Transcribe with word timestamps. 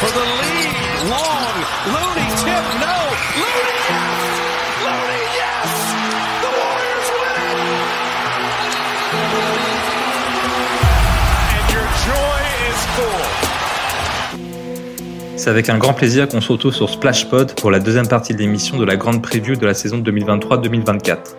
for 0.00 0.10
the 0.12 0.24
lead. 0.40 0.70
Long, 1.10 2.18
tip, 2.42 2.64
no. 2.84 2.96
Yes! 5.38 5.70
The 6.42 6.50
Warriors 6.58 7.10
win! 7.20 7.42
And 11.54 11.66
your 11.74 11.86
joy 12.06 12.40
is 12.70 12.80
full. 12.94 13.26
C'est 15.36 15.50
avec 15.50 15.68
un 15.68 15.78
grand 15.78 15.94
plaisir 15.94 16.28
qu'on 16.28 16.40
retrouve 16.40 16.74
sur 16.74 16.88
Splashpod 16.88 17.54
pour 17.54 17.70
la 17.72 17.80
deuxième 17.80 18.06
partie 18.06 18.34
de 18.34 18.38
l'émission 18.38 18.76
de 18.76 18.84
la 18.84 18.96
grande 18.96 19.20
preview 19.22 19.56
de 19.56 19.66
la 19.66 19.74
saison 19.74 19.98
2023-2024. 19.98 21.34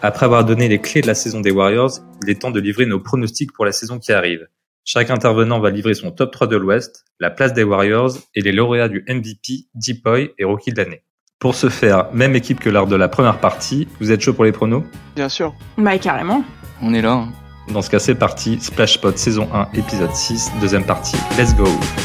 Après 0.00 0.24
avoir 0.24 0.44
donné 0.44 0.68
les 0.68 0.80
clés 0.80 1.02
de 1.02 1.08
la 1.08 1.14
saison 1.14 1.40
des 1.40 1.50
Warriors, 1.50 1.98
il 2.22 2.30
est 2.30 2.40
temps 2.40 2.50
de 2.52 2.60
livrer 2.60 2.86
nos 2.86 3.00
pronostics 3.00 3.52
pour 3.52 3.66
la 3.66 3.72
saison 3.72 3.98
qui 3.98 4.12
arrive. 4.12 4.46
Chaque 4.84 5.10
intervenant 5.10 5.60
va 5.60 5.70
livrer 5.70 5.94
son 5.94 6.10
top 6.10 6.32
3 6.32 6.46
de 6.46 6.56
l'Ouest, 6.56 7.04
la 7.20 7.30
place 7.30 7.52
des 7.52 7.62
Warriors 7.64 8.12
et 8.34 8.40
les 8.40 8.52
lauréats 8.52 8.88
du 8.88 9.04
MVP, 9.08 9.66
Deepoy 9.74 10.30
et 10.38 10.44
Rookie 10.44 10.72
de 10.72 10.78
l'année. 10.78 11.02
Pour 11.38 11.54
ce 11.54 11.68
faire, 11.68 12.06
même 12.12 12.34
équipe 12.34 12.58
que 12.58 12.70
lors 12.70 12.86
de 12.86 12.96
la 12.96 13.08
première 13.08 13.38
partie, 13.38 13.86
vous 14.00 14.10
êtes 14.10 14.20
chaud 14.20 14.32
pour 14.32 14.44
les 14.44 14.52
pronos? 14.52 14.82
Bien 15.14 15.28
sûr. 15.28 15.54
Bah 15.76 15.98
carrément. 15.98 16.42
On 16.82 16.94
est 16.94 17.02
là. 17.02 17.12
hein. 17.12 17.28
Dans 17.68 17.82
ce 17.82 17.90
cas, 17.90 17.98
c'est 17.98 18.14
parti. 18.14 18.58
Splashpod 18.60 19.18
saison 19.18 19.46
1, 19.52 19.68
épisode 19.74 20.14
6, 20.14 20.52
deuxième 20.60 20.84
partie. 20.84 21.16
Let's 21.36 21.54
go 21.54 21.64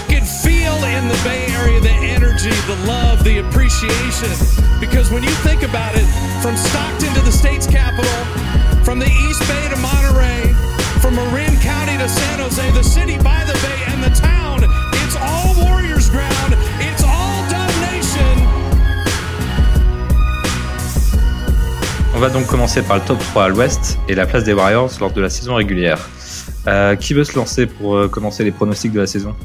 You 0.09 0.17
can 0.19 0.25
feel 0.25 0.73
in 0.83 1.07
the 1.07 1.23
Bay 1.23 1.47
Area 1.55 1.79
the 1.79 1.87
energy, 2.17 2.49
the 2.67 2.85
love, 2.85 3.23
the 3.23 3.39
appreciation. 3.39 4.27
Because 4.81 5.09
when 5.09 5.23
you 5.23 5.31
think 5.47 5.63
about 5.63 5.95
it, 5.95 6.05
from 6.41 6.57
Stockton 6.57 7.13
to 7.15 7.21
the 7.21 7.31
state's 7.31 7.65
capital, 7.65 8.11
from 8.83 8.99
the 8.99 9.07
East 9.07 9.39
Bay 9.47 9.69
to 9.73 9.79
Monterey, 9.79 10.51
from 10.99 11.15
Marin 11.15 11.52
County 11.93 12.03
to 12.03 12.09
San 12.09 12.39
Jose, 12.39 12.71
the 12.71 12.83
city 12.83 13.17
by 13.17 13.43
the 13.45 13.53
bay 13.61 13.93
and 13.93 14.01
the 14.03 14.09
town, 14.19 14.63
it's 14.93 15.15
all 15.15 15.53
Warriors 15.63 16.09
ground. 16.09 16.55
It's 16.79 17.03
all 17.03 17.43
Dub 17.49 17.69
Nation. 17.81 18.47
On 22.15 22.19
va 22.19 22.29
donc 22.29 22.47
commencer 22.47 22.81
par 22.81 22.97
le 22.97 23.03
top 23.03 23.19
3 23.19 23.43
à 23.45 23.47
l'ouest 23.49 23.99
et 24.07 24.15
la 24.15 24.25
place 24.25 24.43
des 24.43 24.53
Warriors 24.53 24.91
lors 24.99 25.11
de 25.11 25.21
la 25.21 25.29
saison 25.29 25.55
régulière. 25.55 26.09
Euh, 26.67 26.95
qui 26.95 27.13
veut 27.13 27.25
se 27.25 27.35
lancer 27.35 27.65
pour 27.67 27.95
euh, 27.95 28.07
commencer 28.07 28.43
les 28.43 28.51
pronostics 28.51 28.93
de 28.93 28.99
la 29.01 29.07
saison? 29.07 29.35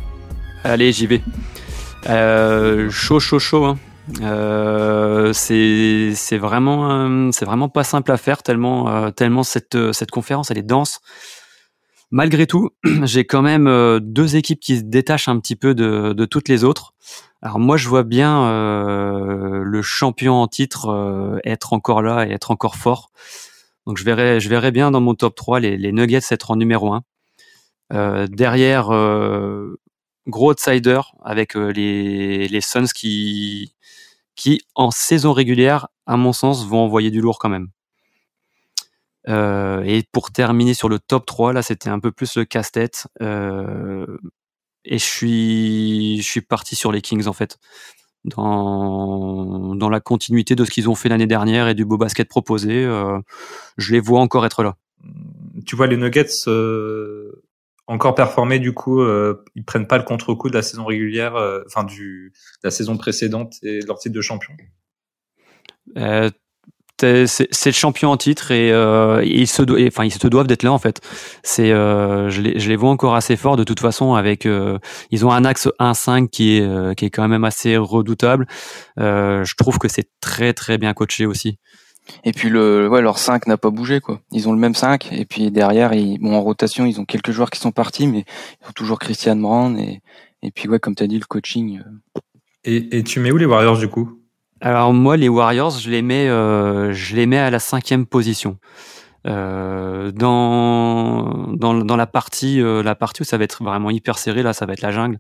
Allez, 0.64 0.92
j'y 0.92 1.06
vais. 1.06 1.22
Euh, 2.08 2.88
chaud, 2.90 3.20
chaud, 3.20 3.38
chaud. 3.38 3.64
hein. 3.64 3.78
Euh, 4.22 5.32
c'est 5.34 6.12
c'est 6.14 6.38
vraiment 6.38 6.90
euh, 6.90 7.30
c'est 7.32 7.44
vraiment 7.44 7.68
pas 7.68 7.84
simple 7.84 8.10
à 8.10 8.16
faire 8.16 8.42
tellement 8.42 8.88
euh, 8.88 9.10
tellement 9.10 9.42
cette 9.42 9.76
cette 9.92 10.10
conférence 10.10 10.50
elle 10.50 10.56
est 10.58 10.62
dense. 10.62 11.00
Malgré 12.10 12.46
tout, 12.46 12.70
j'ai 13.04 13.24
quand 13.24 13.42
même 13.42 13.66
euh, 13.66 14.00
deux 14.00 14.36
équipes 14.36 14.60
qui 14.60 14.78
se 14.78 14.82
détachent 14.82 15.28
un 15.28 15.38
petit 15.38 15.56
peu 15.56 15.74
de, 15.74 16.24
toutes 16.24 16.48
les 16.48 16.64
autres. 16.64 16.94
Alors 17.42 17.58
moi, 17.58 17.76
je 17.76 17.88
vois 17.88 18.02
bien 18.02 18.44
euh, 18.44 19.62
le 19.62 19.82
champion 19.82 20.34
en 20.34 20.48
titre 20.48 20.88
euh, 20.88 21.38
être 21.44 21.72
encore 21.72 22.02
là 22.02 22.26
et 22.26 22.32
être 22.32 22.50
encore 22.50 22.76
fort. 22.76 23.10
Donc 23.86 23.98
je 23.98 24.04
verrais, 24.04 24.40
je 24.40 24.70
bien 24.70 24.90
dans 24.90 25.00
mon 25.00 25.14
top 25.14 25.34
3 25.34 25.60
les, 25.60 25.92
Nuggets 25.92 26.20
être 26.30 26.50
en 26.50 26.56
numéro 26.56 26.92
1. 26.92 27.02
Euh, 27.92 28.26
derrière, 28.26 28.88
gros 30.26 30.50
outsider 30.52 31.00
avec 31.22 31.54
les, 31.54 32.48
les 32.48 32.60
Suns 32.60 32.92
qui, 32.94 33.74
qui, 34.34 34.62
en 34.74 34.90
saison 34.90 35.32
régulière, 35.32 35.88
à 36.06 36.16
mon 36.16 36.32
sens, 36.32 36.66
vont 36.66 36.80
envoyer 36.80 37.10
du 37.10 37.20
lourd 37.20 37.38
quand 37.38 37.48
même. 37.48 37.68
Euh, 39.28 39.82
et 39.84 40.04
pour 40.10 40.30
terminer 40.30 40.74
sur 40.74 40.88
le 40.88 40.98
top 40.98 41.26
3, 41.26 41.52
là, 41.52 41.62
c'était 41.62 41.90
un 41.90 42.00
peu 42.00 42.12
plus 42.12 42.36
le 42.36 42.44
casse-tête. 42.44 43.06
Euh, 43.20 44.06
et 44.84 44.98
je 44.98 45.04
suis, 45.04 46.18
je 46.22 46.28
suis 46.28 46.40
parti 46.40 46.76
sur 46.76 46.92
les 46.92 47.02
Kings, 47.02 47.26
en 47.26 47.32
fait. 47.32 47.58
Dans, 48.24 49.74
dans 49.74 49.88
la 49.88 50.00
continuité 50.00 50.56
de 50.56 50.64
ce 50.64 50.70
qu'ils 50.70 50.88
ont 50.88 50.94
fait 50.94 51.08
l'année 51.08 51.26
dernière 51.26 51.68
et 51.68 51.74
du 51.74 51.84
beau 51.84 51.98
basket 51.98 52.28
proposé, 52.28 52.84
euh, 52.84 53.18
je 53.76 53.92
les 53.92 54.00
vois 54.00 54.20
encore 54.20 54.44
être 54.44 54.62
là. 54.62 54.76
Tu 55.66 55.76
vois 55.76 55.86
les 55.86 55.96
Nuggets 55.96 56.26
encore 57.86 58.14
performer 58.14 58.58
du 58.58 58.74
coup, 58.74 59.02
ils 59.54 59.64
prennent 59.64 59.86
pas 59.86 59.96
le 59.96 60.04
contre-coup 60.04 60.50
de 60.50 60.54
la 60.54 60.60
saison 60.60 60.84
régulière, 60.84 61.36
enfin 61.66 61.84
du 61.84 62.34
de 62.62 62.66
la 62.66 62.70
saison 62.70 62.98
précédente 62.98 63.54
et 63.62 63.78
de 63.78 63.86
leur 63.86 63.98
titre 63.98 64.14
de 64.14 64.20
champion. 64.20 64.52
C'est 67.00 67.66
le 67.66 67.72
champion 67.72 68.10
en 68.10 68.16
titre 68.16 68.50
et, 68.50 68.72
euh, 68.72 69.22
ils 69.24 69.46
se 69.46 69.62
do- 69.62 69.76
et, 69.76 69.86
enfin 69.88 70.04
ils 70.04 70.12
se 70.12 70.26
doivent 70.26 70.46
d'être 70.46 70.62
là 70.64 70.72
en 70.72 70.78
fait. 70.78 71.00
C'est 71.42 71.70
euh, 71.72 72.28
je, 72.30 72.40
les, 72.42 72.58
je 72.58 72.68
les 72.68 72.76
vois 72.76 72.90
encore 72.90 73.14
assez 73.14 73.36
forts 73.36 73.56
de 73.56 73.64
toute 73.64 73.80
façon 73.80 74.14
avec 74.14 74.46
euh, 74.46 74.78
ils 75.10 75.24
ont 75.26 75.30
un 75.30 75.44
axe 75.44 75.68
1-5 75.78 76.28
qui 76.28 76.56
est 76.58 76.62
euh, 76.62 76.94
qui 76.94 77.04
est 77.04 77.10
quand 77.10 77.28
même 77.28 77.44
assez 77.44 77.76
redoutable. 77.76 78.46
Euh, 78.98 79.44
je 79.44 79.54
trouve 79.56 79.78
que 79.78 79.88
c'est 79.88 80.08
très 80.20 80.52
très 80.54 80.78
bien 80.78 80.92
coaché 80.94 81.26
aussi. 81.26 81.58
Et 82.24 82.32
puis 82.32 82.48
le, 82.48 82.88
ouais, 82.88 83.02
leur 83.02 83.18
5 83.18 83.46
n'a 83.46 83.58
pas 83.58 83.70
bougé 83.70 84.00
quoi. 84.00 84.20
Ils 84.32 84.48
ont 84.48 84.52
le 84.52 84.58
même 84.58 84.74
5 84.74 85.12
et 85.12 85.24
puis 85.26 85.50
derrière, 85.50 85.92
ils, 85.92 86.18
bon 86.18 86.34
en 86.34 86.40
rotation, 86.42 86.86
ils 86.86 86.98
ont 87.00 87.04
quelques 87.04 87.30
joueurs 87.32 87.50
qui 87.50 87.60
sont 87.60 87.70
partis, 87.72 88.06
mais 88.06 88.24
ils 88.62 88.68
ont 88.68 88.72
toujours 88.72 88.98
Christian 88.98 89.36
Brand 89.36 89.78
et 89.78 90.00
et 90.42 90.50
puis 90.52 90.68
ouais, 90.68 90.78
comme 90.78 90.94
t'as 90.94 91.06
dit, 91.08 91.18
le 91.18 91.24
coaching. 91.26 91.80
euh, 91.80 92.20
Et, 92.64 92.98
et 92.98 93.02
tu 93.04 93.18
mets 93.20 93.30
où 93.32 93.36
les 93.36 93.44
Warriors 93.44 93.76
du 93.78 93.88
coup? 93.88 94.17
Alors 94.60 94.92
moi 94.92 95.16
les 95.16 95.28
Warriors 95.28 95.78
je 95.78 95.90
les 95.90 96.02
mets 96.02 96.28
euh, 96.28 96.92
je 96.92 97.14
les 97.16 97.26
mets 97.26 97.38
à 97.38 97.50
la 97.50 97.58
cinquième 97.60 98.06
position. 98.06 98.58
Euh, 99.26 100.12
dans, 100.12 101.24
dans 101.56 101.96
la 101.96 102.06
partie 102.06 102.60
euh, 102.62 102.82
la 102.84 102.94
partie 102.94 103.22
où 103.22 103.24
ça 103.24 103.36
va 103.36 103.44
être 103.44 103.62
vraiment 103.64 103.90
hyper 103.90 104.16
serré 104.18 104.42
là 104.42 104.52
ça 104.52 104.64
va 104.66 104.72
être 104.74 104.80
la 104.80 104.92
jungle. 104.92 105.18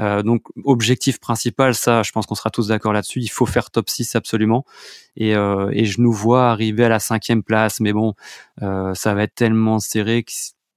Euh, 0.00 0.22
donc 0.22 0.42
objectif 0.64 1.20
principal 1.20 1.74
ça 1.74 2.02
je 2.02 2.12
pense 2.12 2.26
qu'on 2.26 2.34
sera 2.34 2.50
tous 2.50 2.68
d'accord 2.68 2.92
là-dessus 2.92 3.20
il 3.20 3.28
faut 3.28 3.46
faire 3.46 3.70
top 3.70 3.88
6 3.88 4.14
absolument. 4.16 4.64
Et 5.16 5.30
et 5.32 5.84
je 5.84 6.00
nous 6.00 6.12
vois 6.12 6.50
arriver 6.50 6.84
à 6.84 6.88
la 6.88 6.98
cinquième 7.00 7.42
place 7.42 7.80
mais 7.80 7.92
bon 7.92 8.14
ça 8.60 9.14
va 9.14 9.22
être 9.24 9.34
tellement 9.34 9.78
serré 9.80 10.22
que 10.24 10.32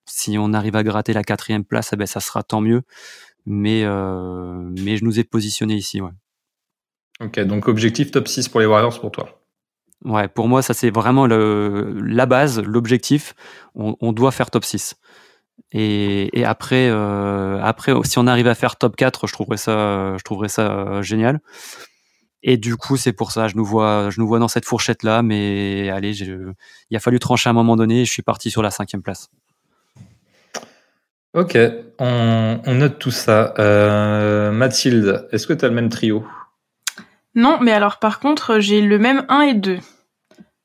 si- 0.06 0.38
on 0.40 0.53
arrive 0.53 0.76
à 0.76 0.84
gratter 0.84 1.14
la 1.14 1.24
quatrième 1.24 1.66
place 1.66 1.91
eh 1.94 1.96
ben 1.97 2.08
ça 2.08 2.20
sera 2.22 2.44
tant 2.44 2.62
mieux. 2.62 2.84
Mais 3.46 3.84
mais 3.86 4.97
je 4.97 5.06
nous 5.06 5.20
ai 5.20 5.24
positionné 5.26 5.76
ici 5.76 6.02
Ok, 7.22 7.40
donc 7.41 7.68
objectif 7.68 8.12
top 8.12 8.28
6 8.28 8.47
pour 8.50 8.59
les 8.59 8.66
Warriors 8.66 9.00
pour 9.00 9.12
toi. 9.12 9.41
Ouais, 10.06 10.30
pour 10.30 10.47
moi, 10.47 10.62
ça 10.62 10.74
c'est 10.74 10.90
vraiment 10.90 11.28
le, 11.28 12.00
la 12.02 12.25
base, 12.25 12.62
l'objectif. 12.62 13.35
On, 13.75 13.96
on 14.00 14.13
doit 14.13 14.31
faire 14.31 14.50
top 14.50 14.63
6. 14.63 14.96
Et, 15.72 16.40
et 16.40 16.46
après, 16.46 16.90
euh, 16.90 17.62
après, 17.62 17.94
si 18.06 18.18
on 18.18 18.28
arrive 18.28 18.47
à 18.47 18.56
faire 18.56 18.78
top 18.78 18.96
4, 18.96 19.28
je 19.28 19.34
trouverais 19.34 19.58
ça, 19.58 20.16
je 20.18 20.24
trouverais 20.24 20.47
ça 20.47 20.72
euh, 20.72 21.02
génial. 21.02 21.41
Et 22.41 22.56
du 22.56 22.78
coup, 22.78 22.96
c'est 22.96 23.12
pour 23.12 23.31
ça, 23.31 23.50
je 23.50 23.58
nous 23.58 23.66
vois, 23.66 24.09
je 24.09 24.22
nous 24.22 24.28
vois 24.28 24.40
dans 24.40 24.47
cette 24.47 24.66
fourchette 24.66 25.03
là. 25.03 25.22
Mais 25.22 25.90
allez, 25.90 26.18
il 26.22 26.97
a 26.97 27.00
fallu 27.00 27.19
trancher 27.19 27.50
à 27.50 27.52
un 27.52 27.53
moment 27.53 27.75
donné. 27.75 28.02
Et 28.02 28.06
je 28.06 28.12
suis 28.12 28.22
parti 28.22 28.50
sur 28.50 28.62
la 28.62 28.72
cinquième 28.72 29.02
place. 29.02 29.29
Ok, 31.34 31.58
on, 32.00 32.62
on 32.66 32.75
note 32.75 32.97
tout 32.97 33.12
ça. 33.12 33.53
Euh, 33.59 34.52
Mathilde, 34.52 35.28
est-ce 35.31 35.46
que 35.46 35.53
tu 35.53 35.66
as 35.66 35.68
le 35.68 35.75
même 35.75 35.90
trio? 35.90 36.25
Non, 37.40 37.58
mais 37.62 37.72
alors 37.72 38.00
par 38.00 38.20
contre, 38.20 38.60
j'ai 38.60 38.82
le 38.82 39.00
même 39.00 39.26
1 39.30 39.42
et 39.44 39.54
2. 39.54 39.80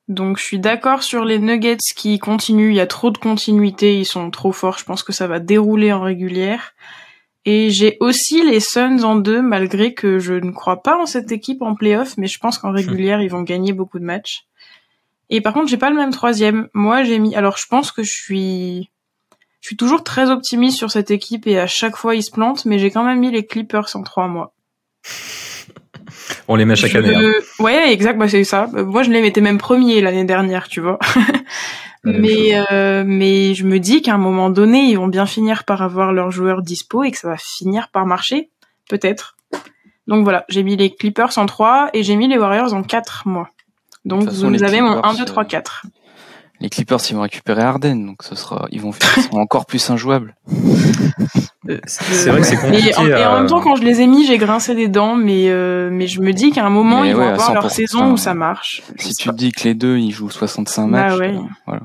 Donc 0.08 0.38
je 0.38 0.42
suis 0.42 0.58
d'accord 0.58 1.04
sur 1.04 1.24
les 1.24 1.38
Nuggets 1.38 1.76
qui 1.94 2.18
continuent, 2.18 2.70
il 2.70 2.74
y 2.74 2.80
a 2.80 2.88
trop 2.88 3.12
de 3.12 3.18
continuité, 3.18 3.96
ils 3.96 4.04
sont 4.04 4.28
trop 4.32 4.50
forts, 4.50 4.78
je 4.78 4.84
pense 4.84 5.04
que 5.04 5.12
ça 5.12 5.28
va 5.28 5.38
dérouler 5.38 5.92
en 5.92 6.00
régulière. 6.00 6.74
Et 7.44 7.70
j'ai 7.70 7.96
aussi 8.00 8.42
les 8.42 8.58
Suns 8.58 9.04
en 9.04 9.14
2, 9.14 9.40
malgré 9.40 9.94
que 9.94 10.18
je 10.18 10.34
ne 10.34 10.50
crois 10.50 10.82
pas 10.82 10.98
en 10.98 11.06
cette 11.06 11.30
équipe 11.30 11.62
en 11.62 11.76
playoff, 11.76 12.16
mais 12.16 12.26
je 12.26 12.40
pense 12.40 12.58
qu'en 12.58 12.72
régulière, 12.72 13.22
ils 13.22 13.30
vont 13.30 13.42
gagner 13.42 13.72
beaucoup 13.72 14.00
de 14.00 14.04
matchs. 14.04 14.44
Et 15.30 15.40
par 15.40 15.52
contre, 15.52 15.68
j'ai 15.68 15.76
pas 15.76 15.90
le 15.90 15.96
même 15.96 16.10
troisième. 16.10 16.68
Moi, 16.74 17.04
j'ai 17.04 17.20
mis... 17.20 17.36
Alors 17.36 17.56
je 17.56 17.66
pense 17.68 17.92
que 17.92 18.02
je 18.02 18.12
suis... 18.12 18.90
Je 19.60 19.68
suis 19.68 19.76
toujours 19.76 20.02
très 20.02 20.28
optimiste 20.28 20.76
sur 20.76 20.90
cette 20.90 21.12
équipe 21.12 21.46
et 21.46 21.56
à 21.56 21.68
chaque 21.68 21.96
fois 21.96 22.16
ils 22.16 22.24
se 22.24 22.32
plantent, 22.32 22.64
mais 22.64 22.80
j'ai 22.80 22.90
quand 22.90 23.04
même 23.04 23.20
mis 23.20 23.30
les 23.30 23.46
Clippers 23.46 23.94
en 23.94 24.02
3 24.02 24.26
mois. 24.26 24.52
On 26.48 26.56
les 26.56 26.64
met 26.64 26.76
chaque 26.76 26.92
Je- 26.92 26.98
année. 26.98 27.14
hein. 27.14 27.32
Ouais, 27.58 27.92
exact, 27.92 28.18
bah 28.18 28.28
c'est 28.28 28.44
ça. 28.44 28.68
Moi, 28.72 29.02
je 29.02 29.10
les 29.10 29.20
mettais 29.22 29.40
même 29.40 29.58
premiers 29.58 30.00
l'année 30.00 30.24
dernière, 30.24 30.68
tu 30.68 30.80
vois. 30.80 30.98
Mais 32.06 32.62
euh, 32.70 33.02
mais 33.06 33.54
je 33.54 33.64
me 33.64 33.78
dis 33.78 34.02
qu'à 34.02 34.12
un 34.14 34.18
moment 34.18 34.50
donné, 34.50 34.82
ils 34.90 34.96
vont 34.96 35.06
bien 35.08 35.24
finir 35.24 35.64
par 35.64 35.80
avoir 35.80 36.12
leurs 36.12 36.30
joueurs 36.30 36.60
dispo 36.60 37.02
et 37.02 37.10
que 37.10 37.16
ça 37.16 37.28
va 37.28 37.36
finir 37.38 37.88
par 37.88 38.04
marcher, 38.04 38.50
peut-être. 38.90 39.36
Donc 40.06 40.22
voilà, 40.22 40.44
j'ai 40.50 40.62
mis 40.62 40.76
les 40.76 40.94
Clippers 40.94 41.38
en 41.38 41.46
3 41.46 41.88
et 41.94 42.02
j'ai 42.02 42.16
mis 42.16 42.28
les 42.28 42.36
Warriors 42.36 42.74
en 42.74 42.82
4, 42.82 43.22
moi. 43.26 43.48
Donc 44.04 44.24
vous 44.28 44.50
les 44.50 44.62
avez 44.62 44.82
mon 44.82 44.92
Clippers, 45.00 45.10
1, 45.12 45.14
2, 45.14 45.24
3, 45.24 45.44
4. 45.46 45.86
Les 46.60 46.70
Clippers, 46.70 46.98
ils 47.10 47.16
vont 47.16 47.22
récupérer 47.22 47.62
Harden, 47.62 47.96
donc 48.06 48.22
ce 48.22 48.34
sera, 48.36 48.66
ils 48.70 48.80
vont 48.80 48.92
faire, 48.92 49.10
encore 49.32 49.66
plus 49.66 49.90
injouables. 49.90 50.34
C'est 51.86 52.30
vrai 52.30 52.40
que 52.40 52.46
c'est 52.46 52.54
Et 52.54 52.58
compliqué. 52.58 52.96
en, 52.96 53.06
et 53.06 53.24
en 53.26 53.38
même 53.38 53.46
temps, 53.46 53.60
quand 53.60 53.76
je 53.76 53.82
les 53.82 54.00
ai 54.00 54.06
mis, 54.06 54.26
j'ai 54.26 54.38
grincé 54.38 54.74
des 54.74 54.88
dents, 54.88 55.16
mais 55.16 55.48
euh, 55.48 55.88
mais 55.90 56.06
je 56.06 56.20
me 56.20 56.32
dis 56.32 56.50
qu'à 56.52 56.64
un 56.64 56.70
moment, 56.70 57.00
Mais 57.02 57.10
ils 57.10 57.14
ouais, 57.14 57.24
vont 57.24 57.30
avoir 57.32 57.54
leur 57.54 57.66
100%. 57.66 57.70
saison 57.70 58.12
où 58.12 58.16
ça 58.16 58.34
marche. 58.34 58.82
Si 58.98 59.14
tu 59.14 59.28
pas. 59.28 59.32
te 59.32 59.38
dis 59.38 59.52
que 59.52 59.64
les 59.64 59.74
deux, 59.74 59.96
ils 59.98 60.10
jouent 60.12 60.30
65 60.30 60.82
Bah 60.82 61.08
matchs, 61.08 61.18
ouais. 61.18 61.34
euh, 61.34 61.40
voilà. 61.66 61.82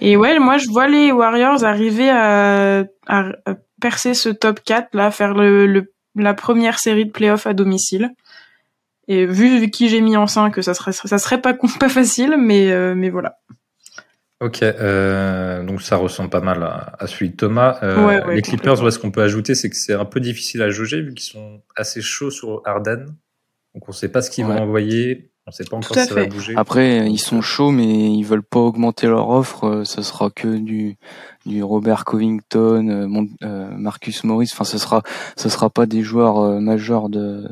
Et 0.00 0.16
ouais, 0.16 0.38
moi 0.38 0.58
je 0.58 0.68
vois 0.68 0.88
les 0.88 1.10
Warriors 1.10 1.64
arriver 1.64 2.10
à, 2.10 2.84
à- 3.06 3.24
percer 3.80 4.14
ce 4.14 4.28
top 4.28 4.60
4, 4.64 4.94
là, 4.94 5.10
faire 5.10 5.34
le, 5.34 5.92
la 6.14 6.34
première 6.34 6.78
série 6.78 7.04
de 7.06 7.10
playoffs 7.10 7.46
à 7.46 7.52
domicile. 7.54 8.10
Et 9.08 9.26
vu, 9.26 9.70
qui 9.70 9.88
j'ai 9.88 10.00
mis 10.00 10.16
en 10.16 10.26
5, 10.26 10.62
ça 10.62 10.74
serait, 10.74 10.92
ça 10.92 11.18
serait 11.18 11.40
pas, 11.40 11.54
pas 11.80 11.88
facile, 11.88 12.36
mais, 12.38 12.72
euh, 12.72 12.94
mais 12.94 13.10
voilà. 13.10 13.38
Ok, 14.40 14.62
euh, 14.62 15.64
donc 15.64 15.80
ça 15.80 15.96
ressemble 15.96 16.28
pas 16.28 16.42
mal 16.42 16.62
à, 16.62 17.06
celui 17.06 17.30
de 17.30 17.36
Thomas. 17.36 17.78
Euh, 17.82 18.34
les 18.34 18.42
Clippers, 18.42 18.92
ce 18.92 18.98
qu'on 18.98 19.10
peut 19.10 19.22
ajouter, 19.22 19.54
c'est 19.54 19.70
que 19.70 19.76
c'est 19.76 19.94
un 19.94 20.04
peu 20.04 20.20
difficile 20.20 20.60
à 20.60 20.68
jauger 20.68 21.00
vu 21.00 21.14
qu'ils 21.14 21.32
sont 21.32 21.62
assez 21.74 22.02
chauds 22.02 22.30
sur 22.30 22.60
Arden. 22.66 23.06
Donc 23.74 23.88
on 23.88 23.92
sait 23.92 24.10
pas 24.10 24.20
ce 24.20 24.30
qu'ils 24.30 24.44
vont 24.44 24.58
envoyer. 24.58 25.30
On 25.46 25.52
sait 25.52 25.64
pas 25.64 25.76
encore 25.76 25.96
si 25.96 26.04
ça 26.04 26.14
va 26.14 26.26
bouger. 26.26 26.54
Après, 26.56 27.08
ils 27.08 27.20
sont 27.20 27.40
chauds, 27.40 27.70
mais 27.70 28.12
ils 28.12 28.24
veulent 28.24 28.42
pas 28.42 28.58
augmenter 28.58 29.06
leur 29.06 29.30
offre. 29.30 29.84
Ce 29.84 30.02
sera 30.02 30.28
que 30.28 30.58
du, 30.58 30.96
du 31.46 31.62
Robert 31.62 32.04
Covington, 32.04 33.08
Marcus 33.78 34.24
Morris. 34.24 34.50
Enfin, 34.52 34.64
ce 34.64 34.76
sera, 34.76 35.02
ce 35.36 35.48
sera 35.48 35.70
pas 35.70 35.86
des 35.86 36.02
joueurs 36.02 36.60
majeurs 36.60 37.08
de, 37.08 37.48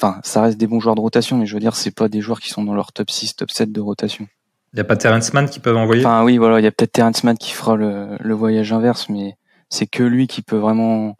Enfin, 0.00 0.20
ça 0.22 0.42
reste 0.42 0.58
des 0.58 0.66
bons 0.66 0.80
joueurs 0.80 0.94
de 0.94 1.00
rotation, 1.00 1.38
mais 1.38 1.46
je 1.46 1.54
veux 1.54 1.60
dire, 1.60 1.74
c'est 1.76 1.94
pas 1.94 2.08
des 2.08 2.20
joueurs 2.20 2.40
qui 2.40 2.50
sont 2.50 2.62
dans 2.64 2.74
leur 2.74 2.92
top 2.92 3.10
6, 3.10 3.36
top 3.36 3.50
7 3.50 3.72
de 3.72 3.80
rotation. 3.80 4.26
Il 4.72 4.76
n'y 4.76 4.80
a 4.80 4.84
pas 4.84 4.96
Terrence 4.96 5.32
Mann 5.32 5.48
qui 5.48 5.58
peuvent 5.58 5.76
envoyer? 5.76 6.04
Enfin 6.04 6.22
oui, 6.22 6.36
voilà, 6.36 6.60
il 6.60 6.64
y 6.64 6.66
a 6.66 6.70
peut-être 6.72 6.92
Terrence 6.92 7.24
Mann 7.24 7.38
qui 7.38 7.52
fera 7.52 7.76
le, 7.76 8.08
le 8.20 8.34
voyage 8.34 8.72
inverse, 8.72 9.08
mais 9.08 9.36
c'est 9.70 9.86
que 9.86 10.02
lui 10.02 10.26
qui 10.26 10.42
peut 10.42 10.56
vraiment 10.56 11.16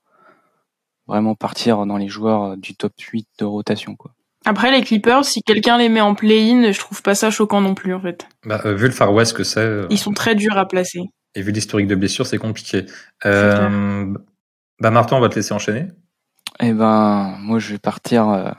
vraiment 1.06 1.34
partir 1.34 1.86
dans 1.86 1.96
les 1.96 2.08
joueurs 2.08 2.56
du 2.56 2.74
top 2.74 2.92
8 3.00 3.26
de 3.38 3.44
rotation. 3.44 3.94
quoi. 3.96 4.12
Après 4.44 4.70
les 4.70 4.82
Clippers, 4.82 5.24
si 5.24 5.42
quelqu'un 5.42 5.78
les 5.78 5.88
met 5.88 6.00
en 6.00 6.14
play-in, 6.14 6.70
je 6.72 6.78
trouve 6.78 7.00
pas 7.02 7.14
ça 7.14 7.30
choquant 7.30 7.60
non 7.60 7.74
plus 7.74 7.94
en 7.94 8.00
fait. 8.00 8.26
Bah, 8.44 8.60
euh, 8.64 8.74
vu 8.74 8.86
le 8.86 8.92
Far 8.92 9.12
West 9.12 9.36
que 9.36 9.44
c'est... 9.44 9.60
Euh, 9.60 9.86
Ils 9.90 9.98
sont 9.98 10.12
très 10.12 10.34
durs 10.34 10.58
à 10.58 10.66
placer. 10.68 11.00
Et 11.34 11.42
vu 11.42 11.52
l'historique 11.52 11.86
de 11.86 11.94
blessures, 11.94 12.26
c'est 12.26 12.38
compliqué. 12.38 12.86
Euh, 13.24 14.12
bah 14.80 14.90
Martin, 14.90 15.16
on 15.16 15.20
va 15.20 15.28
te 15.28 15.34
laisser 15.36 15.52
enchaîner. 15.54 15.86
Eh 16.60 16.72
ben, 16.72 17.36
moi, 17.40 17.58
je 17.58 17.72
vais 17.72 17.78
partir 17.78 18.28
euh, 18.30 18.50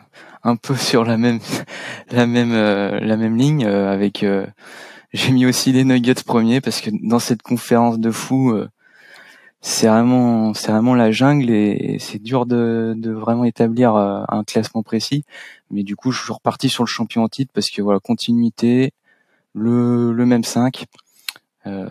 un 0.43 0.55
peu 0.55 0.75
sur 0.75 1.03
la 1.03 1.17
même, 1.17 1.39
la 2.11 2.27
même, 2.27 2.53
euh, 2.53 2.99
la 2.99 3.17
même 3.17 3.35
ligne 3.35 3.65
euh, 3.65 3.91
avec. 3.91 4.25
J'ai 5.13 5.31
mis 5.31 5.45
aussi 5.45 5.71
les 5.71 5.83
Nuggets 5.83 6.23
premiers 6.25 6.61
parce 6.61 6.81
que 6.81 6.89
dans 7.01 7.19
cette 7.19 7.41
conférence 7.41 7.97
de 7.99 8.11
fou, 8.11 8.53
c'est 9.61 9.87
vraiment, 9.87 10.53
c'est 10.53 10.71
vraiment 10.71 10.95
la 10.95 11.11
jungle 11.11 11.49
et 11.49 11.97
c'est 11.99 12.21
dur 12.21 12.45
de, 12.45 12.93
de 12.97 13.11
vraiment 13.11 13.45
établir 13.45 13.95
un 13.95 14.43
classement 14.43 14.83
précis. 14.83 15.23
Mais 15.71 15.83
du 15.83 15.95
coup, 15.95 16.11
je 16.11 16.21
suis 16.21 16.33
reparti 16.33 16.69
sur 16.69 16.83
le 16.83 16.87
champion 16.87 17.23
en 17.23 17.29
titre 17.29 17.51
parce 17.53 17.69
que 17.69 17.81
voilà, 17.81 17.99
continuité, 17.99 18.91
le, 19.53 20.11
le 20.11 20.25
même 20.25 20.43
5. 20.43 20.85
Euh, 21.67 21.87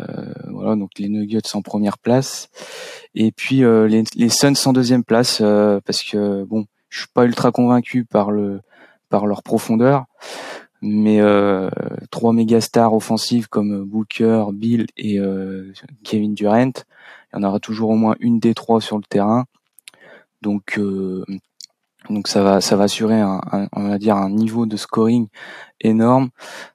voilà, 0.51 0.77
donc 0.77 0.91
les 0.99 1.09
Nuggets 1.09 1.55
en 1.55 1.63
première 1.63 1.99
place. 1.99 2.49
Et 3.15 3.33
puis 3.33 3.65
euh, 3.65 3.87
les, 3.87 4.05
les 4.15 4.29
Suns 4.29 4.55
en 4.67 4.73
deuxième 4.73 5.05
place 5.05 5.41
euh, 5.41 5.81
parce 5.85 6.03
que 6.03 6.45
bon, 6.45 6.67
je 6.89 7.01
suis 7.01 7.09
pas 7.13 7.25
ultra 7.25 7.53
convaincu 7.53 8.05
par 8.05 8.31
le 8.31 8.61
par 9.09 9.27
leur 9.27 9.43
profondeur, 9.43 10.07
mais 10.83 11.21
trois 12.11 12.33
méga 12.33 12.61
stars 12.61 12.93
offensives 12.93 13.49
comme 13.49 13.85
Booker, 13.85 14.47
Bill 14.53 14.87
et 14.97 15.21
Kevin 16.03 16.35
Durant, 16.35 16.73
il 17.33 17.35
y 17.35 17.37
en 17.37 17.45
aura 17.45 17.61
toujours 17.61 17.91
au 17.91 17.95
moins 17.95 18.17
une 18.19 18.41
des 18.41 18.53
trois 18.53 18.81
sur 18.81 18.97
le 18.97 19.05
terrain. 19.05 19.45
Donc 20.43 20.81
donc 22.11 22.27
ça 22.27 22.43
va 22.43 22.61
ça 22.61 22.75
va 22.75 22.85
assurer 22.85 23.21
un, 23.21 23.41
on 23.73 23.89
va 23.89 23.99
dire 23.99 24.17
un 24.17 24.31
niveau 24.31 24.67
de 24.67 24.77
scoring 24.77 25.29
énorme. 25.81 26.31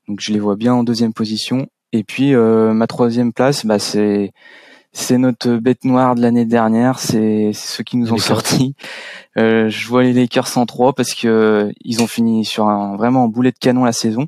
Donc 0.07 0.21
je 0.21 0.31
les 0.31 0.39
vois 0.39 0.55
bien 0.55 0.73
en 0.73 0.83
deuxième 0.85 1.13
position. 1.13 1.67
Et 1.93 2.03
puis 2.03 2.33
euh, 2.33 2.73
ma 2.73 2.87
troisième 2.87 3.33
place, 3.33 3.65
bah, 3.65 3.79
c'est 3.79 4.31
c'est 4.93 5.17
notre 5.17 5.55
bête 5.55 5.85
noire 5.85 6.15
de 6.15 6.21
l'année 6.21 6.45
dernière, 6.45 6.99
c'est 6.99 7.53
ceux 7.53 7.83
qui 7.83 7.95
nous 7.97 8.11
ont 8.11 8.17
sortis. 8.17 8.75
Euh, 9.37 9.69
je 9.69 9.87
vois 9.87 10.03
les 10.03 10.11
Lakers 10.13 10.57
en 10.57 10.65
3 10.65 10.93
parce 10.93 11.13
que 11.13 11.71
ils 11.81 12.01
ont 12.01 12.07
fini 12.07 12.43
sur 12.43 12.67
un 12.67 12.97
vraiment 12.97 13.23
un 13.23 13.27
boulet 13.27 13.51
de 13.51 13.57
canon 13.57 13.85
la 13.85 13.93
saison. 13.93 14.27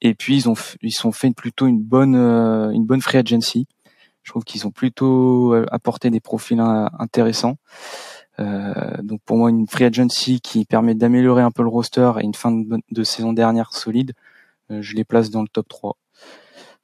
Et 0.00 0.14
puis 0.14 0.36
ils 0.36 0.48
ont 0.48 0.54
ils 0.82 0.92
sont 0.92 1.12
fait 1.12 1.30
plutôt 1.32 1.66
une 1.66 1.82
bonne 1.82 2.16
euh, 2.16 2.70
une 2.70 2.86
bonne 2.86 3.02
free 3.02 3.18
agency. 3.18 3.66
Je 4.22 4.32
trouve 4.32 4.44
qu'ils 4.44 4.66
ont 4.66 4.70
plutôt 4.70 5.54
euh, 5.54 5.66
apporté 5.70 6.10
des 6.10 6.20
profils 6.20 6.60
intéressants. 6.98 7.56
Euh, 8.38 8.72
donc 9.02 9.20
pour 9.24 9.36
moi 9.36 9.50
une 9.50 9.66
free 9.66 9.84
agency 9.84 10.40
qui 10.40 10.64
permet 10.64 10.94
d'améliorer 10.94 11.42
un 11.42 11.50
peu 11.50 11.62
le 11.62 11.68
roster 11.68 12.12
et 12.20 12.24
une 12.24 12.34
fin 12.34 12.52
de, 12.52 12.78
de 12.90 13.04
saison 13.04 13.32
dernière 13.32 13.72
solide, 13.72 14.12
je 14.68 14.94
les 14.94 15.04
place 15.04 15.30
dans 15.30 15.42
le 15.42 15.48
top 15.48 15.68
3. 15.68 15.96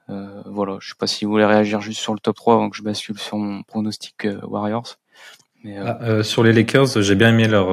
Euh, 0.08 0.43
voilà, 0.46 0.78
je 0.81 0.88
sais 0.88 0.94
pas 0.99 1.06
si 1.06 1.25
vous 1.25 1.31
voulez 1.31 1.44
réagir 1.44 1.81
juste 1.81 2.00
sur 2.00 2.12
le 2.12 2.19
top 2.19 2.37
3 2.37 2.54
avant 2.54 2.70
que 2.70 2.76
je 2.76 2.82
bascule 2.82 3.19
sur 3.19 3.37
mon 3.37 3.62
pronostic 3.62 4.25
euh, 4.25 4.40
Warriors. 4.43 4.99
Mais, 5.64 5.78
euh, 5.78 6.19
ah, 6.19 6.22
sur 6.25 6.43
les 6.43 6.52
Lakers, 6.52 7.00
j'ai 7.00 7.14
bien 7.14 7.31
aimé 7.31 7.46
leur 7.46 7.70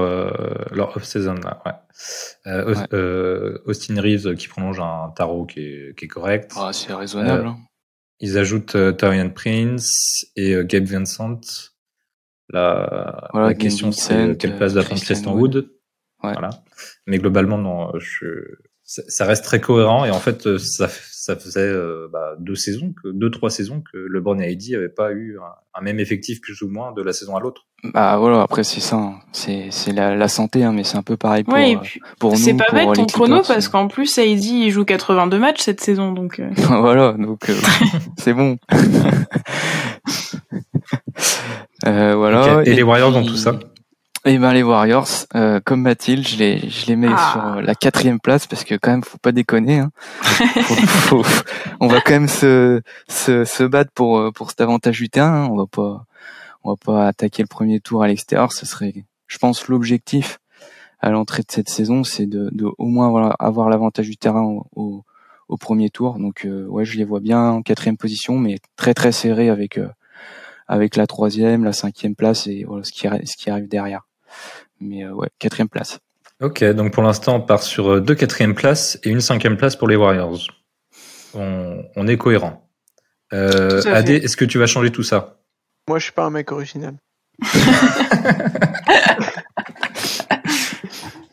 leur 0.71 0.95
off-season 0.95 1.35
là. 1.35 1.63
Ouais. 1.65 3.59
Austin 3.65 3.99
Reeves 3.99 4.35
qui 4.35 4.47
prolonge 4.47 4.79
un 4.79 5.11
tarot 5.15 5.45
qui 5.45 5.61
est, 5.61 5.97
qui 5.97 6.05
est 6.05 6.07
correct. 6.07 6.53
Ah, 6.55 6.71
c'est 6.71 6.93
raisonnable. 6.93 7.47
Hein. 7.47 7.57
Ils 8.19 8.37
ajoutent 8.37 8.77
Torian 8.97 9.29
Prince 9.29 10.27
et 10.35 10.55
Gabe 10.65 10.85
Vincent. 10.85 11.39
La, 12.49 13.29
la 13.33 13.53
question 13.55 13.91
c'est 13.91 14.37
quelle 14.37 14.55
place 14.55 14.73
va 14.73 14.83
prendre 14.83 15.01
Christian 15.01 15.33
Wood? 15.33 15.71
Voilà. 16.21 16.49
Mais 17.07 17.17
globalement, 17.17 17.57
non, 17.57 17.91
je, 17.97 18.55
ça 18.89 19.25
reste 19.25 19.45
très 19.45 19.61
cohérent 19.61 20.03
et 20.03 20.09
en 20.09 20.19
fait 20.19 20.57
ça, 20.57 20.87
ça 20.87 21.35
faisait 21.35 21.59
euh, 21.59 22.07
bah, 22.11 22.33
deux 22.39 22.55
saisons 22.55 22.91
que 23.03 23.09
deux 23.09 23.29
trois 23.29 23.51
saisons 23.51 23.81
que 23.81 23.97
LeBron 23.97 24.39
et 24.39 24.45
Heidi 24.45 24.71
n'avaient 24.71 24.89
pas 24.89 25.11
eu 25.11 25.37
un, 25.75 25.81
même 25.81 25.99
effectif 25.99 26.41
plus 26.41 26.63
ou 26.63 26.69
moins 26.69 26.91
de 26.91 27.03
la 27.03 27.13
saison 27.13 27.35
à 27.35 27.39
l'autre 27.39 27.67
bah 27.93 28.17
voilà 28.17 28.41
après 28.41 28.63
c'est 28.63 28.79
ça 28.79 28.95
hein. 28.95 29.19
c'est 29.31 29.67
c'est 29.69 29.91
la, 29.91 30.15
la 30.15 30.27
santé 30.27 30.63
hein, 30.63 30.73
mais 30.73 30.83
c'est 30.83 30.97
un 30.97 31.03
peu 31.03 31.17
pareil 31.17 31.43
pour 31.43 31.53
ouais, 31.53 31.75
euh, 31.75 31.99
pour 32.19 32.31
nous 32.31 32.37
c'est 32.37 32.55
pas 32.55 32.65
bête 32.73 32.93
ton 32.93 33.05
chrono 33.05 33.43
parce 33.47 33.67
qu'en 33.67 33.87
plus 33.87 34.17
Heidi 34.17 34.63
il 34.65 34.71
joue 34.71 34.85
82 34.85 35.37
matchs 35.37 35.61
cette 35.61 35.81
saison 35.81 36.11
donc 36.11 36.39
euh. 36.39 36.49
voilà 36.55 37.13
donc 37.13 37.51
c'est 38.17 38.33
bon 38.33 38.57
voilà 41.83 42.63
et, 42.65 42.73
les 42.73 42.83
Warriors 42.83 43.15
ont 43.15 43.23
tout 43.23 43.37
ça 43.37 43.59
eh 44.31 44.37
ben 44.37 44.53
les 44.53 44.63
Warriors, 44.63 45.07
euh, 45.35 45.59
comme 45.63 45.81
Mathilde, 45.81 46.27
je 46.27 46.37
les 46.37 46.69
je 46.69 46.85
les 46.85 46.95
mets 46.95 47.07
ah. 47.09 47.31
sur 47.31 47.61
la 47.61 47.73
quatrième 47.73 48.19
place 48.19 48.45
parce 48.45 48.63
que 48.63 48.75
quand 48.75 48.91
même 48.91 49.03
faut 49.03 49.17
pas 49.17 49.31
déconner. 49.31 49.79
Hein. 49.79 49.91
on 51.79 51.87
va 51.87 51.99
quand 52.01 52.13
même 52.13 52.27
se, 52.27 52.81
se, 53.07 53.43
se 53.43 53.63
battre 53.63 53.91
pour 53.91 54.19
euh, 54.19 54.31
pour 54.31 54.49
cet 54.51 54.61
avantage 54.61 54.99
du 54.99 55.09
terrain. 55.09 55.45
Hein. 55.45 55.49
On 55.51 55.57
va 55.57 55.65
pas 55.65 56.05
on 56.63 56.71
va 56.71 56.75
pas 56.75 57.07
attaquer 57.07 57.41
le 57.41 57.47
premier 57.47 57.79
tour 57.79 58.03
à 58.03 58.07
l'extérieur. 58.07 58.51
Ce 58.51 58.65
serait, 58.65 59.05
je 59.27 59.37
pense, 59.37 59.67
l'objectif 59.67 60.39
à 60.99 61.09
l'entrée 61.11 61.43
de 61.43 61.51
cette 61.51 61.69
saison, 61.69 62.03
c'est 62.03 62.25
de, 62.25 62.49
de 62.51 62.67
au 62.77 62.85
moins 62.85 63.33
avoir 63.39 63.69
l'avantage 63.69 64.09
du 64.09 64.17
terrain 64.17 64.43
au, 64.75 65.03
au, 65.47 65.57
premier 65.57 65.89
tour. 65.89 66.19
Donc 66.19 66.45
euh, 66.45 66.65
ouais, 66.67 66.85
je 66.85 66.97
les 66.97 67.05
vois 67.05 67.21
bien 67.21 67.49
en 67.49 67.61
quatrième 67.61 67.97
position, 67.97 68.37
mais 68.37 68.57
très 68.75 68.93
très 68.93 69.11
serré 69.11 69.49
avec 69.49 69.77
euh, 69.77 69.89
avec 70.67 70.95
la 70.95 71.07
troisième, 71.07 71.63
la 71.63 71.73
cinquième 71.73 72.15
place 72.15 72.47
et 72.47 72.63
voilà 72.65 72.83
ce 72.83 72.91
qui 72.91 73.07
ce 73.07 73.37
qui 73.37 73.49
arrive 73.49 73.67
derrière. 73.67 74.08
Mais 74.79 75.03
euh, 75.03 75.11
ouais, 75.11 75.29
quatrième 75.39 75.69
place. 75.69 75.99
Ok, 76.41 76.63
donc 76.63 76.93
pour 76.93 77.03
l'instant, 77.03 77.35
on 77.35 77.41
part 77.41 77.61
sur 77.63 77.89
euh, 77.89 77.99
deux 77.99 78.15
quatrièmes 78.15 78.55
places 78.55 78.97
et 79.03 79.09
une 79.09 79.19
cinquième 79.19 79.57
place 79.57 79.75
pour 79.75 79.89
les 79.89 79.97
Warriors. 79.97 80.39
On, 81.33 82.07
est 82.07 82.17
cohérent. 82.17 82.67
Euh, 83.33 83.83
Adé, 83.93 84.15
est-ce 84.15 84.37
que 84.37 84.45
tu 84.45 84.57
vas 84.57 84.65
changer 84.65 84.91
tout 84.91 85.03
ça? 85.03 85.41
Moi, 85.87 85.99
je 85.99 86.05
suis 86.05 86.13
pas 86.13 86.23
un 86.23 86.31
mec 86.31 86.51
original. 86.51 86.95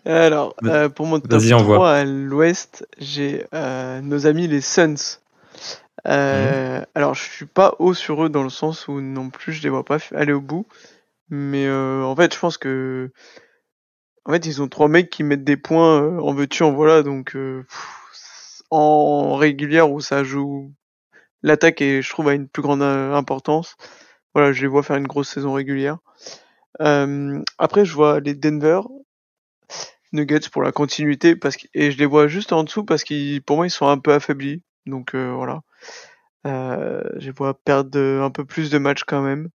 Alors, 0.04 0.54
euh, 0.64 0.88
pour 0.88 1.06
mon 1.06 1.18
top 1.18 1.40
3 1.42 1.90
à 1.90 2.04
l'ouest, 2.04 2.86
j'ai 2.98 3.46
nos 4.02 4.26
amis 4.26 4.48
les 4.48 4.60
Suns. 4.60 5.20
Mhm. 6.04 6.84
Alors, 6.94 7.14
je 7.14 7.22
suis 7.22 7.46
pas 7.46 7.74
haut 7.78 7.94
sur 7.94 8.24
eux 8.24 8.28
dans 8.28 8.42
le 8.42 8.50
sens 8.50 8.86
où 8.88 9.00
non 9.00 9.30
plus 9.30 9.52
je 9.52 9.62
les 9.62 9.70
vois 9.70 9.84
pas 9.84 9.98
aller 10.14 10.32
au 10.32 10.40
bout. 10.40 10.66
Mais 11.30 11.66
euh, 11.66 12.04
en 12.04 12.14
fait, 12.16 12.34
je 12.34 12.38
pense 12.38 12.58
que 12.58 13.10
en 14.24 14.32
fait, 14.32 14.46
ils 14.46 14.62
ont 14.62 14.68
trois 14.68 14.88
mecs 14.88 15.10
qui 15.10 15.22
mettent 15.22 15.44
des 15.44 15.56
points 15.56 16.02
euh, 16.02 16.18
en 16.20 16.34
veux-tu 16.34 16.62
en 16.62 16.72
voilà, 16.72 17.02
donc 17.02 17.36
euh, 17.36 17.64
en 18.70 19.36
régulière 19.36 19.90
où 19.90 20.00
ça 20.00 20.24
joue 20.24 20.72
l'attaque 21.42 21.80
et 21.80 22.02
je 22.02 22.10
trouve 22.10 22.28
a 22.28 22.34
une 22.34 22.48
plus 22.48 22.62
grande 22.62 22.82
importance. 22.82 23.76
Voilà, 24.34 24.52
je 24.52 24.62
les 24.62 24.68
vois 24.68 24.82
faire 24.82 24.96
une 24.96 25.06
grosse 25.06 25.30
saison 25.30 25.52
régulière. 25.54 25.98
après, 26.80 27.84
je 27.84 27.94
vois 27.94 28.20
les 28.20 28.34
Denver 28.34 28.80
Nuggets 30.12 30.48
pour 30.52 30.62
la 30.62 30.72
continuité 30.72 31.36
parce 31.36 31.56
que 31.56 31.66
et 31.74 31.90
je 31.90 31.98
les 31.98 32.06
vois 32.06 32.28
juste 32.28 32.52
en 32.52 32.64
dessous 32.64 32.84
parce 32.84 33.04
qu'ils 33.04 33.42
pour 33.42 33.56
moi 33.56 33.66
ils 33.66 33.70
sont 33.70 33.88
un 33.88 33.98
peu 33.98 34.12
affaiblis. 34.12 34.62
Donc 34.86 35.14
voilà. 35.14 35.62
je 36.44 37.26
les 37.26 37.30
vois 37.32 37.54
perdre 37.54 37.98
un 38.22 38.30
peu 38.30 38.44
plus 38.44 38.70
de 38.70 38.78
matchs 38.78 39.04
quand 39.04 39.22
même. 39.22 39.50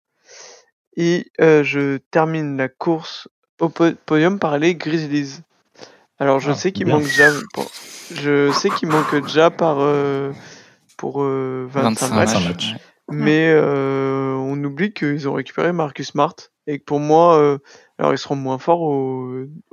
Et 0.97 1.31
euh, 1.39 1.63
je 1.63 1.97
termine 2.09 2.57
la 2.57 2.69
course 2.69 3.29
au 3.61 3.69
podium 3.69 4.39
par 4.39 4.57
les 4.57 4.75
Grizzlies. 4.75 5.41
Alors 6.17 6.39
je 6.39 6.51
ah, 6.51 6.55
sais 6.55 6.71
qu'il 6.71 6.87
manque 6.87 7.03
déjà, 7.03 7.29
je 8.11 8.51
sais 8.51 8.71
qu'il 8.71 8.89
manque 8.89 9.15
déjà 9.23 9.51
par 9.51 9.77
euh, 9.79 10.31
pour 10.97 11.21
25, 11.21 11.25
euh, 11.27 12.15
matchs, 12.15 12.75
mais 13.11 13.55
on 13.55 14.61
oublie 14.63 14.91
qu'ils 14.91 15.29
ont 15.29 15.33
récupéré 15.33 15.71
Marcus 15.71 16.07
Smart 16.07 16.35
Et 16.65 16.79
que 16.79 16.83
pour 16.83 16.99
moi, 16.99 17.59
alors 17.99 18.13
ils 18.13 18.17
seront 18.17 18.35
moins 18.35 18.57
forts 18.57 18.91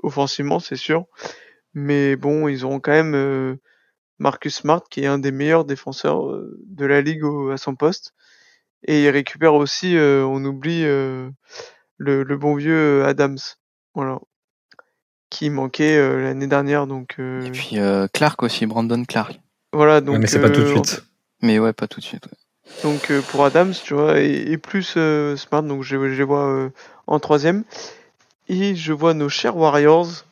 offensivement, 0.02 0.61
c'est 0.61 0.76
sûr. 0.76 1.07
Mais 1.73 2.16
bon, 2.16 2.49
ils 2.49 2.66
auront 2.66 2.81
quand 2.81 2.93
même 2.93 3.59
Marcus 4.19 4.57
Smart, 4.57 4.83
qui 4.90 5.04
est 5.04 5.07
un 5.07 5.19
des 5.19 5.33
meilleurs 5.33 5.64
défenseurs 5.64 6.26
de 6.66 6.85
la 6.85 7.00
ligue 7.00 7.25
à 7.50 7.57
son 7.57 7.75
poste. 7.75 8.12
Et 8.87 9.05
ils 9.05 9.11
récupèrent 9.11 9.55
aussi, 9.55 9.97
on 9.99 10.45
oublie 10.45 10.83
le, 10.83 11.33
le, 11.99 12.37
bon 12.37 12.55
vieux 12.55 13.05
Adams. 13.05 13.38
Voilà 13.95 14.19
qui 15.31 15.50
manquait 15.50 15.99
l'année 16.21 16.47
dernière. 16.47 16.87
Donc, 16.87 17.17
Et 17.19 17.50
puis 17.50 17.76
Clark 18.12 18.43
aussi, 18.43 18.67
Brandon 18.67 19.05
Clark. 19.05 19.41
Voilà, 19.73 20.00
donc. 20.00 20.19
mais 20.19 20.29
c'est 20.29 20.41
pas 20.41 20.50
tout 20.50 20.61
de 20.61 20.69
suite. 20.69 21.05
Mais 21.43 21.59
ouais, 21.59 21.73
pas 21.73 21.88
tout 21.88 21.99
de 21.99 22.05
suite. 22.05 22.29
Donc 22.83 23.11
pour 23.31 23.45
Adams, 23.45 23.75
tu 23.83 23.95
vois, 23.95 24.21
et, 24.21 24.57
plus 24.59 24.97
Smart, 25.37 25.62
donc 25.62 25.83
je, 25.83 25.97
je 25.97 26.19
les 26.19 26.23
vois 26.23 26.71
en 27.07 27.19
troisième. 27.19 27.64
Et 28.49 28.75
je 28.75 28.93
vois 28.93 29.14
nos 29.14 29.29
chers 29.29 29.57
Warriors 29.57 30.25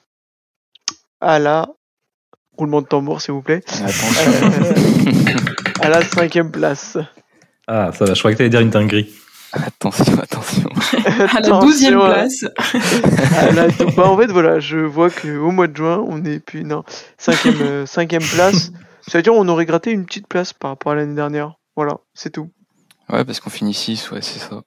à 1.21 1.39
la 1.39 1.69
roulement 2.59 2.83
de 2.83 2.87
tambour, 2.87 3.23
s'il 3.23 3.33
vous 3.33 3.43
plaît. 3.43 3.63
à 5.81 5.89
la 5.89 6.03
cinquième 6.03 6.51
place. 6.51 6.99
Ah, 7.67 7.91
ça 7.93 8.05
va. 8.05 8.15
Je 8.15 8.19
crois 8.19 8.33
que 8.33 8.37
tu 8.37 8.43
allais 8.43 8.51
dire 8.51 8.61
une 8.61 8.71
dinguerie. 8.71 9.09
Attention, 9.53 10.19
attention. 10.19 10.71
à 11.37 11.41
la 11.41 11.61
douzième 11.61 11.99
place. 11.99 12.45
bah, 13.97 14.09
en 14.09 14.17
fait, 14.17 14.29
voilà, 14.29 14.61
je 14.61 14.79
vois 14.79 15.11
qu'au 15.11 15.51
mois 15.51 15.67
de 15.67 15.77
juin, 15.77 16.03
on 16.09 16.25
est 16.25 16.41
puis 16.41 16.65
non 16.65 16.85
cinquième, 17.19 17.61
euh, 17.61 17.87
cinquième 17.87 18.23
place. 18.23 18.73
C'est-à-dire, 19.07 19.35
on 19.35 19.47
aurait 19.49 19.67
gratté 19.67 19.91
une 19.91 20.07
petite 20.07 20.27
place 20.27 20.53
par 20.53 20.71
rapport 20.71 20.93
à 20.93 20.95
l'année 20.95 21.15
dernière. 21.15 21.55
Voilà, 21.77 21.99
c'est 22.15 22.31
tout. 22.31 22.51
Ouais, 23.11 23.25
parce 23.25 23.41
qu'on 23.41 23.51
finit 23.51 23.75
6, 23.75 24.11
ouais, 24.13 24.23
c'est 24.23 24.39
ça. 24.39 24.63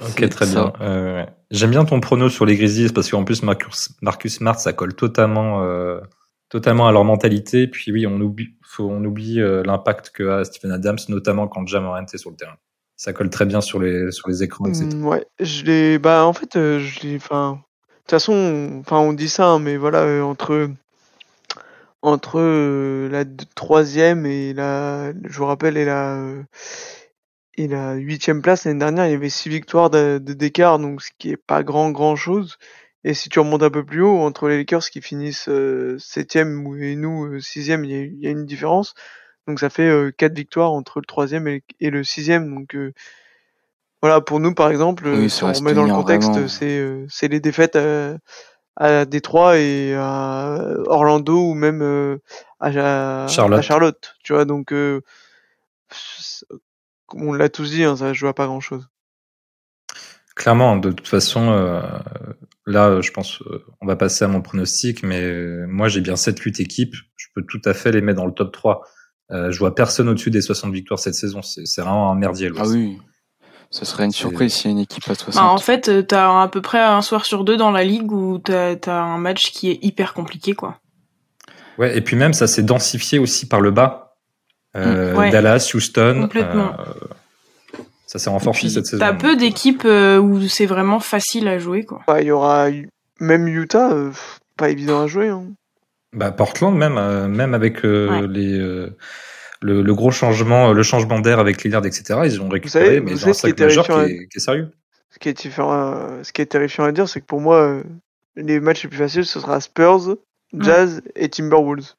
Ok, 0.00 0.28
très 0.28 0.46
bien. 0.46 0.72
Euh, 0.80 1.24
J'aime 1.50 1.70
bien 1.70 1.84
ton 1.84 2.00
prono 2.00 2.28
sur 2.28 2.46
les 2.46 2.56
Grizzlies 2.56 2.92
parce 2.92 3.10
qu'en 3.10 3.24
plus, 3.24 3.42
Marcus, 3.42 3.90
Marcus 4.00 4.36
Smart, 4.36 4.58
ça 4.58 4.72
colle 4.72 4.94
totalement, 4.94 5.62
euh, 5.62 6.00
totalement 6.48 6.86
à 6.88 6.92
leur 6.92 7.04
mentalité. 7.04 7.66
Puis 7.66 7.92
oui, 7.92 8.06
on 8.06 8.20
oublie, 8.20 9.40
euh, 9.40 9.62
l'impact 9.64 10.10
que 10.10 10.28
a 10.28 10.44
Stephen 10.44 10.72
Adams, 10.72 10.98
notamment 11.08 11.48
quand 11.48 11.66
Jamorant 11.66 12.04
est 12.04 12.18
sur 12.18 12.30
le 12.30 12.36
terrain 12.36 12.56
ça 12.96 13.12
colle 13.12 13.30
très 13.30 13.44
bien 13.44 13.60
sur 13.60 13.80
les 13.80 14.42
écrans, 14.42 14.66
etc. 14.66 14.86
Mmh, 14.86 15.06
ouais, 15.06 15.26
je 15.40 15.64
l'ai. 15.64 15.98
Bah 15.98 16.24
en 16.24 16.32
fait, 16.32 16.56
euh, 16.56 16.78
je 16.78 17.00
l'ai. 17.00 17.16
Enfin, 17.16 17.52
de 17.52 17.98
toute 17.98 18.10
façon, 18.10 18.78
enfin 18.80 18.98
on 18.98 19.12
dit 19.12 19.28
ça, 19.28 19.46
hein, 19.48 19.58
mais 19.58 19.76
voilà, 19.76 20.02
euh, 20.02 20.22
entre 20.22 20.70
entre 22.02 22.38
euh, 22.38 23.08
la 23.08 23.24
troisième 23.54 24.26
et 24.26 24.52
la, 24.52 25.12
je 25.24 25.38
vous 25.38 25.46
rappelle, 25.46 25.76
et 25.76 25.84
la 25.84 26.18
et 27.56 27.68
la 27.68 27.94
huitième 27.94 28.42
place 28.42 28.64
l'année 28.64 28.80
dernière, 28.80 29.06
il 29.06 29.12
y 29.12 29.14
avait 29.14 29.28
six 29.28 29.48
victoires 29.48 29.90
de 29.90 30.18
d'écart, 30.18 30.78
donc 30.78 31.02
ce 31.02 31.10
qui 31.18 31.30
est 31.30 31.36
pas 31.36 31.62
grand 31.62 31.90
grand 31.90 32.16
chose. 32.16 32.58
Et 33.04 33.14
si 33.14 33.28
tu 33.28 33.38
remontes 33.38 33.62
un 33.62 33.70
peu 33.70 33.84
plus 33.84 34.02
haut, 34.02 34.20
entre 34.20 34.48
les 34.48 34.58
Lakers 34.58 34.88
qui 34.88 35.02
finissent 35.02 35.50
septième 35.98 36.66
et 36.80 36.96
nous 36.96 37.40
sixième, 37.40 37.84
il 37.84 37.90
y, 37.90 37.94
a, 37.94 38.04
il 38.04 38.20
y 38.20 38.26
a 38.26 38.30
une 38.30 38.46
différence. 38.46 38.94
Donc 39.46 39.60
ça 39.60 39.70
fait 39.70 39.88
euh, 39.88 40.10
quatre 40.10 40.34
victoires 40.34 40.72
entre 40.72 41.00
le 41.00 41.06
troisième 41.06 41.46
et, 41.48 41.62
le 41.80 42.04
sixième. 42.04 42.54
Donc 42.54 42.74
euh, 42.74 42.92
voilà, 44.00 44.20
pour 44.20 44.40
nous 44.40 44.54
par 44.54 44.70
exemple, 44.70 45.28
si 45.28 45.44
on 45.44 45.52
remet 45.52 45.74
dans 45.74 45.84
le 45.84 45.92
contexte, 45.92 46.46
c'est 46.48 46.78
euh, 46.78 47.06
c'est 47.08 47.28
les 47.28 47.40
défaites 47.40 47.76
à, 47.76 48.16
à 48.76 49.04
Détroit 49.04 49.58
et 49.58 49.94
à 49.94 50.58
Orlando 50.86 51.50
ou 51.50 51.54
même 51.54 52.18
à, 52.60 52.70
Charlotte. 53.28 53.58
à, 53.58 53.62
Charlotte. 53.62 54.14
Tu 54.22 54.32
vois, 54.32 54.44
donc 54.44 54.72
on 57.12 57.32
l'a 57.32 57.48
tous 57.48 57.70
dit, 57.70 57.84
hein, 57.84 57.96
ça 57.96 58.12
joue 58.12 58.28
à 58.28 58.34
pas 58.34 58.46
grand 58.46 58.60
chose. 58.60 58.88
Clairement, 60.34 60.76
de 60.76 60.90
toute 60.90 61.08
façon, 61.08 61.80
là, 62.66 63.00
je 63.00 63.10
pense, 63.12 63.42
on 63.80 63.86
va 63.86 63.94
passer 63.94 64.24
à 64.24 64.28
mon 64.28 64.42
pronostic, 64.42 65.02
mais 65.02 65.32
moi, 65.68 65.88
j'ai 65.88 66.00
bien 66.00 66.14
7-8 66.14 66.60
équipes. 66.60 66.94
Je 67.16 67.26
peux 67.34 67.42
tout 67.42 67.60
à 67.64 67.72
fait 67.72 67.92
les 67.92 68.00
mettre 68.00 68.18
dans 68.18 68.26
le 68.26 68.34
top 68.34 68.52
3. 68.52 68.82
Euh, 69.30 69.50
je 69.50 69.58
vois 69.58 69.74
personne 69.74 70.08
au-dessus 70.08 70.30
des 70.30 70.42
60 70.42 70.72
victoires 70.72 70.98
cette 70.98 71.14
saison. 71.14 71.40
C'est 71.42 71.80
vraiment 71.80 72.10
un 72.10 72.14
merdier. 72.14 72.50
Ah 72.58 72.64
oui. 72.66 72.98
Ce 73.70 73.84
serait 73.84 74.04
une 74.04 74.12
surprise 74.12 74.52
s'il 74.52 74.70
y 74.70 74.74
a 74.74 74.76
une 74.76 74.82
équipe 74.82 75.08
à 75.08 75.14
60. 75.14 75.42
Bah, 75.42 75.48
en 75.48 75.58
fait, 75.58 75.88
euh, 75.88 76.02
t'as 76.02 76.42
à 76.42 76.48
peu 76.48 76.62
près 76.62 76.78
un 76.78 77.02
soir 77.02 77.24
sur 77.24 77.42
deux 77.44 77.56
dans 77.56 77.72
la 77.72 77.82
ligue 77.82 78.12
où 78.12 78.38
t'as 78.38 78.76
as 78.86 78.90
un 78.90 79.18
match 79.18 79.50
qui 79.50 79.70
est 79.70 79.78
hyper 79.82 80.14
compliqué, 80.14 80.52
quoi. 80.54 80.78
Ouais, 81.78 81.96
et 81.96 82.00
puis 82.00 82.14
même, 82.14 82.34
ça 82.34 82.46
s'est 82.46 82.62
densifié 82.62 83.18
aussi 83.18 83.48
par 83.48 83.60
le 83.60 83.72
bas. 83.72 84.16
Euh, 84.76 85.26
mm, 85.26 85.30
Dallas, 85.30 85.72
Houston. 85.74 86.18
Complètement. 86.22 86.76
Ça 88.14 88.18
s'est 88.20 88.30
renforcé 88.30 88.68
cette 88.68 88.86
saison. 88.86 89.00
T'as 89.00 89.12
peu 89.12 89.36
d'équipes 89.36 89.84
où 89.84 90.40
c'est 90.48 90.66
vraiment 90.66 91.00
facile 91.00 91.48
à 91.48 91.58
jouer, 91.58 91.84
quoi. 91.84 92.02
Bah, 92.06 92.20
il 92.22 92.28
y 92.28 92.30
aura 92.30 92.68
même 93.20 93.48
Utah, 93.48 93.92
pas 94.56 94.70
évident 94.70 95.02
à 95.02 95.06
jouer. 95.06 95.28
Hein. 95.28 95.48
Bah, 96.14 96.30
Portland 96.30 96.76
même, 96.76 96.96
euh, 96.96 97.26
même 97.26 97.54
avec 97.54 97.84
euh, 97.84 98.26
les 98.28 98.58
euh, 98.58 98.96
le, 99.60 99.82
gros 99.94 100.10
changement, 100.10 100.72
le 100.72 100.82
changement 100.82 101.18
d'air 101.18 101.38
avec 101.38 101.64
Lillard, 101.64 101.84
etc. 101.86 102.20
Ils 102.24 102.40
ont 102.40 102.48
récupéré, 102.48 103.00
mais 103.00 103.12
ils 103.12 103.26
ont 103.26 103.30
un 103.30 103.34
sac 103.34 103.58
majeur 103.58 103.86
qui 103.86 103.92
est, 103.92 104.28
qui 104.28 104.36
est, 104.36 104.40
sérieux. 104.40 104.70
Ce 105.10 105.18
qui 105.18 105.28
est, 105.28 105.38
ce 105.40 106.32
qui 106.32 106.42
est 106.42 106.46
terrifiant 106.46 106.84
à 106.84 106.92
dire, 106.92 107.08
c'est 107.08 107.20
que 107.20 107.26
pour 107.26 107.40
moi, 107.40 107.82
les 108.36 108.60
matchs 108.60 108.84
les 108.84 108.88
plus 108.90 108.98
faciles, 108.98 109.24
ce 109.24 109.40
sera 109.40 109.60
Spurs, 109.60 110.16
Jazz 110.56 111.02
et 111.16 111.28
Timberwolves. 111.28 111.94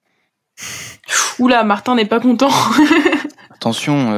Oula, 1.39 1.63
Martin 1.63 1.95
n'est 1.95 2.05
pas 2.05 2.19
content. 2.19 2.51
Attention, 3.65 4.11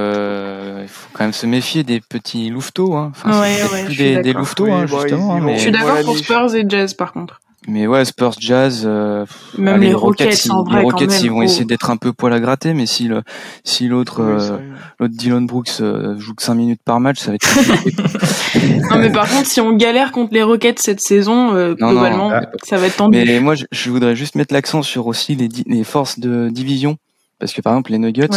il 0.81 0.87
faut 0.89 1.09
quand 1.13 1.23
même 1.23 1.33
se 1.33 1.45
méfier 1.45 1.83
des 1.83 2.01
petits 2.01 2.49
louveteaux. 2.49 2.95
Hein. 2.95 3.11
Enfin, 3.15 3.41
ouais, 3.41 3.55
ouais, 3.71 3.95
des, 3.95 4.21
des 4.21 4.33
louveteaux, 4.33 4.69
hein, 4.69 4.85
justement. 4.85 5.39
mais... 5.39 5.55
Je 5.55 5.61
suis 5.61 5.71
d'accord 5.71 6.01
pour 6.03 6.17
Spurs 6.17 6.53
et 6.53 6.65
Jazz, 6.67 6.93
par 6.93 7.13
contre. 7.13 7.39
Mais 7.67 7.85
ouais, 7.85 8.05
Spurs 8.05 8.35
Jazz, 8.39 8.83
euh, 8.85 9.25
même 9.57 9.81
les, 9.81 9.93
Rockets, 9.93 10.45
ils, 10.45 10.51
les 10.71 10.81
Rockets, 10.81 11.21
ils 11.21 11.29
vont 11.29 11.41
essayer 11.41 11.65
d'être 11.65 11.89
un 11.89 11.97
peu 11.97 12.13
poil 12.13 12.31
à 12.31 12.39
gratter, 12.39 12.73
mais 12.73 12.85
si 12.85 13.09
le, 13.09 13.23
si 13.65 13.89
l'autre, 13.89 14.21
euh, 14.21 14.57
l'autre 14.99 15.13
Dylan 15.13 15.45
Brooks 15.45 15.81
euh, 15.81 16.17
joue 16.17 16.33
que 16.33 16.43
5 16.43 16.53
minutes 16.53 16.81
par 16.85 17.01
match, 17.01 17.19
ça 17.19 17.31
va 17.31 17.35
être 17.35 18.89
non, 18.89 18.99
mais 18.99 19.11
par 19.11 19.29
contre, 19.29 19.47
si 19.47 19.59
on 19.59 19.73
galère 19.73 20.13
contre 20.13 20.33
les 20.33 20.43
Rockets 20.43 20.79
cette 20.79 21.01
saison, 21.01 21.73
globalement, 21.73 22.31
ça 22.63 22.77
va 22.77 22.87
être 22.87 22.95
tendu. 22.95 23.17
Mais 23.17 23.39
moi, 23.41 23.55
je, 23.55 23.89
voudrais 23.89 24.15
juste 24.15 24.35
mettre 24.35 24.53
l'accent 24.53 24.81
sur 24.81 25.07
aussi 25.07 25.35
les, 25.35 25.49
les 25.65 25.83
forces 25.83 26.19
de 26.19 26.47
division. 26.49 26.97
Parce 27.39 27.53
que 27.53 27.61
par 27.61 27.73
exemple, 27.73 27.91
les 27.91 27.99
Nuggets, 27.99 28.27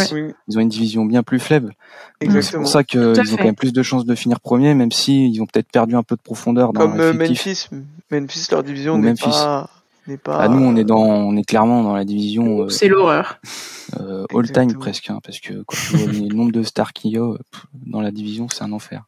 ils 0.47 0.57
ont 0.57 0.61
une 0.61 0.69
division 0.69 1.05
bien 1.05 1.23
plus 1.23 1.39
faible. 1.39 1.73
C'est 2.21 2.57
pour 2.57 2.67
ça 2.67 2.83
qu'ils 2.83 2.99
ont 2.99 3.37
quand 3.37 3.43
même 3.43 3.55
plus 3.55 3.73
de 3.73 3.83
chances 3.83 4.05
de 4.05 4.15
finir 4.15 4.39
premier, 4.39 4.73
même 4.75 4.91
si 4.91 5.29
ils 5.29 5.41
ont 5.41 5.45
peut-être 5.45 5.71
perdu 5.71 5.95
un 5.95 6.03
peu 6.03 6.15
de 6.15 6.21
profondeur 6.21 6.71
dans 6.73 6.81
Comme 6.81 6.99
euh, 6.99 7.13
Memphis. 7.13 7.67
Memphis, 8.11 8.47
leur 8.51 8.63
division 8.63 8.97
n'est 8.97 9.15
pas, 9.15 9.69
pas... 10.23 10.37
Ah, 10.39 10.47
nous, 10.47 10.63
on 10.63 10.75
est 10.75 10.83
dans, 10.83 10.99
on 10.99 11.35
est 11.35 11.43
clairement 11.43 11.83
dans 11.83 11.95
la 11.95 12.05
division. 12.05 12.63
Euh, 12.63 12.69
c'est 12.69 12.87
l'horreur. 12.87 13.39
Euh, 13.99 14.23
all 14.33 14.49
time 14.49 14.73
presque, 14.75 15.09
hein, 15.09 15.19
parce 15.21 15.41
que 15.41 15.63
quand 15.67 15.75
tu 15.75 15.97
vois 15.97 16.13
le 16.13 16.33
nombre 16.33 16.53
de 16.53 16.63
stars 16.63 16.93
qu'il 16.93 17.11
y 17.11 17.17
a 17.17 17.33
dans 17.73 17.99
la 17.99 18.11
division, 18.11 18.47
c'est 18.47 18.63
un 18.63 18.71
enfer. 18.71 19.03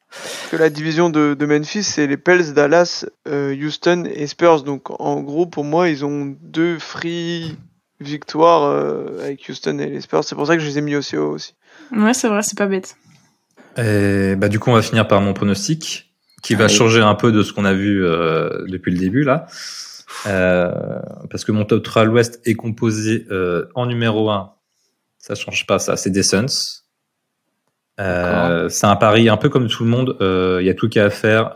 Que 0.51 0.57
la 0.57 0.69
division 0.69 1.09
de, 1.09 1.37
de 1.39 1.45
Memphis, 1.45 1.83
c'est 1.83 2.05
les 2.05 2.17
Pels, 2.17 2.53
Dallas, 2.53 3.05
euh, 3.25 3.55
Houston 3.55 4.03
et 4.13 4.27
Spurs. 4.27 4.63
Donc, 4.63 4.89
en 4.99 5.21
gros, 5.21 5.45
pour 5.45 5.63
moi, 5.63 5.87
ils 5.87 6.03
ont 6.03 6.35
deux 6.41 6.79
free 6.79 7.55
victoire 8.07 8.63
euh, 8.63 9.23
avec 9.23 9.47
Houston 9.47 9.79
et 9.79 9.87
les 9.87 10.01
Spurs. 10.01 10.23
C'est 10.23 10.35
pour 10.35 10.47
ça 10.47 10.55
que 10.55 10.61
je 10.61 10.67
les 10.67 10.77
ai 10.77 10.81
mis 10.81 10.95
aussi 10.95 11.17
haut 11.17 11.31
aussi. 11.31 11.53
Ouais, 11.95 12.13
c'est 12.13 12.27
vrai, 12.27 12.41
c'est 12.41 12.57
pas 12.57 12.67
bête. 12.67 12.95
Et 13.77 14.35
bah, 14.35 14.49
du 14.49 14.59
coup, 14.59 14.69
on 14.69 14.73
va 14.73 14.81
finir 14.81 15.07
par 15.07 15.21
mon 15.21 15.33
pronostic, 15.33 16.13
qui 16.41 16.55
va 16.55 16.67
changer 16.67 17.01
un 17.01 17.15
peu 17.15 17.31
de 17.31 17.41
ce 17.41 17.53
qu'on 17.53 17.65
a 17.65 17.73
vu 17.73 18.05
euh, 18.05 18.65
depuis 18.67 18.91
le 18.91 18.99
début 18.99 19.23
là. 19.23 19.47
Euh, 20.27 20.71
parce 21.31 21.43
que 21.43 21.51
mon 21.51 21.65
top 21.65 21.83
3 21.83 22.03
à 22.03 22.05
l'ouest 22.05 22.39
est 22.45 22.53
composé 22.53 23.25
en 23.73 23.85
numéro 23.85 24.29
1, 24.29 24.51
ça 25.17 25.35
change 25.35 25.65
pas 25.65 25.79
ça, 25.79 25.97
c'est 25.97 26.11
des 26.11 26.23
Suns. 26.23 26.83
c'est 27.97 28.85
un 28.85 28.95
pari 28.95 29.29
un 29.29 29.37
peu 29.37 29.49
comme 29.49 29.67
tout 29.67 29.83
le 29.83 29.89
monde. 29.89 30.17
Il 30.19 30.65
y 30.65 30.69
a 30.69 30.73
tout 30.73 30.87
qu'il 30.87 30.99
y 30.99 31.03
a 31.03 31.07
à 31.07 31.09
faire. 31.09 31.53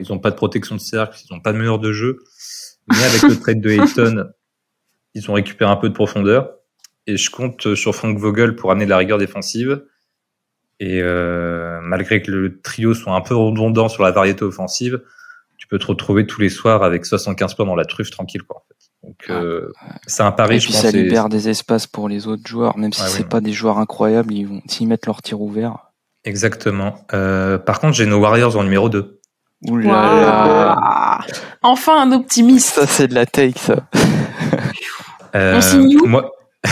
ils 0.00 0.10
n'ont 0.10 0.18
pas 0.18 0.30
de 0.30 0.36
protection 0.36 0.74
de 0.74 0.80
cercle, 0.80 1.18
ils 1.24 1.32
n'ont 1.32 1.40
pas 1.40 1.52
de 1.52 1.58
meilleur 1.58 1.78
de 1.78 1.92
jeu. 1.92 2.18
Mais 2.88 3.04
avec 3.04 3.22
le 3.22 3.36
trade 3.40 3.60
de 3.60 3.70
Hayton, 3.70 4.30
ils 5.14 5.30
ont 5.30 5.34
récupéré 5.34 5.70
un 5.70 5.76
peu 5.76 5.88
de 5.88 5.94
profondeur. 5.94 6.50
Et 7.06 7.16
je 7.16 7.30
compte 7.30 7.74
sur 7.74 7.94
Frank 7.94 8.16
Vogel 8.18 8.56
pour 8.56 8.70
amener 8.70 8.84
de 8.84 8.90
la 8.90 8.98
rigueur 8.98 9.18
défensive. 9.18 9.82
Et 10.78 11.00
euh, 11.02 11.80
malgré 11.82 12.22
que 12.22 12.30
le 12.30 12.60
trio 12.60 12.94
soit 12.94 13.14
un 13.14 13.20
peu 13.20 13.34
redondant 13.34 13.88
sur 13.88 14.02
la 14.02 14.10
variété 14.12 14.44
offensive, 14.44 15.00
tu 15.58 15.66
peux 15.66 15.78
te 15.78 15.86
retrouver 15.86 16.26
tous 16.26 16.40
les 16.40 16.48
soirs 16.48 16.82
avec 16.82 17.04
75 17.04 17.54
points 17.54 17.66
dans 17.66 17.74
la 17.74 17.84
truffe 17.84 18.10
tranquille. 18.10 18.42
Quoi, 18.42 18.56
en 18.56 18.62
fait. 18.66 18.80
Donc 19.02 19.16
euh, 19.28 19.72
c'est 20.06 20.22
un 20.22 20.32
pari. 20.32 20.56
Et 20.56 20.58
puis 20.58 20.72
ça 20.72 20.90
libère 20.90 21.28
des 21.28 21.48
espaces 21.48 21.86
pour 21.86 22.08
les 22.08 22.26
autres 22.26 22.46
joueurs, 22.46 22.78
même 22.78 22.92
si 22.92 23.02
c'est 23.02 23.28
pas 23.28 23.40
des 23.40 23.52
joueurs 23.52 23.78
incroyables, 23.78 24.32
ils 24.32 24.44
vont 24.44 24.62
s'ils 24.66 24.88
mettent 24.88 25.06
leur 25.06 25.22
tir 25.22 25.40
ouvert. 25.40 25.92
Exactement. 26.24 27.06
Euh, 27.14 27.58
par 27.58 27.80
contre, 27.80 27.94
j'ai 27.94 28.06
nos 28.06 28.18
Warriors 28.18 28.56
en 28.56 28.64
numéro 28.64 28.88
2. 28.88 29.20
Oula. 29.68 31.20
Enfin 31.62 32.02
un 32.02 32.12
optimiste. 32.12 32.74
Ça 32.74 32.86
c'est 32.86 33.08
de 33.08 33.14
la 33.14 33.26
take 33.26 33.58
ça. 33.58 33.88
Euh, 35.34 35.56
on 35.56 35.60
signe 35.60 35.98
moi... 36.06 36.32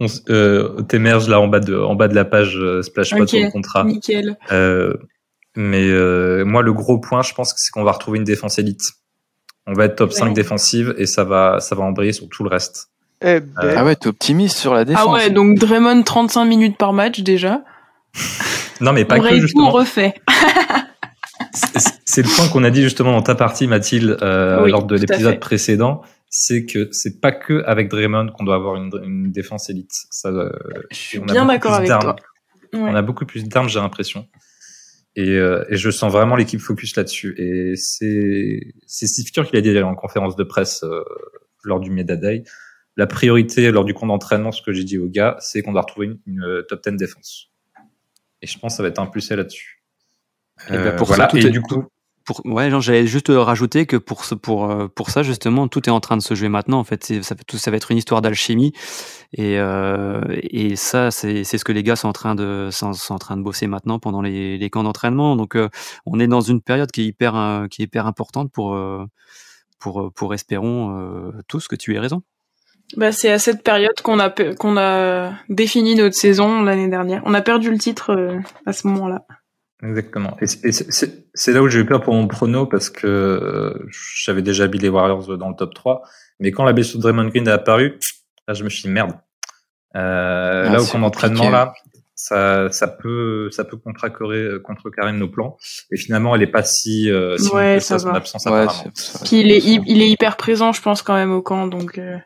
on 0.00 0.06
euh, 0.30 0.82
t'émerge 0.82 1.28
là 1.28 1.40
en 1.40 1.48
bas 1.48 1.58
de 1.58 1.76
en 1.76 1.96
bas 1.96 2.06
de 2.06 2.14
la 2.14 2.24
page 2.24 2.56
euh, 2.56 2.80
splash 2.82 3.12
okay, 3.12 3.44
pas 3.44 3.50
contrat. 3.50 3.84
Nickel. 3.84 4.38
Euh, 4.52 4.94
Mais 5.56 5.88
moi, 6.44 6.62
le 6.62 6.72
gros 6.72 6.98
point, 6.98 7.22
je 7.22 7.34
pense, 7.34 7.54
c'est 7.56 7.70
qu'on 7.70 7.82
va 7.82 7.92
retrouver 7.92 8.18
une 8.18 8.24
défense 8.24 8.58
élite. 8.58 8.92
On 9.66 9.72
va 9.72 9.86
être 9.86 9.96
top 9.96 10.12
5 10.12 10.32
défensive 10.32 10.94
et 10.96 11.06
ça 11.06 11.24
va, 11.24 11.58
ça 11.58 11.74
va 11.74 11.82
embrayer 11.82 12.12
sur 12.12 12.28
tout 12.28 12.44
le 12.44 12.48
reste. 12.48 12.90
Eh 13.20 13.40
ben. 13.40 13.74
Ah 13.76 13.84
ouais, 13.84 13.96
t'es 13.96 14.06
optimiste 14.06 14.58
sur 14.58 14.74
la 14.74 14.84
défense. 14.84 15.02
Ah 15.04 15.10
ouais, 15.10 15.30
donc 15.30 15.58
Draymond 15.58 16.02
35 16.02 16.44
minutes 16.44 16.76
par 16.76 16.92
match 16.92 17.20
déjà. 17.20 17.62
non 18.80 18.92
mais 18.92 19.04
pas 19.04 19.18
que 19.18 19.40
justement. 19.40 19.70
Tout 19.70 19.76
refait. 19.76 20.14
c'est 22.04 22.22
le 22.22 22.28
point 22.28 22.48
qu'on 22.48 22.64
a 22.64 22.70
dit 22.70 22.82
justement 22.82 23.12
dans 23.12 23.22
ta 23.22 23.34
partie 23.34 23.66
Mathilde 23.66 24.18
euh, 24.22 24.66
lors 24.66 24.84
de 24.84 24.96
l'épisode 24.96 25.40
précédent, 25.40 26.02
c'est 26.38 26.66
que 26.66 26.90
c'est 26.92 27.18
pas 27.18 27.32
que 27.32 27.62
avec 27.64 27.88
Draymond 27.88 28.28
qu'on 28.28 28.44
doit 28.44 28.56
avoir 28.56 28.76
une, 28.76 28.90
une 29.02 29.32
défense 29.32 29.70
élite. 29.70 29.92
Ça, 30.10 30.28
euh, 30.28 30.50
Je 30.90 30.96
suis 30.96 31.18
bien 31.18 31.46
d'accord 31.46 31.72
avec 31.72 31.88
toi. 31.88 32.14
On 32.74 32.94
a 32.94 33.00
beaucoup 33.00 33.24
plus 33.24 33.44
d'armes, 33.44 33.70
j'ai 33.70 33.80
l'impression. 33.80 34.28
Et, 35.14 35.30
euh, 35.30 35.64
et, 35.70 35.78
je 35.78 35.88
sens 35.90 36.12
vraiment 36.12 36.36
l'équipe 36.36 36.60
focus 36.60 36.94
là-dessus. 36.94 37.34
Et 37.38 37.74
c'est 37.76 38.74
c'est 38.86 39.06
Steve 39.06 39.30
Kerr 39.30 39.46
qui 39.46 39.54
l'a 39.54 39.62
dit 39.62 39.80
en 39.80 39.94
conférence 39.94 40.36
de 40.36 40.44
presse 40.44 40.82
euh, 40.82 41.02
lors 41.64 41.80
du 41.80 41.90
Meda 41.90 42.16
Day. 42.16 42.44
La 42.98 43.06
priorité 43.06 43.70
lors 43.70 43.86
du 43.86 43.94
compte 43.94 44.10
d'entraînement, 44.10 44.52
ce 44.52 44.60
que 44.60 44.74
j'ai 44.74 44.84
dit 44.84 44.98
aux 44.98 45.08
gars, 45.08 45.36
c'est 45.40 45.62
qu'on 45.62 45.72
doit 45.72 45.80
retrouver 45.80 46.08
une, 46.08 46.18
une, 46.26 46.42
euh, 46.42 46.62
top 46.68 46.86
10 46.86 46.96
défense. 46.98 47.50
Et 48.42 48.46
je 48.46 48.58
pense 48.58 48.74
que 48.74 48.76
ça 48.76 48.82
va 48.82 48.90
être 48.90 48.98
impulsé 48.98 49.36
là-dessus. 49.36 49.82
Et 50.68 50.72
ben 50.72 50.96
pour 50.96 51.06
voilà. 51.06 51.30
Ça, 51.30 51.38
et 51.38 51.48
du 51.48 51.62
coup, 51.62 51.86
pour, 52.26 52.44
ouais, 52.44 52.70
j'allais 52.80 53.06
juste 53.06 53.28
rajouter 53.28 53.86
que 53.86 53.96
pour 53.96 54.24
pour, 54.42 54.90
pour 54.94 55.10
ça, 55.10 55.22
justement, 55.22 55.68
tout 55.68 55.88
est 55.88 55.92
en 55.92 56.00
train 56.00 56.16
de 56.16 56.22
se 56.22 56.34
jouer 56.34 56.48
maintenant. 56.48 56.78
En 56.78 56.84
fait, 56.84 57.22
ça, 57.22 57.70
va 57.70 57.76
être 57.76 57.90
une 57.92 57.98
histoire 57.98 58.20
d'alchimie. 58.20 58.72
Et, 59.32 59.58
euh, 59.58 60.20
et 60.28 60.76
ça, 60.76 61.10
c'est 61.10 61.44
ce 61.44 61.64
que 61.64 61.72
les 61.72 61.82
gars 61.82 61.96
sont 61.96 62.08
en 62.08 62.12
train 62.12 62.34
de, 62.34 62.68
sont, 62.70 62.92
en 63.10 63.18
train 63.18 63.36
de 63.36 63.42
bosser 63.42 63.66
maintenant 63.66 63.98
pendant 63.98 64.22
les, 64.22 64.58
les 64.58 64.70
camps 64.70 64.82
d'entraînement. 64.82 65.36
Donc, 65.36 65.56
euh, 65.56 65.68
on 66.04 66.20
est 66.20 66.26
dans 66.26 66.40
une 66.40 66.60
période 66.60 66.90
qui 66.90 67.02
est 67.02 67.06
hyper, 67.06 67.36
euh, 67.36 67.66
qui 67.68 67.82
est 67.82 67.84
hyper 67.84 68.06
importante 68.06 68.50
pour, 68.52 68.74
euh, 68.74 69.04
pour, 69.78 70.12
pour 70.14 70.34
espérons 70.34 71.32
tous 71.48 71.68
que 71.68 71.76
tu 71.76 71.94
aies 71.94 71.98
raison. 71.98 72.22
Bah, 72.96 73.10
c'est 73.10 73.32
à 73.32 73.38
cette 73.38 73.62
période 73.64 74.00
qu'on 74.02 74.20
a, 74.20 74.30
qu'on 74.30 74.76
a 74.76 75.32
défini 75.48 75.96
notre 75.96 76.14
saison 76.14 76.62
l'année 76.62 76.88
dernière. 76.88 77.22
On 77.24 77.34
a 77.34 77.42
perdu 77.42 77.70
le 77.70 77.78
titre 77.78 78.40
à 78.64 78.72
ce 78.72 78.86
moment-là. 78.86 79.26
Exactement. 79.82 80.36
Et 80.40 80.46
c'est 80.46 81.52
là 81.52 81.62
où 81.62 81.68
j'ai 81.68 81.80
eu 81.80 81.84
peur 81.84 82.00
pour 82.00 82.14
mon 82.14 82.26
prono 82.26 82.66
parce 82.66 82.88
que 82.88 83.06
euh, 83.06 83.86
j'avais 84.24 84.42
déjà 84.42 84.66
mis 84.68 84.78
les 84.78 84.88
Warriors 84.88 85.36
dans 85.36 85.50
le 85.50 85.54
top 85.54 85.74
3. 85.74 86.02
Mais 86.40 86.50
quand 86.50 86.64
la 86.64 86.72
blessure 86.72 86.98
de 86.98 87.02
Draymond 87.02 87.28
Green 87.28 87.46
est 87.46 87.50
apparue, 87.50 87.98
là, 88.48 88.54
je 88.54 88.64
me 88.64 88.70
suis 88.70 88.82
dit 88.82 88.88
merde. 88.88 89.12
Euh, 89.94 90.64
ah, 90.66 90.72
là, 90.72 90.82
au 90.82 90.86
camp 90.86 90.98
d'entraînement, 90.98 91.50
là, 91.50 91.74
ça, 92.14 92.70
ça 92.70 92.88
peut, 92.88 93.50
ça 93.50 93.64
peut 93.64 93.76
contrecarrer, 93.76 94.60
contrecarrer 94.64 95.12
nos 95.12 95.28
plans. 95.28 95.56
Et 95.92 95.96
finalement, 95.98 96.34
elle 96.34 96.42
est 96.42 96.46
pas 96.46 96.62
si, 96.62 97.10
euh, 97.10 97.36
si 97.36 97.50
ouais, 97.50 97.80
ça 97.80 97.98
son 97.98 98.08
absence 98.08 98.46
ouais, 98.46 98.66
Puis 99.24 99.40
il 99.40 99.50
est, 99.50 99.62
il 99.62 100.02
est 100.02 100.08
hyper 100.08 100.36
présent, 100.36 100.72
je 100.72 100.80
pense, 100.80 101.02
quand 101.02 101.14
même 101.14 101.32
au 101.32 101.42
camp, 101.42 101.66
donc. 101.66 101.98
Euh... 101.98 102.16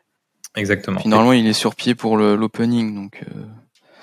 Exactement. 0.55 0.99
Finalement, 0.99 1.33
il 1.33 1.47
est 1.47 1.53
sur 1.53 1.75
pied 1.75 1.95
pour 1.95 2.17
l'opening, 2.17 2.95
donc. 2.95 3.23
Euh. 3.23 3.41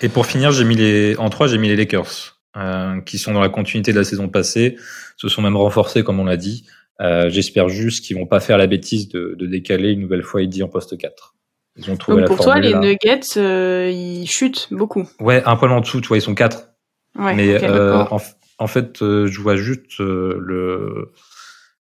Et 0.01 0.09
pour 0.09 0.27
finir, 0.27 0.53
j'ai 0.53 0.65
mis 0.65 0.77
les, 0.77 1.17
en 1.17 1.31
3, 1.31 1.49
j'ai 1.49 1.59
mis 1.59 1.69
les 1.69 1.77
Lakers. 1.77 2.38
Euh, 2.57 3.01
qui 3.03 3.19
sont 3.19 3.33
dans 3.33 3.43
la 3.43 3.51
continuité 3.51 3.93
de 3.93 3.99
la 3.99 4.05
saison 4.05 4.29
passée, 4.29 4.77
se 5.17 5.29
sont 5.29 5.43
même 5.43 5.57
renforcés 5.57 6.03
comme 6.03 6.19
on 6.19 6.25
l'a 6.25 6.39
dit. 6.39 6.67
Euh, 7.01 7.29
J'espère 7.29 7.69
juste 7.69 8.05
qu'ils 8.05 8.17
vont 8.17 8.27
pas 8.27 8.41
faire 8.41 8.57
la 8.59 8.67
bêtise 8.67 9.09
de, 9.09 9.37
de 9.39 9.47
décaler 9.47 9.91
une 9.91 10.01
nouvelle 10.01 10.23
fois 10.23 10.43
Eddie 10.43 10.63
en 10.63 10.69
poste 10.69 10.97
4. 10.97 11.35
Ils 11.79 11.91
ont 11.91 11.97
trouvé 11.97 12.23
Donc 12.23 12.29
pour 12.29 12.41
toi, 12.41 12.59
les 12.59 12.75
Nuggets, 12.75 13.37
euh, 13.37 13.91
ils 13.91 14.27
chutent 14.27 14.69
beaucoup. 14.73 15.09
Ouais, 15.21 15.43
un 15.45 15.57
poil 15.57 15.71
en 15.71 15.81
dessous, 15.81 16.01
tu 16.01 16.09
vois, 16.09 16.17
ils 16.17 16.23
sont 16.23 16.35
4. 16.35 16.71
Ouais, 17.19 17.35
Mais 17.35 17.63
euh, 17.63 18.05
en, 18.11 18.21
en, 18.59 18.67
fait, 18.67 19.01
euh, 19.03 19.27
je 19.29 19.41
vois 19.41 19.57
juste 19.57 19.99
le 19.99 21.13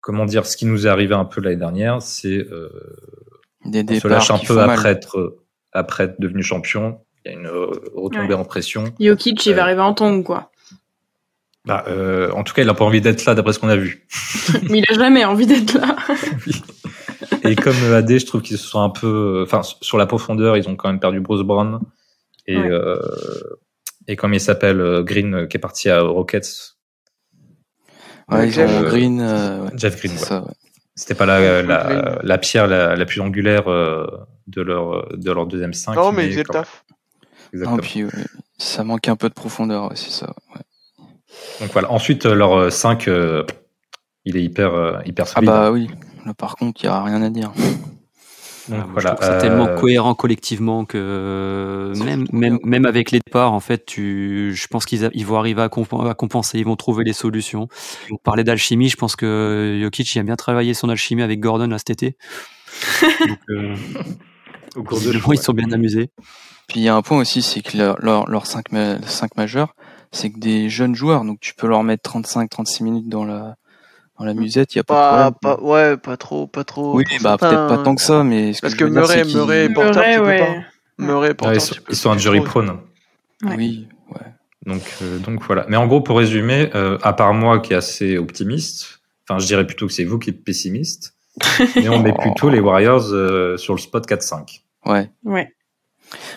comment 0.01 0.25
dire, 0.25 0.45
ce 0.45 0.57
qui 0.57 0.65
nous 0.65 0.87
est 0.87 0.89
arrivé 0.89 1.13
un 1.13 1.25
peu 1.25 1.41
l'année 1.41 1.57
dernière, 1.57 2.01
c'est 2.01 2.45
des 3.65 3.85
on 3.87 3.99
se 3.99 4.07
lâche 4.07 4.31
un 4.31 4.39
peu 4.39 4.59
après 4.59 4.89
être 4.89 5.37
après 5.71 6.05
être 6.05 6.19
devenu 6.19 6.41
champion. 6.41 6.99
Il 7.25 7.31
y 7.31 7.35
a 7.35 7.39
une 7.39 7.47
retombée 7.47 8.33
en 8.33 8.43
pression. 8.43 8.85
Jokic, 8.99 9.45
il 9.45 9.53
va 9.53 9.63
arriver 9.63 9.81
en 9.81 9.93
tombe, 9.93 10.23
quoi. 10.23 10.51
Bah, 11.65 11.85
euh, 11.87 12.29
en 12.31 12.43
tout 12.43 12.53
cas, 12.53 12.61
il 12.61 12.65
n'a 12.65 12.73
pas 12.73 12.83
envie 12.83 12.99
d'être 12.99 13.23
là, 13.25 13.35
d'après 13.35 13.53
ce 13.53 13.59
qu'on 13.59 13.69
a 13.69 13.77
vu. 13.77 14.05
Mais 14.69 14.79
il 14.79 14.85
a 14.89 14.93
jamais 14.93 15.23
envie 15.23 15.47
d'être 15.47 15.73
là. 15.73 15.95
Et 17.43 17.55
comme 17.55 17.75
AD, 17.93 18.19
je 18.19 18.25
trouve 18.25 18.41
qu'ils 18.41 18.57
se 18.57 18.67
sont 18.67 18.81
un 18.81 18.89
peu, 18.89 19.43
enfin, 19.45 19.61
sur 19.81 19.97
la 19.97 20.05
profondeur, 20.05 20.57
ils 20.57 20.67
ont 20.67 20.75
quand 20.75 20.89
même 20.89 20.99
perdu 20.99 21.19
Bruce 21.19 21.43
Brown 21.43 21.79
et 22.47 22.57
euh, 22.57 22.99
et 24.07 24.15
comme 24.15 24.33
il 24.33 24.39
s'appelle 24.39 24.81
euh, 24.81 25.03
Green, 25.03 25.33
euh, 25.33 25.47
qui 25.47 25.57
est 25.57 25.59
parti 25.59 25.89
à 25.89 26.01
Rockets. 26.01 26.75
Ouais, 28.29 28.49
Jeff 28.49 28.83
Green. 28.83 29.21
Ouais. 29.21 29.69
Jeff 29.75 29.97
Green. 29.97 30.13
Ouais. 30.13 30.51
C'était 30.95 31.15
pas 31.15 31.25
la, 31.25 31.63
la, 31.63 32.19
la, 32.21 32.37
pierre 32.37 32.67
la, 32.67 32.95
la 32.95 33.05
plus 33.05 33.19
angulaire 33.19 33.65
de 33.65 34.61
leur 34.61 35.09
de 35.17 35.31
leur 35.31 35.47
deuxième 35.47 35.73
5. 35.73 35.95
Non, 35.95 36.11
mais, 36.11 36.27
ils 36.27 36.37
étaient 36.37 36.53
taf. 36.53 36.85
Exactement. 37.51 37.77
puis, 37.77 38.03
ça 38.57 38.83
manque 38.83 39.07
un 39.07 39.15
peu 39.15 39.29
de 39.29 39.33
profondeur, 39.33 39.91
c'est 39.95 40.11
ça. 40.11 40.35
Ouais. 40.53 40.61
Donc 41.61 41.71
voilà. 41.71 41.91
Ensuite, 41.91 42.25
euh, 42.25 42.35
leur 42.35 42.71
5, 42.71 43.07
euh, 43.07 43.11
euh, 43.11 43.45
il 44.25 44.37
est 44.37 44.43
hyper, 44.43 45.01
hyper 45.05 45.27
solide. 45.27 45.49
Ah 45.49 45.63
bah 45.63 45.71
oui. 45.71 45.89
Là, 46.25 46.33
par 46.33 46.55
contre, 46.55 46.83
il 46.83 46.87
n'y 46.87 46.93
a 46.93 47.03
rien 47.03 47.21
à 47.21 47.29
dire. 47.29 47.51
Donc, 48.69 48.79
ah, 48.81 48.87
voilà. 48.93 49.17
C'est 49.21 49.39
tellement 49.39 49.75
cohérent 49.75 50.15
collectivement 50.15 50.85
que 50.85 51.91
même, 51.97 52.25
même, 52.31 52.59
même 52.63 52.85
avec 52.85 53.11
les 53.11 53.19
départs, 53.19 53.51
en 53.51 53.59
fait, 53.59 53.85
tu, 53.85 54.53
je 54.55 54.67
pense 54.67 54.85
qu'ils 54.85 55.09
ils 55.13 55.25
vont 55.25 55.37
arriver 55.37 55.61
à, 55.61 55.69
compenser, 55.69 56.59
ils 56.59 56.65
vont 56.65 56.77
trouver 56.77 57.03
des 57.03 57.13
solutions. 57.13 57.67
On 58.09 58.15
parlait 58.15 58.45
d'alchimie, 58.45 58.87
je 58.87 58.95
pense 58.95 59.17
que 59.17 59.79
Jokic 59.81 60.15
il 60.15 60.19
a 60.19 60.23
bien 60.23 60.37
travaillé 60.37 60.73
son 60.73 60.87
alchimie 60.87 61.23
avec 61.23 61.41
Gordon 61.41 61.67
là, 61.67 61.77
cet 61.77 61.89
été. 61.89 62.17
Donc, 63.27 63.39
euh, 63.49 63.75
au 64.75 64.83
cours 64.83 64.99
de 64.99 65.33
ils 65.33 65.37
sont 65.37 65.53
bien 65.53 65.71
amusés. 65.71 66.09
Puis 66.67 66.79
il 66.79 66.83
y 66.83 66.89
a 66.89 66.95
un 66.95 67.01
point 67.01 67.19
aussi, 67.19 67.41
c'est 67.41 67.61
que 67.61 67.77
leurs 67.77 67.99
leur, 67.99 68.29
leur 68.29 68.45
5 68.45 68.71
majeurs, 69.35 69.75
c'est 70.13 70.31
que 70.31 70.39
des 70.39 70.69
jeunes 70.69 70.95
joueurs, 70.95 71.25
donc 71.25 71.39
tu 71.41 71.53
peux 71.53 71.67
leur 71.67 71.83
mettre 71.83 72.09
35-36 72.09 72.83
minutes 72.83 73.09
dans 73.09 73.25
la 73.25 73.55
dans 74.19 74.25
la 74.25 74.33
musette, 74.35 74.75
il 74.75 74.77
y 74.77 74.79
a 74.79 74.83
pas, 74.83 75.31
de 75.31 75.35
problème. 75.35 75.57
Pas, 75.57 75.63
ouais, 75.63 75.97
pas 75.97 76.17
trop, 76.17 76.45
pas 76.45 76.63
trop. 76.63 76.95
Oui, 76.95 77.03
bah 77.21 77.35
peut-être 77.37 77.67
pas 77.67 77.79
tant 77.79 77.95
que 77.95 78.01
ça, 78.01 78.23
mais 78.23 78.53
ce 78.53 78.61
parce 78.61 78.75
que, 78.75 78.85
Murray, 78.85 79.23
Murray, 79.25 79.69
Porter, 79.69 80.01
tu 80.13 80.19
peux 80.19 80.37
pas. 80.37 80.55
Murray, 80.99 81.33
Porter, 81.33 81.57
ils 81.89 81.95
sont, 81.95 82.11
un 82.11 82.17
jury 82.17 82.41
prone. 82.41 82.79
Oui, 83.43 83.87
ouais. 84.09 84.21
Donc, 84.65 84.83
euh, 85.01 85.17
donc 85.17 85.41
voilà. 85.41 85.65
Mais 85.67 85.77
en 85.77 85.87
gros, 85.87 86.01
pour 86.01 86.17
résumer, 86.17 86.69
euh, 86.75 86.97
à 87.01 87.13
part 87.13 87.33
moi 87.33 87.59
qui 87.59 87.73
est 87.73 87.75
assez 87.75 88.17
optimiste, 88.17 89.01
enfin, 89.27 89.39
je 89.39 89.47
dirais 89.47 89.65
plutôt 89.65 89.87
que 89.87 89.93
c'est 89.93 90.05
vous 90.05 90.19
qui 90.19 90.29
êtes 90.29 90.43
pessimiste, 90.43 91.15
mais 91.75 91.89
on 91.89 91.99
met 91.99 92.13
plutôt 92.13 92.49
les 92.49 92.59
Warriors 92.59 93.11
euh, 93.11 93.57
sur 93.57 93.73
le 93.73 93.79
spot 93.79 94.07
4-5. 94.07 94.61
Ouais. 94.85 95.09
Ouais. 95.23 95.51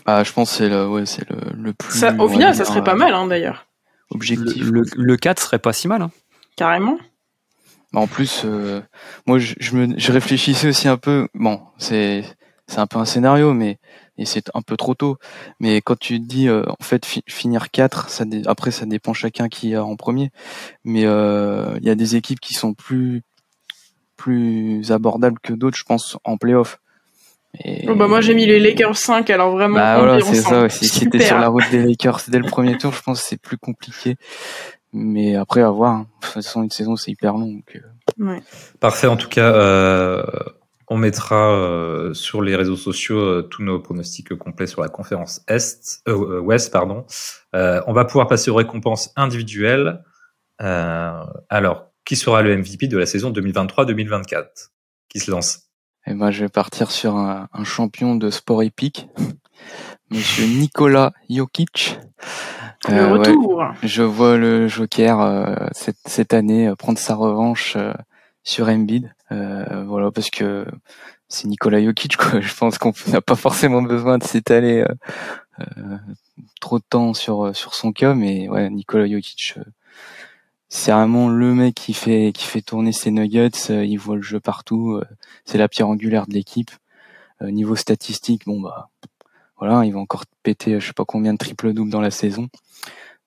Bah, 0.05 0.25
je 0.25 0.33
pense 0.33 0.51
que 0.51 0.57
c'est 0.57 0.69
le, 0.69 0.89
ouais, 0.89 1.07
c'est 1.07 1.29
le, 1.29 1.37
le 1.55 1.73
plus. 1.73 1.99
Ça, 1.99 2.15
au 2.19 2.29
final, 2.29 2.55
ça 2.55 2.65
serait 2.65 2.85
pas 2.85 2.95
mal, 2.95 3.15
hein, 3.15 3.27
d'ailleurs 3.27 3.67
objectif. 4.11 4.71
Le, 4.71 4.85
le, 4.95 5.17
4 5.17 5.41
serait 5.41 5.59
pas 5.59 5.73
si 5.73 5.89
mal. 5.89 6.03
Hein. 6.03 6.11
Carrément. 6.57 6.99
Bah, 7.93 8.01
en 8.01 8.07
plus, 8.07 8.43
euh, 8.45 8.81
moi, 9.27 9.39
je, 9.39 9.55
je, 9.59 9.77
me, 9.77 9.99
je 9.99 10.13
réfléchissais 10.13 10.69
aussi 10.69 10.89
un 10.89 10.97
peu. 10.97 11.29
Bon, 11.35 11.61
c'est 11.79 12.25
c'est 12.69 12.79
un 12.79 12.87
peu 12.87 12.99
un 12.99 13.05
scénario, 13.05 13.53
mais 13.55 13.79
et 14.19 14.25
c'est 14.25 14.51
un 14.55 14.63
peu 14.63 14.77
trop 14.77 14.95
tôt. 14.95 15.19
Mais 15.61 15.81
quand 15.81 15.99
tu 15.99 16.21
te 16.21 16.27
dis, 16.27 16.49
euh, 16.49 16.65
en 16.67 16.83
fait, 16.83 17.07
finir 17.29 17.71
4, 17.71 18.09
ça 18.11 18.25
après, 18.47 18.71
ça 18.71 18.87
dépend 18.87 19.13
chacun 19.13 19.49
qui 19.49 19.73
est 19.73 19.77
en 19.77 19.97
premier. 19.97 20.31
Mais 20.85 21.05
euh, 21.05 21.77
il 21.81 21.87
y 21.87 21.91
a 21.91 21.95
des 21.95 22.17
équipes 22.17 22.41
qui 22.41 22.55
sont 22.55 22.75
plus 22.75 23.23
plus 24.17 24.91
abordables 24.93 25.39
que 25.41 25.53
d'autres, 25.53 25.77
je 25.77 25.85
pense, 25.85 26.17
en 26.25 26.39
playoff. 26.39 26.81
Oh, 27.89 27.95
bah 27.95 28.07
moi 28.07 28.21
j'ai 28.21 28.35
mis 28.35 28.45
les 28.45 28.61
Lakers 28.61 28.97
5 28.97 29.31
alors 29.31 29.53
vraiment 29.53 29.77
bah 29.77 29.99
voilà 29.99 30.21
c'est 30.21 30.35
ça 30.35 30.65
aussi. 30.65 30.87
Si 30.87 31.09
t'es 31.09 31.21
sur 31.21 31.39
la 31.39 31.49
route 31.49 31.65
des 31.71 31.83
Lakers 31.83 32.21
dès 32.29 32.39
le 32.39 32.47
premier 32.47 32.77
tour 32.77 32.93
je 32.93 33.03
pense 33.03 33.23
que 33.23 33.29
c'est 33.29 33.41
plus 33.41 33.57
compliqué. 33.57 34.17
Mais 34.93 35.37
après 35.37 35.63
à 35.63 35.71
voir 35.71 35.93
hein. 35.93 36.07
de 36.21 36.27
toute 36.27 36.35
façon 36.35 36.63
une 36.63 36.71
saison 36.71 36.97
c'est 36.97 37.11
hyper 37.11 37.33
long 37.33 37.53
donc, 37.53 37.77
euh. 37.77 38.25
ouais. 38.25 38.43
parfait. 38.79 39.07
En 39.07 39.17
tout 39.17 39.29
cas 39.29 39.53
euh, 39.55 40.23
on 40.89 40.97
mettra 40.97 41.53
euh, 41.53 42.15
sur 42.15 42.43
les 42.43 42.55
réseaux 42.55 42.77
sociaux 42.77 43.19
euh, 43.19 43.43
tous 43.43 43.63
nos 43.63 43.81
pronostics 43.81 44.35
complets 44.37 44.67
sur 44.67 44.83
la 44.83 44.89
conférence 44.89 45.43
Est 45.49 46.01
euh, 46.09 46.41
Ouest 46.41 46.73
pardon. 46.73 47.05
On 47.53 47.93
va 47.93 48.05
pouvoir 48.05 48.29
passer 48.29 48.51
aux 48.51 48.55
récompenses 48.55 49.13
individuelles. 49.17 50.03
Alors 50.59 51.93
qui 52.05 52.17
sera 52.17 52.43
le 52.43 52.57
MVP 52.57 52.87
de 52.87 52.99
la 52.99 53.07
saison 53.07 53.33
2023-2024 53.33 54.71
qui 55.09 55.19
se 55.19 55.31
lance? 55.31 55.66
Et 56.07 56.13
eh 56.13 56.15
ben, 56.15 56.31
je 56.31 56.45
vais 56.45 56.49
partir 56.49 56.93
sur 56.93 57.17
un, 57.17 57.49
un 57.53 57.65
champion 57.65 58.15
de 58.15 58.31
sport 58.31 58.63
épique, 58.63 59.09
Monsieur 60.11 60.47
Nicolas 60.47 61.13
Jokic. 61.29 61.99
Le 62.89 62.95
euh, 62.95 63.13
retour. 63.13 63.65
je 63.83 64.03
vois 64.05 64.37
le 64.37 64.69
Joker 64.69 65.21
euh, 65.21 65.57
cette, 65.73 65.99
cette, 66.07 66.33
année 66.33 66.69
euh, 66.69 66.77
prendre 66.77 66.99
sa 66.99 67.17
revanche 67.17 67.75
euh, 67.77 67.93
sur 68.45 68.69
Embiid. 68.69 69.13
voilà, 69.31 70.13
parce 70.13 70.31
que 70.31 70.65
c'est 71.29 71.49
Nicolas 71.49 71.83
Jokic. 71.83 72.17
Quoi. 72.17 72.41
Je 72.41 72.55
pense 72.55 72.79
qu'on 72.79 72.93
n'a 73.09 73.21
pas 73.21 73.35
forcément 73.35 73.83
besoin 73.83 74.19
de 74.19 74.25
s'étaler 74.25 74.85
trop 76.61 76.79
de 76.79 76.85
temps 76.89 77.15
sur 77.15 77.57
sur 77.57 77.75
son 77.75 77.91
cas, 77.91 78.15
mais 78.15 78.49
ouais, 78.49 78.71
Nicolas 78.71 79.09
Jokic 79.09 79.57
c'est 80.69 80.93
vraiment 80.93 81.29
le 81.29 81.55
mec 81.55 81.75
qui 81.75 81.95
fait 81.95 82.33
qui 82.35 82.45
fait 82.45 82.63
tourner 82.63 82.93
ses 82.93 83.11
nuggets. 83.11 83.51
il 83.69 83.97
voit 83.97 84.17
le 84.17 84.23
jeu 84.23 84.41
partout. 84.41 85.01
c'est 85.45 85.59
la 85.59 85.69
pierre 85.69 85.89
angulaire 85.89 86.27
de 86.27 86.35
l'équipe. 86.35 86.71
niveau 87.43 87.77
statistique, 87.77 88.45
bon 88.47 88.61
bah 88.61 88.91
voilà, 89.59 89.85
il 89.85 89.93
va 89.93 90.01
encore 90.01 90.25
péter 90.43 90.79
je 90.81 90.87
sais 90.87 90.93
pas 90.93 91.05
combien 91.05 91.33
de 91.33 91.39
triple 91.39 91.73
double 91.73 91.91
dans 91.91 92.01
la 92.01 92.11
saison. 92.11 92.49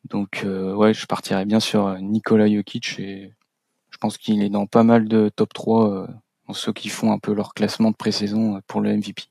Donc 0.10 0.46
ouais, 0.46 0.94
je 0.94 1.06
partirais 1.06 1.46
bien 1.46 1.60
sur 1.60 1.98
Nikola 2.00 2.48
Jokic 2.50 3.00
et 3.00 3.34
je 3.92 3.98
pense 3.98 4.18
qu'il 4.18 4.44
est 4.44 4.50
dans 4.50 4.68
pas 4.68 4.84
mal 4.84 5.08
de 5.08 5.30
top 5.30 5.54
3 5.54 6.08
en 6.48 6.54
ceux 6.54 6.74
qui 6.74 6.90
font 6.90 7.12
un 7.12 7.20
peu 7.20 7.34
leur 7.34 7.54
classement 7.54 7.92
de 7.92 7.96
pré-saison 7.96 8.60
pour 8.68 8.82
le 8.82 8.96
MVP. 8.96 9.24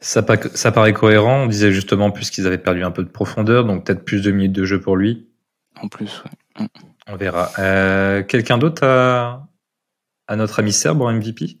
Ça, 0.00 0.22
paraît 0.22 0.92
cohérent. 0.92 1.44
On 1.44 1.46
disait 1.46 1.72
justement 1.72 2.10
plus 2.10 2.30
qu'ils 2.30 2.46
avaient 2.46 2.58
perdu 2.58 2.84
un 2.84 2.90
peu 2.90 3.02
de 3.02 3.08
profondeur, 3.08 3.64
donc 3.64 3.86
peut-être 3.86 4.04
plus 4.04 4.22
de 4.22 4.30
minutes 4.30 4.52
de 4.52 4.64
jeu 4.64 4.80
pour 4.80 4.96
lui. 4.96 5.28
En 5.80 5.88
plus, 5.88 6.22
ouais. 6.24 6.64
Mm. 6.64 6.93
On 7.06 7.16
verra. 7.16 7.50
Euh, 7.58 8.22
quelqu'un 8.22 8.58
d'autre 8.58 8.84
à... 8.84 9.46
notre 10.36 10.60
ami 10.60 10.72
Serbe 10.72 11.02
en 11.02 11.12
MVP 11.12 11.58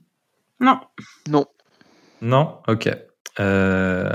Non. 0.60 0.80
Non. 1.28 1.46
Non? 2.22 2.58
Ok. 2.66 2.88
Euh, 3.40 4.08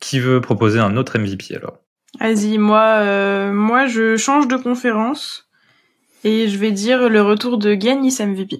qui 0.00 0.20
veut 0.20 0.40
proposer 0.40 0.78
un 0.78 0.96
autre 0.96 1.18
MVP 1.18 1.56
alors? 1.56 1.78
Vas-y, 2.18 2.58
moi, 2.58 3.00
euh, 3.00 3.52
moi 3.52 3.86
je 3.86 4.16
change 4.16 4.48
de 4.48 4.56
conférence 4.56 5.48
et 6.24 6.48
je 6.48 6.56
vais 6.56 6.72
dire 6.72 7.08
le 7.08 7.22
retour 7.22 7.58
de 7.58 7.74
Giannis 7.74 8.16
MVP. 8.20 8.58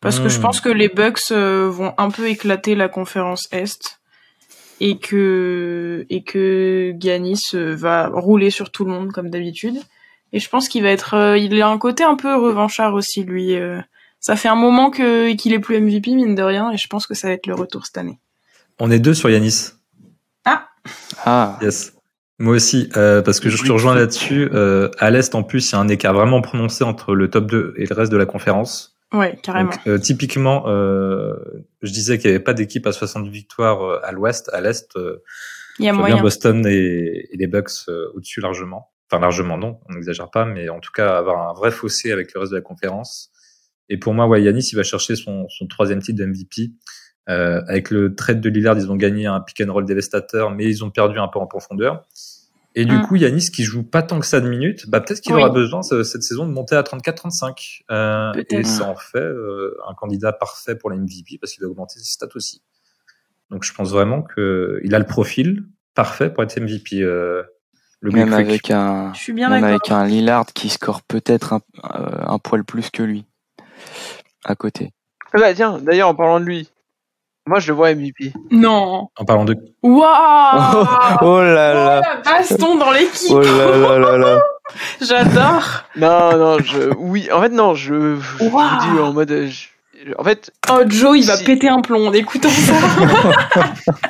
Parce 0.00 0.18
que 0.20 0.28
je 0.28 0.38
hmm. 0.38 0.42
pense 0.42 0.60
que 0.60 0.68
les 0.68 0.88
Bucks 0.88 1.30
vont 1.30 1.94
un 1.96 2.10
peu 2.10 2.28
éclater 2.28 2.74
la 2.74 2.88
conférence 2.88 3.48
Est 3.52 4.00
et 4.80 4.98
que 4.98 6.04
et 6.10 6.24
que 6.24 6.92
Giannis 6.98 7.54
va 7.54 8.08
rouler 8.08 8.50
sur 8.50 8.70
tout 8.70 8.84
le 8.84 8.90
monde 8.90 9.12
comme 9.12 9.30
d'habitude. 9.30 9.80
Et 10.34 10.40
je 10.40 10.48
pense 10.50 10.68
qu'il 10.68 10.82
va 10.82 10.90
être, 10.90 11.14
euh, 11.14 11.38
il 11.38 11.60
a 11.62 11.68
un 11.68 11.78
côté 11.78 12.04
un 12.04 12.16
peu 12.16 12.36
revanchard 12.36 12.92
aussi 12.92 13.24
lui. 13.24 13.54
Euh. 13.54 13.80
ça 14.20 14.36
fait 14.36 14.48
un 14.48 14.56
moment 14.56 14.90
que 14.90 15.32
qu'il 15.34 15.54
est 15.54 15.58
plus 15.58 15.80
MVP 15.80 16.14
mine 16.14 16.34
de 16.34 16.42
rien, 16.42 16.70
et 16.70 16.76
je 16.76 16.86
pense 16.88 17.06
que 17.06 17.14
ça 17.14 17.28
va 17.28 17.34
être 17.34 17.46
le 17.46 17.54
retour 17.54 17.86
cette 17.86 17.96
année. 17.96 18.18
On 18.78 18.90
est 18.90 18.98
deux 18.98 19.14
sur 19.14 19.30
Yanis. 19.30 19.70
Ah. 20.44 20.68
Ah. 21.24 21.58
Yes. 21.62 21.94
Moi 22.38 22.54
aussi, 22.54 22.90
parce 22.92 23.38
que 23.38 23.48
je 23.48 23.62
te 23.62 23.70
rejoins 23.70 23.94
là-dessus. 23.94 24.50
à 24.98 25.10
l'est, 25.10 25.34
en 25.34 25.44
plus, 25.44 25.70
il 25.70 25.72
y 25.72 25.76
a 25.76 25.78
un 25.78 25.88
écart 25.88 26.12
vraiment 26.12 26.42
prononcé 26.42 26.82
entre 26.82 27.14
le 27.14 27.30
top 27.30 27.46
2 27.46 27.74
et 27.78 27.86
le 27.86 27.94
reste 27.94 28.10
de 28.10 28.16
la 28.16 28.26
conférence. 28.26 28.94
Ouais, 29.14 29.38
carrément. 29.42 29.70
Euh, 29.86 29.98
typiquement, 29.98 30.64
euh, 30.66 31.34
je 31.82 31.92
disais 31.92 32.18
qu'il 32.18 32.30
n'y 32.30 32.34
avait 32.34 32.44
pas 32.44 32.54
d'équipe 32.54 32.86
à 32.86 32.92
60 32.92 33.28
victoires 33.28 33.82
euh, 33.82 34.00
à 34.02 34.12
l'ouest, 34.12 34.50
à 34.52 34.60
l'est. 34.60 34.90
Il 35.78 35.84
y 35.84 35.88
a 35.88 35.92
moyen. 35.92 36.20
Boston 36.20 36.66
et, 36.66 37.28
les 37.32 37.46
Bucks 37.46 37.88
au-dessus 38.14 38.40
largement. 38.40 38.90
Enfin, 39.10 39.20
largement 39.20 39.58
non, 39.58 39.80
on 39.88 39.94
n'exagère 39.94 40.30
pas, 40.30 40.44
mais 40.44 40.68
en 40.68 40.80
tout 40.80 40.92
cas, 40.92 41.18
avoir 41.18 41.48
un 41.48 41.52
vrai 41.52 41.70
fossé 41.70 42.10
avec 42.10 42.32
le 42.34 42.40
reste 42.40 42.52
de 42.52 42.56
la 42.56 42.62
conférence. 42.62 43.30
Et 43.88 43.98
pour 43.98 44.14
moi, 44.14 44.26
ouais, 44.26 44.42
Yanis, 44.42 44.68
il 44.72 44.76
va 44.76 44.82
chercher 44.82 45.14
son, 45.14 45.46
son 45.48 45.66
troisième 45.66 46.00
titre 46.00 46.18
de 46.18 46.24
MVP. 46.24 46.72
avec 47.26 47.90
le 47.90 48.14
trade 48.14 48.40
de 48.40 48.48
Lillard, 48.48 48.78
ils 48.78 48.90
ont 48.90 48.96
gagné 48.96 49.26
un 49.26 49.40
pick 49.40 49.60
and 49.60 49.72
roll 49.72 49.84
dévastateur, 49.84 50.50
mais 50.50 50.64
ils 50.64 50.84
ont 50.84 50.90
perdu 50.90 51.18
un 51.18 51.28
peu 51.28 51.38
en 51.38 51.46
profondeur. 51.46 52.02
Et 52.76 52.84
du 52.84 52.96
mm. 52.96 53.02
coup, 53.02 53.16
Yanis 53.16 53.50
qui 53.50 53.62
joue 53.62 53.84
pas 53.84 54.02
tant 54.02 54.18
que 54.18 54.26
ça 54.26 54.40
de 54.40 54.48
minutes, 54.48 54.88
bah 54.88 55.00
peut-être 55.00 55.20
qu'il 55.20 55.32
aura 55.32 55.50
besoin 55.50 55.82
cette 55.82 56.22
saison 56.22 56.46
de 56.46 56.52
monter 56.52 56.74
à 56.74 56.82
34-35. 56.82 57.82
Euh, 57.90 58.32
et 58.50 58.64
ça 58.64 58.88
en 58.88 58.96
fait 58.96 59.18
euh, 59.18 59.76
un 59.88 59.94
candidat 59.94 60.32
parfait 60.32 60.74
pour 60.74 60.90
la 60.90 60.96
MVP 60.96 61.38
parce 61.40 61.52
qu'il 61.52 61.62
va 61.62 61.70
augmenter 61.70 62.00
ses 62.00 62.12
stats 62.12 62.34
aussi. 62.34 62.62
Donc 63.50 63.62
je 63.62 63.72
pense 63.72 63.90
vraiment 63.90 64.22
que 64.22 64.80
il 64.82 64.94
a 64.94 64.98
le 64.98 65.06
profil 65.06 65.64
parfait 65.94 66.30
pour 66.30 66.42
être 66.42 66.58
MVP. 66.58 67.02
Euh, 67.02 67.44
le 68.04 68.10
même 68.10 68.34
avec 68.34 68.70
un, 68.70 69.12
je 69.14 69.18
suis 69.18 69.32
bien 69.32 69.48
même 69.48 69.64
avec 69.64 69.90
un 69.90 70.04
Lillard 70.04 70.44
qui 70.52 70.68
score 70.68 71.00
peut-être 71.00 71.54
un, 71.54 71.60
euh, 71.84 72.18
un 72.26 72.38
poil 72.38 72.62
plus 72.62 72.90
que 72.90 73.02
lui 73.02 73.24
à 74.44 74.54
côté. 74.54 74.92
Ah 75.32 75.38
bah 75.38 75.54
tiens, 75.54 75.78
d'ailleurs 75.78 76.10
en 76.10 76.14
parlant 76.14 76.38
de 76.38 76.44
lui, 76.44 76.68
moi, 77.46 77.60
je 77.60 77.68
le 77.68 77.74
vois 77.74 77.94
MVP. 77.94 78.32
Non. 78.50 79.08
En 79.18 79.24
parlant 79.26 79.44
de. 79.44 79.54
Waouh 79.82 80.02
Oh, 81.20 81.40
là 81.42 81.74
là. 81.74 82.02
Oh, 82.02 82.22
la 82.24 82.38
baston 82.38 82.76
dans 82.76 82.90
l'équipe. 82.90 83.30
Oh 83.30 83.40
là 83.40 83.76
là 83.76 83.98
là 83.98 84.16
là. 84.16 84.40
J'adore. 85.02 85.84
Non, 85.96 86.38
non, 86.38 86.58
je. 86.60 86.94
Oui, 86.96 87.28
en 87.30 87.42
fait, 87.42 87.50
non, 87.50 87.74
je. 87.74 88.16
Je 88.16 88.44
vous 88.44 88.48
dis 88.48 88.98
en 89.00 89.12
mode. 89.12 89.50
En 90.18 90.24
fait. 90.24 90.52
Oh, 90.70 90.82
Joe, 90.86 91.18
il 91.18 91.26
va 91.26 91.36
péter 91.38 91.68
un 91.68 91.80
plomb 91.80 92.08
en 92.08 92.12
écoutant 92.12 92.48
ça. 92.50 92.74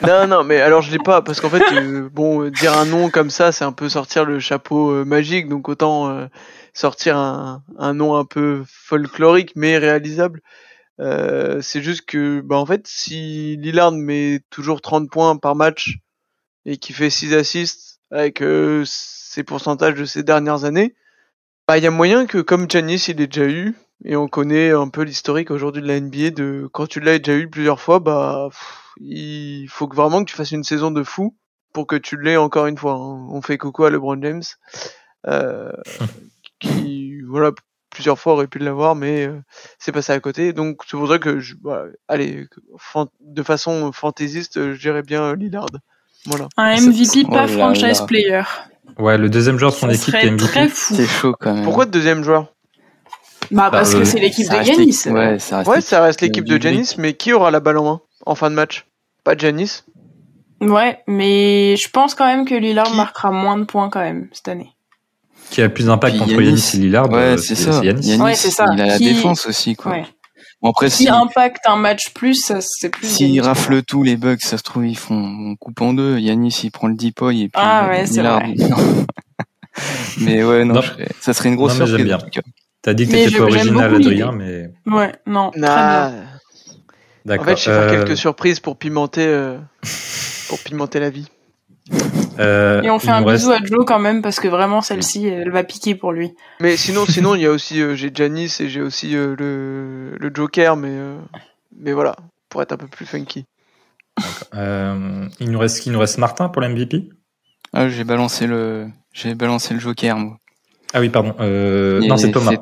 non, 0.07 0.27
non, 0.27 0.45
mais 0.45 0.61
alors 0.61 0.83
je 0.83 0.91
l'ai 0.91 0.99
pas, 0.99 1.23
parce 1.23 1.41
qu'en 1.41 1.51
fait, 1.51 1.63
euh, 1.73 2.09
bon, 2.13 2.49
dire 2.51 2.77
un 2.77 2.85
nom 2.85 3.11
comme 3.11 3.31
ça, 3.31 3.53
c'est 3.53 3.65
un 3.65 3.73
peu 3.73 3.89
sortir 3.89 4.25
le 4.25 4.41
chapeau 4.41 4.91
euh, 4.91 5.05
magique, 5.05 5.49
donc 5.49 5.69
autant 5.69 6.09
euh, 6.09 6.27
sortir 6.73 7.17
un, 7.17 7.63
un 7.79 7.95
nom 7.95 8.17
un 8.17 8.25
peu 8.25 8.65
folklorique, 8.67 9.53
mais 9.57 9.79
réalisable. 9.79 10.41
Euh, 11.01 11.61
c'est 11.61 11.83
juste 11.83 12.07
que, 12.07 12.41
bah, 12.41 12.57
en 12.57 12.67
fait, 12.67 12.87
si 12.87 13.57
Lillard 13.57 13.93
met 13.93 14.41
toujours 14.51 14.81
30 14.81 15.11
points 15.11 15.37
par 15.37 15.57
match 15.57 15.99
et 16.65 16.77
qui 16.77 16.93
fait 16.93 17.11
6 17.11 17.35
assists 17.35 18.01
avec 18.11 18.43
ses 18.85 19.43
pourcentages 19.43 19.95
de 19.95 20.05
ces 20.05 20.23
dernières 20.23 20.65
années, 20.65 20.95
bah, 21.67 21.79
il 21.79 21.85
y 21.85 21.87
a 21.87 21.91
moyen 21.91 22.27
que 22.27 22.39
comme 22.39 22.71
Giannis 22.71 23.07
il 23.09 23.21
est 23.21 23.27
déjà 23.27 23.47
eu, 23.47 23.75
et 24.05 24.17
on 24.17 24.29
connaît 24.29 24.71
un 24.71 24.89
peu 24.89 25.03
l'historique 25.03 25.51
aujourd'hui 25.51 25.83
de 25.83 25.87
la 25.87 26.01
NBA, 26.01 26.31
de 26.31 26.69
quand 26.73 26.87
tu 26.87 27.01
l'as 27.01 27.19
déjà 27.19 27.39
eu 27.39 27.49
plusieurs 27.49 27.81
fois, 27.81 28.01
bah, 28.01 28.49
il 28.99 29.67
faut 29.69 29.89
que 29.89 29.97
vraiment 29.97 30.25
que 30.25 30.31
tu 30.31 30.37
fasses 30.37 30.53
une 30.53 30.65
saison 30.65 30.91
de 30.91 31.03
fou 31.03 31.37
pour 31.73 31.87
que 31.87 31.97
tu 31.97 32.21
l'aies 32.21 32.37
encore 32.37 32.67
une 32.67 32.79
fois. 32.79 32.95
Hein. 32.95 33.27
On 33.31 33.43
fait 33.43 33.59
coucou 33.59 33.85
à 33.85 33.91
LeBron 33.91 34.21
James, 34.23 34.43
euh, 35.27 35.73
qui, 36.61 37.21
voilà, 37.23 37.53
plusieurs 37.91 38.19
fois 38.19 38.35
aurait 38.35 38.47
pu 38.47 38.59
l'avoir, 38.59 38.95
mais 38.95 39.27
euh, 39.27 39.41
c'est 39.79 39.93
passé 39.93 40.13
à 40.13 40.21
côté. 40.21 40.53
Donc 40.53 40.83
c'est 40.87 40.97
pour 40.97 41.09
ça 41.09 41.19
que, 41.19 41.41
je, 41.41 41.55
bah, 41.55 41.85
allez, 42.09 42.47
de 43.21 43.43
façon 43.43 43.93
fantaisiste, 43.93 44.73
je 44.75 44.81
dirais 44.81 45.03
bien 45.03 45.35
Lillard. 45.35 45.67
Voilà. 46.27 46.49
Un 46.57 46.81
MVP 46.81 47.25
pas 47.31 47.45
oh 47.45 47.49
franchise 47.49 48.01
player. 48.07 48.43
Ouais, 48.99 49.19
le 49.19 49.29
deuxième 49.29 49.59
joueur 49.59 49.73
de 49.73 49.77
son 49.77 49.91
équipe 49.91 50.15
est 50.15 50.31
MVP. 50.31 50.45
Très 50.45 50.69
fou. 50.69 50.95
C'est 50.95 51.07
chaud 51.07 51.35
quand 51.39 51.55
même. 51.55 51.65
Pourquoi 51.65 51.87
deuxième 51.87 52.23
joueur? 52.23 52.54
Bah, 53.51 53.69
parce 53.71 53.95
que 53.95 54.05
c'est 54.05 54.21
l'équipe 54.21 54.49
de 54.49 54.63
Giannis. 54.63 55.03
Ouais, 55.07 55.39
ça 55.39 55.59
reste, 55.59 55.71
ouais, 55.71 55.81
ça 55.81 56.03
reste 56.03 56.21
l'équipe 56.21 56.45
de 56.45 56.61
Giannis, 56.61 56.95
mais 56.99 57.15
qui 57.15 57.33
aura 57.33 57.51
la 57.51 57.61
balle 57.61 57.79
en 57.79 57.85
main 57.85 58.01
en 58.27 58.35
fin 58.35 58.51
de 58.51 58.55
match? 58.55 58.87
Pas 59.23 59.37
Giannis 59.37 59.83
Ouais, 60.61 61.01
mais 61.07 61.77
je 61.77 61.91
pense 61.91 62.15
quand 62.15 62.27
même 62.27 62.47
que 62.47 62.55
Lillard 62.55 62.95
marquera 62.95 63.31
moins 63.31 63.59
de 63.59 63.65
points 63.65 63.91
quand 63.91 64.01
même 64.01 64.29
cette 64.33 64.49
année 64.49 64.75
qui 65.51 65.63
a 65.63 65.69
plus 65.69 65.87
d'impact 65.87 66.21
entre 66.21 66.33
Yanis 66.33 66.71
et 66.75 66.79
Lillard. 66.79 67.11
Ouais, 67.11 67.19
euh, 67.19 67.37
c'est 67.37 67.55
ça. 67.55 67.81
Yanis. 67.85 68.17
ouais, 68.21 68.35
c'est 68.35 68.51
ça. 68.51 68.67
Il 68.73 68.81
a 68.81 68.87
la 68.87 68.99
défense 68.99 69.47
aussi, 69.47 69.77
quoi. 69.77 69.93
Ouais. 69.93 70.05
Bon, 70.61 70.71
après, 70.71 70.89
si, 70.89 71.09
impacte 71.09 71.67
un 71.67 71.77
match 71.77 72.13
plus, 72.13 72.53
c'est 72.61 72.89
plus. 72.89 73.07
S'il 73.07 73.41
rafle 73.41 73.83
tout, 73.83 74.03
les 74.03 74.17
bugs, 74.17 74.37
ça 74.41 74.57
se 74.57 74.63
trouve, 74.63 74.87
ils 74.87 74.97
font, 74.97 75.15
on 75.15 75.57
coupe 75.57 75.81
en 75.81 75.93
deux. 75.93 76.19
Yanis, 76.19 76.61
il 76.65 76.71
prend 76.71 76.89
le 76.89 76.95
depoy 76.95 77.43
et 77.43 77.49
puis. 77.49 77.63
Ah 77.63 77.89
ouais, 77.89 78.07
c'est 78.07 78.23
vrai. 78.23 78.55
mais 80.21 80.43
ouais, 80.43 80.65
non, 80.65 80.81
ça 81.21 81.35
serait 81.35 81.51
une 81.51 81.57
grosse 81.57 81.79
non, 81.79 81.87
surprise. 81.87 82.17
T'as 82.85 82.93
dit 82.93 83.07
que 83.07 83.13
t'étais 83.13 83.39
pas 83.39 83.45
original, 83.45 83.95
Adrien, 83.95 84.33
mais. 84.33 84.71
Ouais, 84.87 85.15
non. 85.27 85.51
Nah. 85.57 86.13
D'accord. 87.25 87.47
En 87.47 87.49
fait, 87.49 87.57
je 87.57 87.71
vais 87.71 87.77
faire 87.77 87.89
euh, 87.89 88.05
quelques 88.05 88.19
surprises 88.19 88.61
pour 88.61 88.77
pimenter, 88.77 89.27
euh, 89.27 89.57
pour 90.49 90.59
pimenter 90.59 91.01
la 91.01 91.09
vie. 91.09 91.27
Euh, 92.39 92.83
et 92.83 92.91
on 92.91 92.99
fait 92.99 93.11
un 93.11 93.23
bisou 93.23 93.53
à 93.53 93.59
Joe 93.65 93.85
quand 93.87 93.99
même 93.99 94.21
parce 94.21 94.41
que 94.41 94.49
vraiment 94.49 94.83
celle-ci 94.83 95.29
elle 95.29 95.51
va 95.51 95.65
piquer 95.65 95.95
pour 95.95 96.13
lui. 96.13 96.35
Mais 96.61 96.77
sinon 96.77 97.07
sinon 97.07 97.35
il 97.35 97.43
y 97.43 97.47
a 97.47 97.51
aussi 97.53 97.81
euh, 97.81 97.95
j'ai 97.95 98.11
Janice 98.13 98.61
et 98.61 98.69
j'ai 98.69 98.81
aussi 98.81 99.15
euh, 99.15 99.37
le, 99.39 100.17
le 100.19 100.35
Joker 100.35 100.77
mais 100.77 100.97
mais 101.79 101.93
voilà 101.93 102.17
pour 102.49 102.63
être 102.63 102.73
un 102.73 102.77
peu 102.77 102.89
plus 102.89 103.07
funky. 103.07 103.45
il 104.53 105.51
nous 105.51 105.59
reste 105.59 105.81
qui 105.81 105.91
nous 105.91 106.01
reste 106.01 106.19
Martin 106.19 106.49
pour 106.49 106.63
l'MVP 106.63 107.11
ah, 107.73 107.89
j'ai 107.89 108.05
balancé 108.05 108.47
le 108.47 108.89
j'ai 109.13 109.35
balancé 109.35 109.75
le 109.75 109.81
Joker 109.81 110.17
moi. 110.17 110.39
Ah 110.95 111.01
oui 111.01 111.11
pardon 111.11 111.35
non 111.39 112.17
c'est 112.17 112.31
Thomas. 112.31 112.53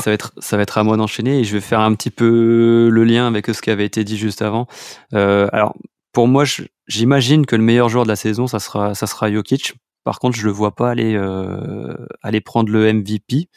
ça 0.00 0.10
va 0.10 0.14
être 0.14 0.32
ça 0.38 0.56
va 0.56 0.62
être 0.62 0.78
à 0.78 0.84
moi 0.84 0.96
d'enchaîner 0.96 1.40
et 1.40 1.44
je 1.44 1.52
vais 1.52 1.60
faire 1.60 1.80
un 1.80 1.94
petit 1.94 2.10
peu 2.10 2.88
le 2.90 3.04
lien 3.04 3.26
avec 3.26 3.46
ce 3.46 3.60
qui 3.60 3.70
avait 3.70 3.84
été 3.84 4.04
dit 4.04 4.16
juste 4.16 4.40
avant. 4.40 4.66
alors 5.12 5.74
pour 6.12 6.26
moi, 6.26 6.44
j'imagine 6.86 7.46
que 7.46 7.56
le 7.56 7.62
meilleur 7.62 7.88
joueur 7.88 8.04
de 8.04 8.08
la 8.08 8.16
saison, 8.16 8.46
ça 8.46 8.58
sera, 8.58 8.94
ça 8.94 9.06
sera 9.06 9.30
Jokic. 9.30 9.74
Par 10.04 10.18
contre, 10.18 10.36
je 10.36 10.44
le 10.44 10.50
vois 10.50 10.74
pas 10.74 10.90
aller, 10.90 11.14
euh, 11.14 11.94
aller 12.22 12.40
prendre 12.40 12.70
le 12.72 12.92
MVP 12.92 13.48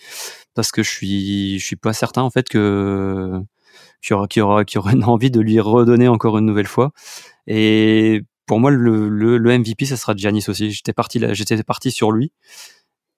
parce 0.53 0.71
que 0.71 0.83
je 0.83 0.89
suis, 0.89 1.59
je 1.59 1.65
suis 1.65 1.75
pas 1.75 1.93
certain 1.93 2.23
en 2.23 2.29
fait 2.29 2.49
que 2.49 3.41
qu'il 4.01 4.11
y 4.11 4.13
aura, 4.13 4.27
qu'il 4.27 4.41
aura, 4.43 4.63
aura 4.75 4.91
une 4.91 5.03
envie 5.05 5.31
de 5.31 5.39
lui 5.39 5.59
redonner 5.59 6.07
encore 6.07 6.37
une 6.37 6.45
nouvelle 6.45 6.67
fois. 6.67 6.91
Et 7.47 8.21
pour 8.45 8.59
moi, 8.59 8.69
le, 8.69 9.09
le, 9.09 9.37
le 9.37 9.57
MVP, 9.57 9.85
ça 9.85 9.97
sera 9.97 10.15
Giannis 10.15 10.45
aussi. 10.47 10.71
J'étais 10.71 10.93
parti, 10.93 11.19
j'étais 11.31 11.63
parti 11.63 11.89
sur 11.91 12.11
lui. 12.11 12.31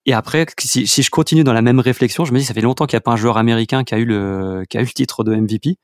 Et 0.06 0.13
après, 0.13 0.46
si, 0.60 0.86
si, 0.86 1.02
je 1.02 1.10
continue 1.10 1.44
dans 1.44 1.54
la 1.54 1.62
même 1.62 1.80
réflexion, 1.80 2.26
je 2.26 2.34
me 2.34 2.39
dis, 2.39 2.46
ça 2.46 2.54
fait 2.54 2.62
longtemps 2.62 2.86
qu'il 2.86 2.98
n'y 2.98 3.00
a 3.00 3.02
pas 3.02 3.12
un 3.12 3.18
joueur 3.18 3.38
américain 3.38 3.84
qui 3.84 3.96
a 3.96 3.98
eu 3.98 4.06
le, 4.06 4.63
qui 4.70 4.78
a 4.78 4.82
eu 4.82 4.86
le 4.86 4.92
titre 4.92 5.24
de 5.24 5.34
MVP. 5.34 5.78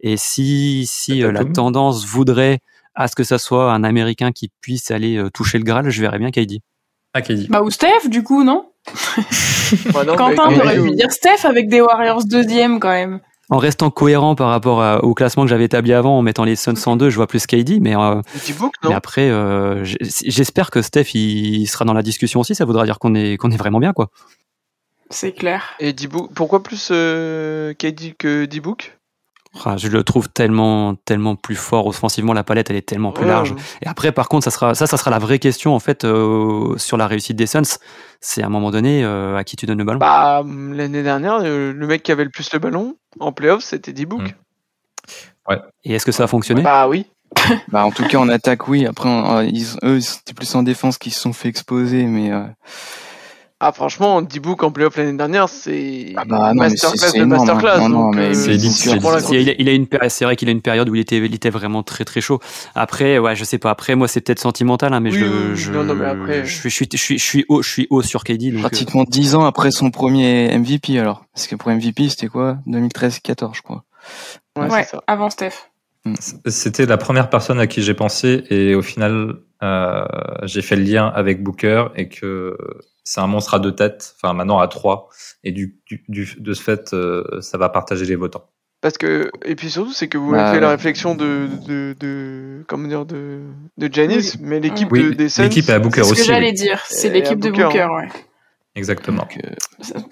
Et 0.00 0.16
si, 0.16 0.86
si 0.86 1.22
euh, 1.22 1.32
la 1.32 1.44
tendance 1.44 2.06
voudrait 2.06 2.60
à 2.94 3.08
ce 3.08 3.14
que 3.14 3.24
ça 3.24 3.38
soit 3.38 3.72
un 3.72 3.84
Américain 3.84 4.32
qui 4.32 4.50
puisse 4.60 4.90
aller 4.90 5.16
euh, 5.16 5.30
toucher 5.30 5.58
le 5.58 5.64
Graal, 5.64 5.90
je 5.90 6.00
verrais 6.00 6.18
bien 6.18 6.30
KD. 6.30 6.60
Ah, 7.14 7.22
KD. 7.22 7.48
Bah, 7.48 7.62
ou 7.62 7.70
Steph, 7.70 8.08
du 8.08 8.22
coup, 8.22 8.42
non, 8.42 8.70
bah 9.92 10.04
Quentin 10.16 10.52
aurait 10.58 10.80
pu 10.80 10.92
dire 10.92 11.10
Steph 11.10 11.44
avec 11.44 11.68
des 11.68 11.80
Warriors 11.80 12.24
deuxième 12.24 12.80
quand 12.80 12.90
même. 12.90 13.20
En 13.50 13.56
restant 13.56 13.90
cohérent 13.90 14.34
par 14.34 14.50
rapport 14.50 15.02
au 15.02 15.14
classement 15.14 15.44
que 15.44 15.48
j'avais 15.48 15.64
établi 15.64 15.94
avant, 15.94 16.18
en 16.18 16.22
mettant 16.22 16.44
les 16.44 16.54
Suns 16.54 16.74
en 16.84 16.96
deux, 16.96 17.08
je 17.08 17.16
vois 17.16 17.26
plus 17.26 17.46
KD, 17.46 17.80
mais, 17.80 17.96
euh, 17.96 18.20
mais 18.84 18.94
après, 18.94 19.30
euh, 19.30 19.84
j'espère 19.84 20.70
que 20.70 20.82
Steph 20.82 21.14
il 21.14 21.66
sera 21.66 21.86
dans 21.86 21.94
la 21.94 22.02
discussion 22.02 22.40
aussi. 22.40 22.54
Ça 22.54 22.66
voudra 22.66 22.84
dire 22.84 22.98
qu'on 22.98 23.14
est 23.14 23.38
qu'on 23.38 23.50
est 23.50 23.56
vraiment 23.56 23.78
bien, 23.78 23.94
quoi. 23.94 24.10
C'est 25.10 25.32
clair. 25.32 25.74
Et 25.80 25.94
D-Book, 25.94 26.30
pourquoi 26.34 26.62
plus 26.62 26.90
euh, 26.90 27.72
KD 27.72 28.14
que 28.18 28.44
D-Book 28.44 28.97
je 29.76 29.88
le 29.88 30.04
trouve 30.04 30.28
tellement, 30.28 30.94
tellement 30.94 31.36
plus 31.36 31.56
fort 31.56 31.86
offensivement. 31.86 32.32
La 32.32 32.44
palette, 32.44 32.70
elle 32.70 32.76
est 32.76 32.86
tellement 32.86 33.12
plus 33.12 33.26
large. 33.26 33.54
Et 33.82 33.86
après, 33.86 34.12
par 34.12 34.28
contre, 34.28 34.44
ça 34.44 34.50
sera, 34.50 34.74
ça, 34.74 34.86
ça 34.86 34.96
sera 34.96 35.10
la 35.10 35.18
vraie 35.18 35.38
question 35.38 35.74
en 35.74 35.80
fait 35.80 36.04
euh, 36.04 36.76
sur 36.76 36.96
la 36.96 37.06
réussite 37.06 37.36
des 37.36 37.46
Suns. 37.46 37.78
C'est 38.20 38.42
à 38.42 38.46
un 38.46 38.50
moment 38.50 38.70
donné 38.70 39.04
euh, 39.04 39.36
à 39.36 39.44
qui 39.44 39.56
tu 39.56 39.66
donnes 39.66 39.78
le 39.78 39.84
ballon? 39.84 39.98
Bah, 39.98 40.42
l'année 40.44 41.02
dernière, 41.02 41.40
le 41.40 41.86
mec 41.86 42.02
qui 42.02 42.12
avait 42.12 42.24
le 42.24 42.30
plus 42.30 42.52
le 42.52 42.58
ballon 42.58 42.96
en 43.20 43.32
playoff, 43.32 43.62
c'était 43.62 43.92
D-Book. 43.92 44.22
Mm. 44.22 45.50
Ouais. 45.50 45.58
Et 45.84 45.94
est-ce 45.94 46.04
que 46.04 46.12
ça 46.12 46.24
a 46.24 46.26
fonctionné? 46.26 46.62
Bah 46.62 46.88
oui. 46.88 47.06
bah 47.68 47.84
en 47.84 47.90
tout 47.90 48.04
cas 48.06 48.18
en 48.18 48.28
attaque 48.28 48.68
oui. 48.68 48.86
Après, 48.86 49.48
ils, 49.48 49.76
eux, 49.82 50.00
c'était 50.00 50.34
plus 50.34 50.54
en 50.54 50.62
défense 50.62 50.98
qu'ils 50.98 51.12
se 51.12 51.20
sont 51.20 51.32
fait 51.32 51.48
exposer, 51.48 52.04
mais. 52.04 52.32
Euh, 52.32 52.44
ah 53.60 53.72
franchement, 53.72 54.22
D-Book 54.22 54.62
en 54.62 54.70
playoff 54.70 54.96
l'année 54.96 55.16
dernière, 55.16 55.48
c'est 55.48 56.12
ah 56.16 56.24
bah, 56.24 56.54
masterclass 56.54 57.12
de 57.18 57.24
masterclass. 57.24 57.80
Non, 57.80 57.88
non, 57.88 58.10
mais 58.12 58.32
c'est 58.32 58.54
il, 58.54 59.68
a 59.68 59.72
une 59.72 59.88
c'est 60.08 60.24
vrai 60.24 60.36
qu'il 60.36 60.48
a 60.48 60.52
une 60.52 60.62
période 60.62 60.88
où 60.88 60.94
il 60.94 61.00
était, 61.00 61.16
il 61.16 61.34
était 61.34 61.50
vraiment 61.50 61.82
très 61.82 62.04
très 62.04 62.20
chaud. 62.20 62.38
Après, 62.76 63.18
ouais, 63.18 63.34
je 63.34 63.42
sais 63.42 63.58
pas. 63.58 63.70
Après, 63.70 63.96
moi, 63.96 64.06
c'est 64.06 64.20
peut-être 64.20 64.38
sentimental, 64.38 64.94
hein, 64.94 65.00
mais 65.00 65.10
je, 65.10 65.56
je, 65.56 65.72
non, 65.72 65.92
mais 65.92 66.06
après... 66.06 66.44
je, 66.44 66.56
suis, 66.56 66.70
je 66.70 66.74
suis, 66.74 66.88
je 66.92 66.96
suis, 66.96 67.18
je 67.18 67.24
suis 67.24 67.44
haut, 67.48 67.60
je 67.62 67.68
suis 67.68 67.86
haut 67.90 68.02
sur 68.02 68.22
KD. 68.22 68.52
Donc 68.52 68.60
Pratiquement 68.60 69.02
dix 69.02 69.34
ans 69.34 69.44
après 69.44 69.72
son 69.72 69.90
premier 69.90 70.56
MVP, 70.56 70.96
alors. 71.00 71.24
Parce 71.34 71.48
que 71.48 71.56
pour 71.56 71.72
MVP, 71.72 72.10
c'était 72.10 72.28
quoi? 72.28 72.58
2013-14, 72.68 73.56
je 73.56 73.62
crois. 73.62 73.82
Ouais, 74.56 74.70
ouais 74.70 74.86
avant 75.08 75.30
Steph. 75.30 75.70
Hmm. 76.04 76.14
C'était 76.46 76.86
la 76.86 76.96
première 76.96 77.28
personne 77.28 77.58
à 77.58 77.66
qui 77.66 77.82
j'ai 77.82 77.94
pensé 77.94 78.44
et 78.50 78.76
au 78.76 78.82
final, 78.82 79.40
euh, 79.64 80.04
j'ai 80.44 80.62
fait 80.62 80.76
le 80.76 80.82
lien 80.82 81.08
avec 81.08 81.42
Booker 81.42 81.86
et 81.96 82.08
que 82.08 82.56
c'est 83.08 83.22
un 83.22 83.26
monstre 83.26 83.54
à 83.54 83.58
deux 83.58 83.74
têtes, 83.74 84.14
enfin 84.16 84.34
maintenant 84.34 84.58
à 84.58 84.68
trois, 84.68 85.08
et 85.42 85.50
du, 85.50 85.78
du, 86.08 86.36
de 86.38 86.52
ce 86.52 86.62
fait, 86.62 86.92
euh, 86.92 87.40
ça 87.40 87.56
va 87.56 87.70
partager 87.70 88.04
les 88.04 88.16
votants. 88.16 88.44
Parce 88.82 88.98
que 88.98 89.30
et 89.46 89.56
puis 89.56 89.70
surtout 89.70 89.94
c'est 89.94 90.08
que 90.08 90.18
vous 90.18 90.34
avez 90.34 90.42
bah, 90.42 90.52
fait 90.52 90.60
la 90.60 90.68
réflexion 90.68 91.14
de 91.14 91.48
de, 91.66 91.96
de 91.98 92.64
comment 92.68 92.86
dire 92.86 93.06
de 93.06 93.40
de 93.78 93.92
Janice, 93.92 94.38
mais 94.40 94.60
l'équipe 94.60 94.92
oui, 94.92 95.04
de, 95.04 95.10
des 95.14 95.28
L'équipe 95.38 95.68
est 95.68 95.72
à 95.72 95.78
Booker 95.78 96.02
aussi. 96.02 96.10
C'est 96.10 96.16
ce 96.16 96.28
que 96.28 96.34
j'allais 96.34 96.52
dire, 96.52 96.84
c'est 96.86 97.08
l'équipe 97.08 97.40
de 97.40 97.50
Booker, 97.50 97.80
hein. 97.80 97.96
ouais. 97.96 98.08
Exactement. 98.76 99.26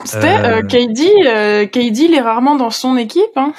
C'était 0.04 0.38
euh, 0.38 0.62
KD, 0.62 1.00
euh, 1.26 1.66
KD, 1.66 1.98
il 1.98 2.14
est 2.14 2.20
rarement 2.20 2.56
dans 2.56 2.70
son 2.70 2.96
équipe. 2.96 3.36
Hein. 3.36 3.52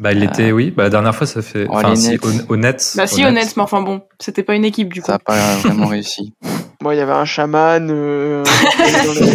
Bah, 0.00 0.12
il 0.12 0.24
était, 0.24 0.50
oui. 0.50 0.70
Bah, 0.70 0.84
la 0.84 0.90
dernière 0.90 1.14
fois, 1.14 1.26
ça 1.26 1.42
fait. 1.42 1.66
enfin, 1.68 1.94
si, 1.94 2.18
honnête. 2.48 2.94
Bah, 2.96 3.06
si, 3.06 3.24
honnête, 3.24 3.54
mais 3.56 3.62
enfin 3.62 3.82
bon, 3.82 4.02
c'était 4.18 4.42
pas 4.42 4.54
une 4.54 4.64
équipe 4.64 4.92
du 4.92 5.02
coup. 5.02 5.06
Ça 5.06 5.16
a 5.16 5.18
pas 5.18 5.56
vraiment 5.58 5.86
réussi. 5.86 6.32
Moi, 6.82 6.94
il 6.94 6.98
y 6.98 7.00
avait 7.00 7.12
un 7.12 7.24
chaman. 7.26 7.88
Euh, 7.90 8.42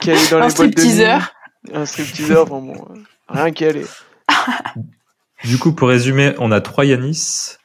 qui 0.00 0.10
allait 0.10 0.28
dans 0.30 0.38
un 0.38 0.48
les 0.48 0.54
boîtes 0.54 0.76
de 0.76 1.76
Un 1.76 1.86
stripteaser, 1.86 2.36
enfin 2.36 2.60
bon, 2.60 2.86
euh, 2.90 2.94
rien 3.28 3.50
qui 3.50 3.64
allait. 3.64 3.86
Du 5.44 5.58
coup, 5.58 5.72
pour 5.72 5.88
résumer, 5.88 6.34
on 6.38 6.52
a 6.52 6.60
trois 6.60 6.84
Yanis, 6.84 7.56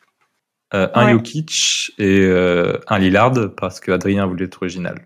euh, 0.74 0.88
un 0.94 1.12
Jokic 1.12 1.92
et 2.00 2.22
euh, 2.22 2.80
un 2.88 2.98
Lillard 2.98 3.34
parce 3.56 3.80
que 3.80 3.92
Adrien 3.92 4.26
voulait 4.26 4.46
être 4.46 4.62
original. 4.62 5.06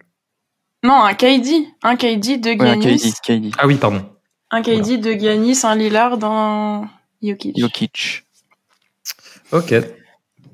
Non, 0.84 1.04
un 1.04 1.14
KD. 1.14 1.68
Un 1.84 1.96
KD, 1.96 2.38
de 2.38 2.52
Yanis. 2.52 3.14
KD, 3.24 3.52
Ah 3.58 3.68
oui, 3.68 3.76
pardon. 3.76 4.06
Un 4.52 4.62
KD, 4.62 4.98
de 5.00 5.12
Giannis, 5.12 5.66
un 5.66 5.76
Lillard, 5.76 6.24
un 6.24 6.90
Jokic. 7.22 7.58
Jokic. 7.58 8.24
Ok, 9.52 9.74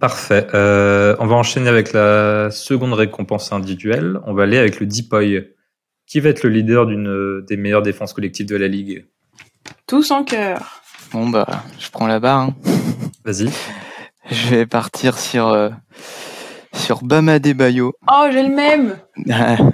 parfait. 0.02 0.48
Euh, 0.54 1.16
on 1.20 1.28
va 1.28 1.36
enchaîner 1.36 1.70
avec 1.70 1.94
la 1.94 2.50
seconde 2.52 2.94
récompense 2.94 3.54
individuelle. 3.54 4.20
On 4.26 4.34
va 4.34 4.44
aller 4.44 4.58
avec 4.58 4.82
le 4.82 4.88
Deepoy. 4.88 5.48
Qui 6.08 6.20
va 6.20 6.30
être 6.30 6.44
le 6.44 6.50
leader 6.50 6.88
d'une 6.88 7.42
des 7.48 7.56
meilleures 7.56 7.84
défenses 7.84 8.12
collectives 8.12 8.48
de 8.48 8.58
la 8.58 8.68
ligue? 8.68 9.06
Tous 9.88 10.12
en 10.12 10.26
cœur. 10.26 10.82
Bon 11.14 11.30
bah, 11.30 11.48
je 11.80 11.90
prends 11.90 12.08
la 12.08 12.20
barre. 12.20 12.40
Hein. 12.40 12.56
Vas-y. 13.24 13.50
Je 14.30 14.50
vais 14.50 14.66
partir 14.66 15.18
sur 15.18 15.48
euh, 15.48 15.70
sur 16.74 17.04
Bama 17.04 17.40
Bayo. 17.40 17.94
Oh, 18.12 18.28
j'ai 18.32 18.44
le 18.44 18.54
même. 18.54 18.98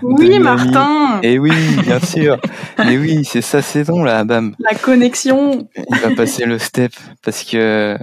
oui, 0.04 0.38
Martin. 0.40 1.20
Et 1.24 1.34
eh 1.34 1.40
oui, 1.40 1.52
bien 1.84 2.00
sûr. 2.00 2.38
Mais 2.78 2.98
oui, 2.98 3.24
c'est 3.24 3.42
sa 3.42 3.62
saison 3.62 4.04
là, 4.04 4.24
Bam. 4.24 4.56
La 4.60 4.76
connexion. 4.76 5.68
Il 5.76 5.98
va 5.98 6.16
passer 6.16 6.46
le 6.46 6.60
step 6.60 6.92
parce 7.24 7.44
que 7.44 7.98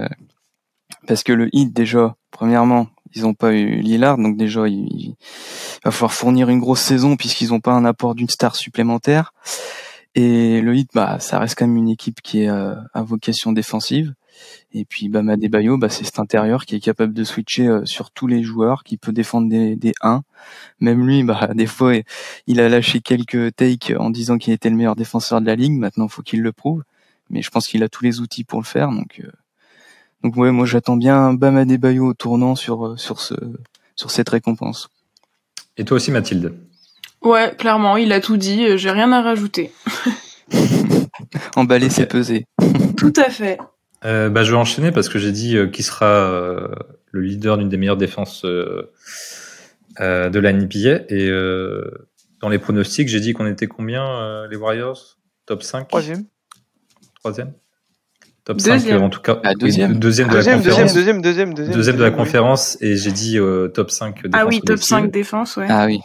parce 1.07 1.23
que 1.23 1.33
le 1.33 1.49
hit 1.53 1.73
déjà, 1.73 2.15
premièrement, 2.31 2.87
ils 3.13 3.23
n'ont 3.23 3.33
pas 3.33 3.53
eu 3.53 3.77
Lillard, 3.77 4.17
donc 4.17 4.37
déjà 4.37 4.67
il, 4.67 5.15
va 5.83 5.91
falloir 5.91 6.13
fournir 6.13 6.49
une 6.49 6.59
grosse 6.59 6.81
saison 6.81 7.15
puisqu'ils 7.15 7.49
n'ont 7.49 7.61
pas 7.61 7.73
un 7.73 7.85
apport 7.85 8.15
d'une 8.15 8.29
star 8.29 8.55
supplémentaire. 8.55 9.33
Et 10.15 10.61
le 10.61 10.75
hit, 10.75 10.89
bah, 10.93 11.19
ça 11.19 11.39
reste 11.39 11.57
quand 11.57 11.67
même 11.67 11.77
une 11.77 11.89
équipe 11.89 12.21
qui 12.21 12.43
est 12.43 12.49
euh, 12.49 12.75
à 12.93 13.03
vocation 13.03 13.51
défensive. 13.51 14.13
Et 14.73 14.85
puis 14.85 15.09
Adebayo, 15.13 15.77
bah, 15.77 15.89
c'est 15.89 16.05
cet 16.05 16.19
intérieur 16.19 16.65
qui 16.65 16.75
est 16.75 16.79
capable 16.79 17.13
de 17.13 17.23
switcher 17.23 17.67
euh, 17.67 17.85
sur 17.85 18.11
tous 18.11 18.27
les 18.27 18.43
joueurs, 18.43 18.83
qui 18.83 18.97
peut 18.97 19.11
défendre 19.11 19.49
des, 19.49 19.75
des 19.75 19.93
1. 20.01 20.23
Même 20.79 21.05
lui, 21.05 21.23
bah, 21.23 21.49
des 21.55 21.67
fois, 21.67 21.93
il 22.47 22.59
a 22.59 22.69
lâché 22.69 23.01
quelques 23.01 23.55
takes 23.55 23.93
en 23.97 24.09
disant 24.09 24.37
qu'il 24.37 24.53
était 24.53 24.69
le 24.69 24.75
meilleur 24.75 24.95
défenseur 24.95 25.41
de 25.41 25.45
la 25.45 25.55
ligue. 25.55 25.73
Maintenant, 25.73 26.07
faut 26.07 26.21
qu'il 26.21 26.41
le 26.41 26.51
prouve. 26.51 26.83
Mais 27.29 27.41
je 27.41 27.49
pense 27.49 27.67
qu'il 27.67 27.83
a 27.83 27.89
tous 27.89 28.03
les 28.03 28.19
outils 28.21 28.43
pour 28.43 28.59
le 28.59 28.65
faire. 28.65 28.91
Donc, 28.91 29.19
euh, 29.23 29.31
donc 30.23 30.35
ouais, 30.37 30.51
moi 30.51 30.65
j'attends 30.65 30.97
bien 30.97 31.33
Bama 31.33 31.61
Adebayo 31.61 32.07
au 32.07 32.13
tournant 32.13 32.55
sur 32.55 32.85
euh, 32.85 32.97
sur 32.97 33.19
ce 33.19 33.35
sur 33.95 34.11
cette 34.11 34.29
récompense. 34.29 34.89
Et 35.77 35.85
toi 35.85 35.97
aussi, 35.97 36.11
Mathilde? 36.11 36.53
Ouais, 37.21 37.53
clairement, 37.57 37.97
il 37.97 38.11
a 38.11 38.21
tout 38.21 38.37
dit. 38.37 38.77
J'ai 38.77 38.91
rien 38.91 39.11
à 39.11 39.21
rajouter. 39.21 39.71
Emballer, 41.55 41.89
c'est 41.89 42.05
peser. 42.05 42.45
Tout 42.97 43.13
à 43.17 43.29
fait. 43.29 43.57
Euh, 44.05 44.29
bah, 44.29 44.43
je 44.43 44.51
vais 44.51 44.57
enchaîner 44.57 44.91
parce 44.91 45.09
que 45.09 45.17
j'ai 45.17 45.31
dit 45.31 45.57
euh, 45.57 45.67
qui 45.67 45.81
sera 45.81 46.05
euh, 46.05 46.67
le 47.11 47.21
leader 47.21 47.57
d'une 47.57 47.69
des 47.69 47.77
meilleures 47.77 47.97
défenses 47.97 48.45
de 48.45 48.89
la 49.99 50.53
NBA. 50.53 51.05
Et 51.09 51.29
dans 52.41 52.49
les 52.49 52.59
pronostics, 52.59 53.07
j'ai 53.07 53.19
dit 53.19 53.33
qu'on 53.33 53.47
était 53.47 53.67
combien 53.67 54.47
les 54.47 54.55
Warriors? 54.55 55.17
Top 55.45 55.63
5 55.63 55.87
Troisième. 55.87 56.25
Troisième? 57.19 57.53
Top 58.45 58.61
5 58.61 58.89
en 59.01 59.09
tout 59.09 59.21
cas. 59.21 59.39
Ah, 59.43 59.53
deuxième. 59.55 59.99
Deuxième 59.99 60.29
de 60.29 60.35
la 60.35 60.43
conférence. 60.43 60.63
Deuxième, 60.93 61.21
deuxième, 61.21 61.53
deuxième, 61.53 61.73
deuxième. 61.73 61.97
de 61.97 62.03
la 62.03 62.11
conférence 62.11 62.77
et 62.79 62.95
j'ai 62.95 63.11
dit 63.11 63.37
top 63.73 63.91
5 63.91 64.15
défense 64.23 64.31
Ah 64.33 64.45
oui, 64.45 64.61
top 64.61 64.79
5 64.79 65.11
défense, 65.11 65.57
ouais. 65.57 65.67
Ah 65.67 65.85
oui. 65.87 65.99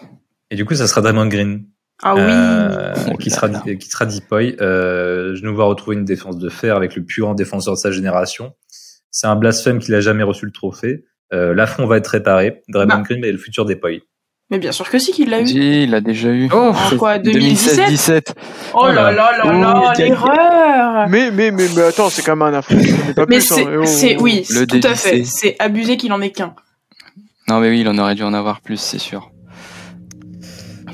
Et 0.51 0.57
du 0.57 0.65
coup, 0.65 0.75
ça 0.75 0.87
sera 0.87 1.01
Draymond 1.01 1.27
Green. 1.27 1.65
Ah 2.03 2.15
oui. 2.15 2.23
Euh, 2.25 3.17
qui, 3.21 3.31
sera, 3.31 3.49
qui 3.49 3.89
sera 3.89 4.07
Deepoy. 4.07 4.57
Euh, 4.61 5.35
je 5.35 5.45
nous 5.45 5.55
vois 5.55 5.67
retrouver 5.67 5.97
une 5.97 6.05
défense 6.05 6.39
de 6.39 6.49
fer 6.49 6.77
avec 6.77 6.97
le 6.97 7.05
plus 7.05 7.23
grand 7.23 7.35
défenseur 7.35 7.75
de 7.75 7.79
sa 7.79 7.91
génération. 7.91 8.55
C'est 9.11 9.27
un 9.27 9.37
blasphème 9.37 9.79
qu'il 9.79 9.95
a 9.95 10.01
jamais 10.01 10.23
reçu 10.23 10.47
le 10.47 10.53
trophée. 10.53 11.05
Euh, 11.33 11.55
L'affront 11.55 11.87
va 11.87 11.99
être 11.99 12.09
réparé. 12.09 12.63
Draymond 12.69 12.97
bah. 12.97 13.03
Green 13.03 13.25
est 13.25 13.33
le 13.33 13.39
futur 13.39 13.65
Deepoy. 13.67 14.03
Mais 14.51 14.59
bien 14.59 14.73
sûr 14.73 14.89
que 14.91 14.99
si 14.99 15.13
qu'il 15.13 15.31
l'a 15.31 15.43
eu. 15.43 15.47
Si, 15.47 15.83
il 15.85 15.91
l'a 15.91 16.01
déjà 16.01 16.31
eu. 16.31 16.49
Oh, 16.53 16.73
quoi, 16.99 17.19
2017 17.19 18.35
Oh 18.75 18.89
là 18.89 19.13
là 19.13 19.13
là 19.13 19.53
là, 19.53 19.93
l'erreur 19.97 21.09
mais, 21.09 21.31
mais, 21.31 21.53
mais, 21.53 21.67
mais 21.75 21.83
attends, 21.83 22.11
c'est 22.11 22.23
quand 22.23 22.35
même 22.35 22.55
un 22.55 22.59
affront. 22.59 22.75
Mais 23.29 23.37
hein. 23.37 23.85
c'est, 23.87 24.17
oui, 24.17 24.45
tout 24.69 24.81
à 24.83 24.95
fait. 24.95 25.25
C'est 25.25 25.55
abusé 25.59 25.97
qu'il 25.97 26.13
en 26.13 26.21
ait 26.21 26.31
qu'un. 26.31 26.55
Non, 27.49 27.61
mais 27.61 27.71
oui, 27.71 27.81
il 27.81 27.89
en 27.89 27.97
aurait 27.99 28.15
dû 28.15 28.23
en 28.23 28.35
avoir 28.35 28.61
plus, 28.61 28.77
c'est 28.77 28.99
sûr. 28.99 29.31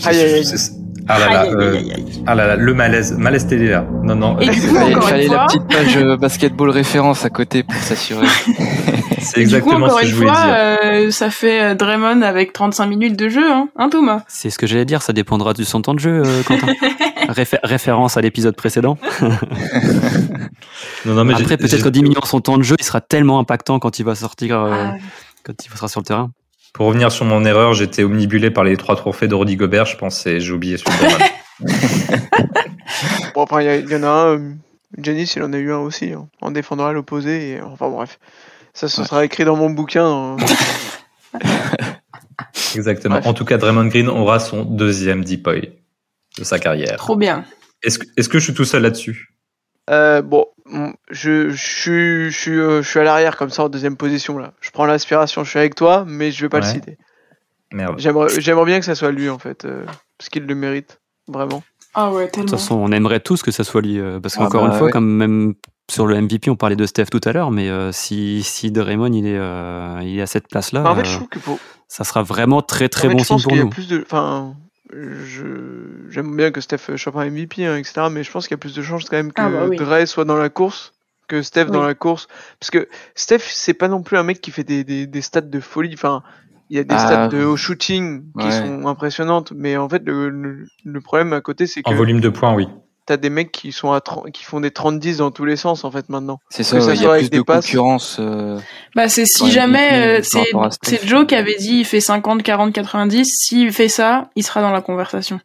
Aïe, 0.04 0.18
aïe, 0.18 0.34
aïe. 0.34 0.85
Ah 1.08 1.18
là 1.18 1.28
là, 1.28 1.44
euh, 1.46 1.80
ah 2.26 2.34
là 2.34 2.46
là, 2.48 2.56
le 2.56 2.74
malaise, 2.74 3.12
malaise 3.12 3.46
télé 3.46 3.68
là. 3.68 3.86
Non 4.02 4.16
non. 4.16 4.40
Et 4.40 4.46
il 4.46 4.52
fallait, 4.54 5.28
la 5.28 5.46
petite 5.46 5.66
page 5.68 5.96
euh, 5.96 6.16
basketball 6.16 6.70
référence 6.70 7.24
à 7.24 7.30
côté 7.30 7.62
pour 7.62 7.76
s'assurer. 7.76 8.26
C'est 9.20 9.40
exactement 9.40 9.88
ce 9.88 10.02
que 10.02 10.06
je 10.06 10.14
voulais 10.14 10.28
fois, 10.28 10.44
dire. 10.44 10.56
Euh, 10.84 11.10
ça 11.10 11.30
fait 11.30 11.74
Draymond 11.74 12.22
avec 12.22 12.52
35 12.52 12.86
minutes 12.86 13.16
de 13.16 13.28
jeu, 13.28 13.50
hein, 13.50 13.68
hein 13.76 13.88
Thomas? 13.88 14.22
C'est 14.28 14.50
ce 14.50 14.58
que 14.58 14.66
j'allais 14.66 14.84
dire, 14.84 15.02
ça 15.02 15.12
dépendra 15.12 15.52
du 15.52 15.64
son 15.64 15.82
temps 15.82 15.94
de 15.94 15.98
jeu, 15.98 16.22
euh, 16.24 16.42
Quentin. 16.46 16.72
référence 17.62 18.16
à 18.16 18.20
l'épisode 18.20 18.56
précédent. 18.56 18.98
non, 21.04 21.14
non, 21.14 21.24
mais 21.24 21.34
Après, 21.34 21.56
peut-être 21.56 21.82
qu'en 21.82 21.90
diminuant 21.90 22.24
son 22.24 22.40
temps 22.40 22.58
de 22.58 22.62
jeu, 22.62 22.76
il 22.78 22.84
sera 22.84 23.00
tellement 23.00 23.38
impactant 23.38 23.78
quand 23.78 23.98
il 23.98 24.04
va 24.04 24.14
sortir, 24.14 24.56
ah. 24.58 24.94
quand 25.44 25.54
il 25.64 25.70
sera 25.70 25.88
sur 25.88 26.00
le 26.00 26.06
terrain. 26.06 26.30
Pour 26.76 26.88
revenir 26.88 27.10
sur 27.10 27.24
mon 27.24 27.42
erreur, 27.46 27.72
j'étais 27.72 28.04
omnibulé 28.04 28.50
par 28.50 28.62
les 28.62 28.76
trois 28.76 28.96
trophées 28.96 29.28
de 29.28 29.34
Rudy 29.34 29.56
Gobert, 29.56 29.86
je 29.86 29.96
pense, 29.96 30.26
et 30.26 30.40
j'ai 30.40 30.52
oublié 30.52 30.76
celui 30.76 30.92
Bon, 33.34 33.44
après, 33.44 33.80
il 33.80 33.90
y, 33.90 33.96
en 33.96 34.02
a 34.02 34.08
un. 34.08 34.26
Euh, 34.34 34.52
Janice, 34.98 35.36
il 35.36 35.42
en 35.42 35.54
a 35.54 35.56
eu 35.56 35.72
un 35.72 35.78
aussi, 35.78 36.12
hein, 36.12 36.28
en 36.42 36.50
défendant 36.50 36.84
à 36.84 36.92
l'opposé. 36.92 37.52
Et, 37.52 37.62
enfin, 37.62 37.88
bref. 37.88 38.18
Ça, 38.74 38.88
ce 38.88 39.04
sera 39.04 39.24
écrit 39.24 39.46
dans 39.46 39.56
mon 39.56 39.70
bouquin. 39.70 40.04
Hein. 40.04 40.36
Exactement. 42.74 43.20
En 43.24 43.32
tout 43.32 43.46
cas, 43.46 43.56
Draymond 43.56 43.86
Green 43.86 44.10
aura 44.10 44.38
son 44.38 44.62
deuxième 44.62 45.24
Deepoy 45.24 45.72
de 46.36 46.44
sa 46.44 46.58
carrière. 46.58 46.98
Trop 46.98 47.16
bien. 47.16 47.46
Est-ce 47.82 48.00
que, 48.00 48.06
est 48.18 48.28
que 48.28 48.38
je 48.38 48.44
suis 48.44 48.54
tout 48.54 48.66
seul 48.66 48.82
là-dessus? 48.82 49.34
Euh, 49.90 50.22
Bon, 50.22 50.46
je, 51.10 51.50
je, 51.50 52.28
je, 52.30 52.50
euh, 52.50 52.82
je, 52.82 52.88
suis 52.88 53.00
à 53.00 53.04
l'arrière 53.04 53.36
comme 53.36 53.50
ça 53.50 53.64
en 53.64 53.68
deuxième 53.68 53.96
position 53.96 54.38
là. 54.38 54.52
Je 54.60 54.70
prends 54.70 54.86
l'inspiration, 54.86 55.44
je 55.44 55.50
suis 55.50 55.58
avec 55.58 55.74
toi, 55.74 56.04
mais 56.06 56.30
je 56.30 56.42
vais 56.42 56.48
pas 56.48 56.60
le 56.60 56.66
citer. 56.66 56.98
Merde. 57.72 57.96
J'aimerais 57.98 58.64
bien 58.64 58.78
que 58.78 58.84
ça 58.84 58.94
soit 58.94 59.12
lui 59.12 59.28
en 59.28 59.38
fait, 59.38 59.64
euh, 59.64 59.84
parce 60.18 60.28
qu'il 60.28 60.46
le 60.46 60.54
mérite, 60.54 61.00
vraiment. 61.28 61.62
Ah 61.94 62.10
ouais, 62.10 62.28
tellement. 62.28 62.44
De 62.44 62.50
toute 62.50 62.58
façon, 62.60 62.74
on 62.76 62.92
aimerait 62.92 63.20
tous 63.20 63.42
que 63.42 63.50
ça 63.50 63.64
soit 63.64 63.80
lui, 63.80 64.00
parce 64.22 64.36
ah 64.36 64.44
qu'encore 64.44 64.66
une 64.66 64.72
bah 64.72 64.78
fois, 64.78 64.90
comme 64.90 65.08
même 65.08 65.54
sur 65.90 66.06
le 66.06 66.20
MVP, 66.20 66.50
on 66.50 66.56
parlait 66.56 66.76
de 66.76 66.86
Steph 66.86 67.06
tout 67.06 67.20
à 67.24 67.32
l'heure, 67.32 67.50
mais 67.50 67.70
si, 67.92 68.42
si 68.42 68.70
Draymond 68.70 69.12
il 69.12 69.26
est, 69.26 69.40
il 70.02 70.18
est 70.18 70.22
à 70.22 70.26
cette 70.26 70.48
place-là, 70.48 70.82
bah, 70.82 70.92
en 70.92 70.96
fait, 70.96 71.04
je 71.04 71.14
trouve 71.16 71.28
que 71.28 71.38
ça 71.88 72.04
sera 72.04 72.22
vraiment 72.22 72.62
très 72.62 72.88
très 72.88 73.08
bon 73.08 73.22
signe 73.22 73.40
pour 73.40 73.56
nous. 73.56 73.70
Plus 73.70 73.88
de, 73.88 74.02
enfin, 74.02 74.54
j'aime 74.92 76.36
bien 76.36 76.50
que 76.50 76.60
Steph 76.60 76.96
chope 76.96 77.16
un 77.16 77.28
MVP, 77.30 77.64
hein, 77.64 77.76
etc. 77.76 78.08
Mais 78.10 78.22
je 78.22 78.30
pense 78.30 78.46
qu'il 78.46 78.54
y 78.54 78.58
a 78.58 78.58
plus 78.58 78.74
de 78.74 78.82
chances 78.82 79.04
quand 79.04 79.16
même 79.16 79.32
que 79.32 79.42
ah 79.42 79.48
bah 79.48 79.68
Dre 79.76 80.06
soit 80.06 80.24
dans 80.24 80.36
la 80.36 80.48
course 80.48 80.92
que 81.28 81.42
Steph 81.42 81.66
dans 81.66 81.82
la 81.82 81.94
course. 81.94 82.28
Parce 82.60 82.70
que 82.70 82.88
Steph, 83.14 83.40
c'est 83.40 83.74
pas 83.74 83.88
non 83.88 84.02
plus 84.02 84.16
un 84.16 84.22
mec 84.22 84.40
qui 84.40 84.50
fait 84.50 84.64
des, 84.64 84.84
des, 84.84 85.06
des 85.06 85.20
stats 85.22 85.40
de 85.40 85.60
folie. 85.60 85.94
Enfin, 85.94 86.22
il 86.70 86.76
y 86.76 86.80
a 86.80 86.84
des 86.84 86.96
stats 86.96 87.24
ah. 87.24 87.28
de 87.28 87.44
haut 87.44 87.56
shooting 87.56 88.24
qui 88.38 88.52
sont 88.52 88.86
impressionnantes. 88.86 89.52
Mais 89.52 89.76
en 89.76 89.88
fait, 89.88 90.02
le, 90.06 90.66
le 90.84 91.00
problème 91.00 91.32
à 91.32 91.40
côté, 91.40 91.66
c'est 91.66 91.82
que. 91.82 91.90
En 91.90 91.94
volume 91.94 92.20
de 92.20 92.28
points, 92.28 92.54
oui 92.54 92.68
t'as 93.06 93.16
des 93.16 93.30
mecs 93.30 93.52
qui 93.52 93.72
sont 93.72 93.92
à 93.92 94.02
qui 94.32 94.44
font 94.44 94.60
des 94.60 94.70
30-10 94.70 95.18
dans 95.18 95.30
tous 95.30 95.44
les 95.44 95.56
sens 95.56 95.84
en 95.84 95.90
fait 95.90 96.08
maintenant. 96.08 96.40
C'est 96.50 96.64
ça, 96.64 96.78
il 96.78 97.00
y 97.00 97.06
a 97.06 97.16
plus 97.16 97.30
de 97.30 97.40
concurrence. 97.40 98.18
Euh, 98.20 98.58
bah 98.94 99.08
c'est 99.08 99.24
si 99.24 99.50
jamais 99.50 100.18
euh, 100.18 100.22
c'est 100.22 101.06
Joe 101.06 101.26
qui 101.26 101.36
avait 101.36 101.54
dit 101.54 101.78
il 101.78 101.84
fait 101.84 102.00
50 102.00 102.42
40 102.42 102.72
90, 102.72 103.24
s'il 103.24 103.72
fait 103.72 103.88
ça, 103.88 104.28
il 104.34 104.42
sera 104.42 104.60
dans 104.60 104.72
la 104.72 104.82
conversation. 104.82 105.40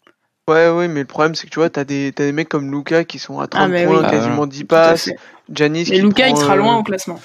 Ouais 0.48 0.70
ouais, 0.70 0.88
mais 0.88 1.02
le 1.02 1.06
problème 1.06 1.36
c'est 1.36 1.46
que 1.46 1.52
tu 1.52 1.60
vois, 1.60 1.70
t'as 1.70 1.84
des 1.84 2.12
t'as 2.14 2.26
des 2.26 2.32
mecs 2.32 2.50
comme 2.50 2.72
Luca 2.72 3.06
qui 3.06 3.20
sont 3.20 3.40
à 3.40 3.48
30 3.48 3.72
ah, 3.74 3.86
points, 3.86 4.10
quasiment 4.10 4.48
10 4.48 4.64
passes. 4.66 5.10
Janis 5.54 5.88
Mais 5.90 6.00
Luca 6.00 6.28
il 6.28 6.36
sera 6.36 6.56
loin 6.56 6.76
euh, 6.76 6.80
au 6.80 6.84
classement. 6.84 7.22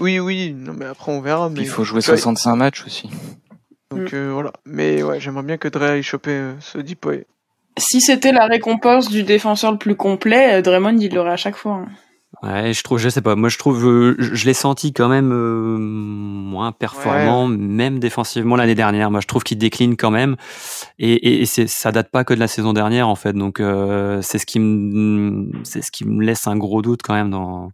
Oui 0.00 0.18
oui, 0.18 0.54
non 0.56 0.72
mais 0.74 0.86
après 0.86 1.12
on 1.12 1.20
verra 1.20 1.50
mais 1.50 1.60
il 1.60 1.68
faut 1.68 1.84
jouer 1.84 2.00
65 2.00 2.56
matchs 2.56 2.84
aussi. 2.86 3.10
Donc 3.90 4.12
mm. 4.12 4.30
voilà, 4.30 4.52
mais 4.64 5.02
ouais, 5.02 5.20
j'aimerais 5.20 5.42
bien 5.42 5.58
que 5.58 5.68
Dre 5.68 5.82
aille 5.82 6.02
choper 6.02 6.52
ce 6.60 6.78
deep 6.78 7.06
si 7.78 8.00
c'était 8.00 8.32
la 8.32 8.46
récompense 8.46 9.08
du 9.08 9.22
défenseur 9.22 9.72
le 9.72 9.78
plus 9.78 9.96
complet, 9.96 10.58
euh, 10.58 10.62
Draymond 10.62 10.98
il 10.98 11.14
l'aurait 11.14 11.32
à 11.32 11.36
chaque 11.36 11.56
fois. 11.56 11.84
Hein. 11.84 11.88
Ouais, 12.42 12.72
je 12.72 12.82
trouve, 12.82 12.98
je 12.98 13.08
sais 13.08 13.22
pas. 13.22 13.34
Moi, 13.34 13.48
je 13.48 13.58
trouve, 13.58 13.84
euh, 13.86 14.14
je, 14.18 14.46
l'ai 14.46 14.54
senti 14.54 14.92
quand 14.92 15.08
même 15.08 15.32
euh, 15.32 15.76
moins 15.78 16.70
performant, 16.72 17.48
même 17.48 17.98
défensivement 17.98 18.54
l'année 18.54 18.76
dernière. 18.76 19.10
Moi, 19.10 19.20
je 19.20 19.26
trouve 19.26 19.42
qu'il 19.42 19.58
décline 19.58 19.96
quand 19.96 20.10
même, 20.10 20.36
et, 20.98 21.40
et, 21.40 21.46
c'est, 21.46 21.66
ça 21.66 21.90
date 21.90 22.10
pas 22.10 22.24
que 22.24 22.34
de 22.34 22.38
la 22.38 22.46
saison 22.46 22.72
dernière 22.72 23.08
en 23.08 23.16
fait. 23.16 23.32
Donc, 23.32 23.60
c'est 24.22 24.38
ce 24.38 24.46
qui 24.46 24.60
me, 24.60 25.50
c'est 25.64 25.82
ce 25.82 25.90
qui 25.90 26.04
me 26.04 26.22
laisse 26.22 26.46
un 26.46 26.56
gros 26.56 26.82
doute 26.82 27.00
quand 27.02 27.14
même 27.14 27.30
dans 27.30 27.70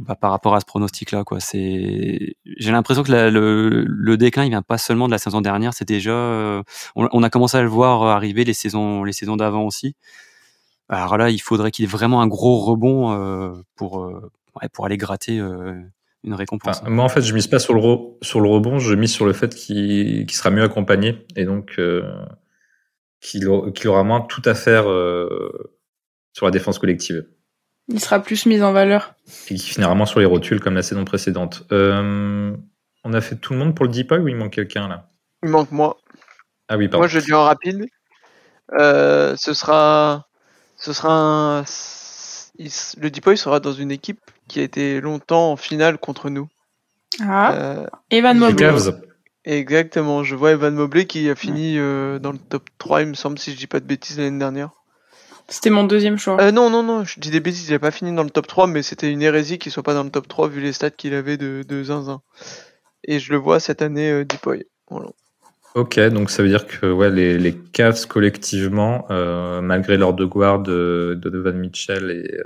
bah, 0.00 0.14
par 0.14 0.30
rapport 0.30 0.54
à 0.54 0.60
ce 0.60 0.64
pronostic-là. 0.66 1.24
Quoi. 1.24 1.38
J'ai 1.52 2.34
l'impression 2.60 3.02
que 3.02 3.12
le, 3.12 4.16
déclin, 4.16 4.44
il 4.44 4.50
vient 4.50 4.62
pas 4.62 4.78
seulement 4.78 5.06
de 5.06 5.12
la 5.12 5.18
saison 5.18 5.40
dernière. 5.40 5.74
C'est 5.74 5.86
déjà, 5.86 6.12
euh, 6.12 6.62
on, 6.94 7.22
a 7.22 7.30
commencé 7.30 7.56
à 7.56 7.62
le 7.62 7.68
voir 7.68 8.02
arriver 8.04 8.44
les 8.44 8.52
saisons, 8.52 9.04
les 9.04 9.12
saisons 9.12 9.36
d'avant 9.36 9.64
aussi. 9.64 9.94
Alors 10.88 11.18
là, 11.18 11.30
il 11.30 11.38
faudrait 11.38 11.70
qu'il 11.70 11.84
ait 11.84 11.88
vraiment 11.88 12.22
un 12.22 12.26
gros 12.26 12.58
rebond 12.58 13.12
euh, 13.12 13.52
pour, 13.76 14.02
euh, 14.04 14.30
pour 14.72 14.86
aller 14.86 14.96
gratter 14.96 15.38
une 15.38 16.34
récompense. 16.34 16.82
moi, 16.84 17.04
en 17.04 17.08
fait, 17.08 17.22
je 17.22 17.34
mise 17.34 17.46
pas 17.46 17.58
sur 17.58 17.74
le, 17.74 17.80
sur 18.22 18.40
le 18.40 18.48
rebond, 18.48 18.78
je 18.78 18.94
mise 18.94 19.12
sur 19.12 19.26
le 19.26 19.32
fait 19.32 19.54
qu'il 19.54 20.30
sera 20.30 20.50
mieux 20.50 20.62
accompagné 20.62 21.26
et 21.36 21.44
donc 21.44 21.80
qu'il 23.20 23.48
aura 23.48 24.04
moins 24.04 24.20
tout 24.22 24.42
à 24.44 24.54
faire 24.54 24.84
sur 26.32 26.46
la 26.46 26.50
défense 26.50 26.78
collective. 26.78 27.24
Il 27.88 28.00
sera 28.00 28.20
plus 28.20 28.44
mis 28.46 28.62
en 28.62 28.72
valeur. 28.72 29.14
Et 29.50 29.54
qui 29.54 29.66
finira 29.66 29.94
moins 29.94 30.06
sur 30.06 30.20
les 30.20 30.26
rotules 30.26 30.60
comme 30.60 30.74
la 30.74 30.82
saison 30.82 31.04
précédente. 31.04 31.64
Euh, 31.72 32.54
on 33.04 33.12
a 33.14 33.20
fait 33.20 33.36
tout 33.36 33.54
le 33.54 33.58
monde 33.58 33.74
pour 33.74 33.86
le 33.86 33.90
Deepoy 33.90 34.18
ou 34.18 34.28
il 34.28 34.36
manque 34.36 34.52
quelqu'un 34.52 34.88
là? 34.88 35.08
Il 35.42 35.48
manque 35.48 35.72
moi. 35.72 35.96
Ah 36.68 36.76
oui, 36.76 36.88
pardon. 36.88 36.98
Moi 36.98 37.08
je 37.08 37.18
dis 37.18 37.32
en 37.32 37.44
rapide. 37.44 37.86
Euh, 38.78 39.34
ce 39.36 39.54
sera. 39.54 40.26
Ce 40.76 40.92
sera 40.92 41.12
un... 41.12 41.64
Le 42.60 43.08
Deepoy 43.08 43.36
sera 43.38 43.58
dans 43.60 43.72
une 43.72 43.90
équipe 43.90 44.20
qui 44.48 44.60
a 44.60 44.62
été 44.62 45.00
longtemps 45.00 45.52
en 45.52 45.56
finale 45.56 45.98
contre 45.98 46.28
nous. 46.28 46.48
Ah. 47.20 47.52
Euh, 47.52 47.86
Evan 48.10 48.36
Mobley. 48.36 48.70
Exactement, 49.44 50.24
je 50.24 50.34
vois 50.34 50.52
Evan 50.52 50.74
Mobley 50.74 51.06
qui 51.06 51.30
a 51.30 51.34
fini 51.34 51.76
dans 51.76 52.32
le 52.32 52.38
top 52.38 52.68
3, 52.78 53.02
il 53.02 53.08
me 53.08 53.14
semble, 53.14 53.38
si 53.38 53.52
je 53.52 53.56
dis 53.56 53.66
pas 53.66 53.80
de 53.80 53.86
bêtises, 53.86 54.18
l'année 54.18 54.38
dernière. 54.38 54.70
C'était 55.48 55.70
mon 55.70 55.84
deuxième 55.84 56.18
choix. 56.18 56.40
Euh, 56.40 56.50
non, 56.50 56.68
non, 56.68 56.82
non, 56.82 57.04
je 57.04 57.18
dis 57.18 57.30
des 57.30 57.40
bêtises, 57.40 57.68
il 57.68 57.72
n'a 57.72 57.78
pas 57.78 57.90
fini 57.90 58.14
dans 58.14 58.22
le 58.22 58.30
top 58.30 58.46
3, 58.46 58.66
mais 58.66 58.82
c'était 58.82 59.10
une 59.10 59.22
hérésie 59.22 59.58
qu'il 59.58 59.72
soit 59.72 59.82
pas 59.82 59.94
dans 59.94 60.04
le 60.04 60.10
top 60.10 60.28
3 60.28 60.48
vu 60.48 60.60
les 60.60 60.74
stats 60.74 60.90
qu'il 60.90 61.14
avait 61.14 61.38
de, 61.38 61.64
de 61.66 61.82
Zinzin. 61.82 62.20
Et 63.04 63.18
je 63.18 63.32
le 63.32 63.38
vois 63.38 63.58
cette 63.58 63.80
année, 63.80 64.10
euh. 64.10 64.24
Voilà. 64.90 65.08
Ok, 65.74 65.98
donc 66.10 66.30
ça 66.30 66.42
veut 66.42 66.48
dire 66.48 66.66
que 66.66 66.90
ouais, 66.90 67.10
les, 67.10 67.38
les 67.38 67.54
Cavs 67.54 68.06
collectivement, 68.06 69.06
euh, 69.10 69.60
malgré 69.60 69.96
leur 69.96 70.14
guards 70.14 70.60
de, 70.60 71.18
de 71.20 71.30
Donovan 71.30 71.58
Mitchell 71.58 72.10
et, 72.10 72.34
euh, 72.34 72.44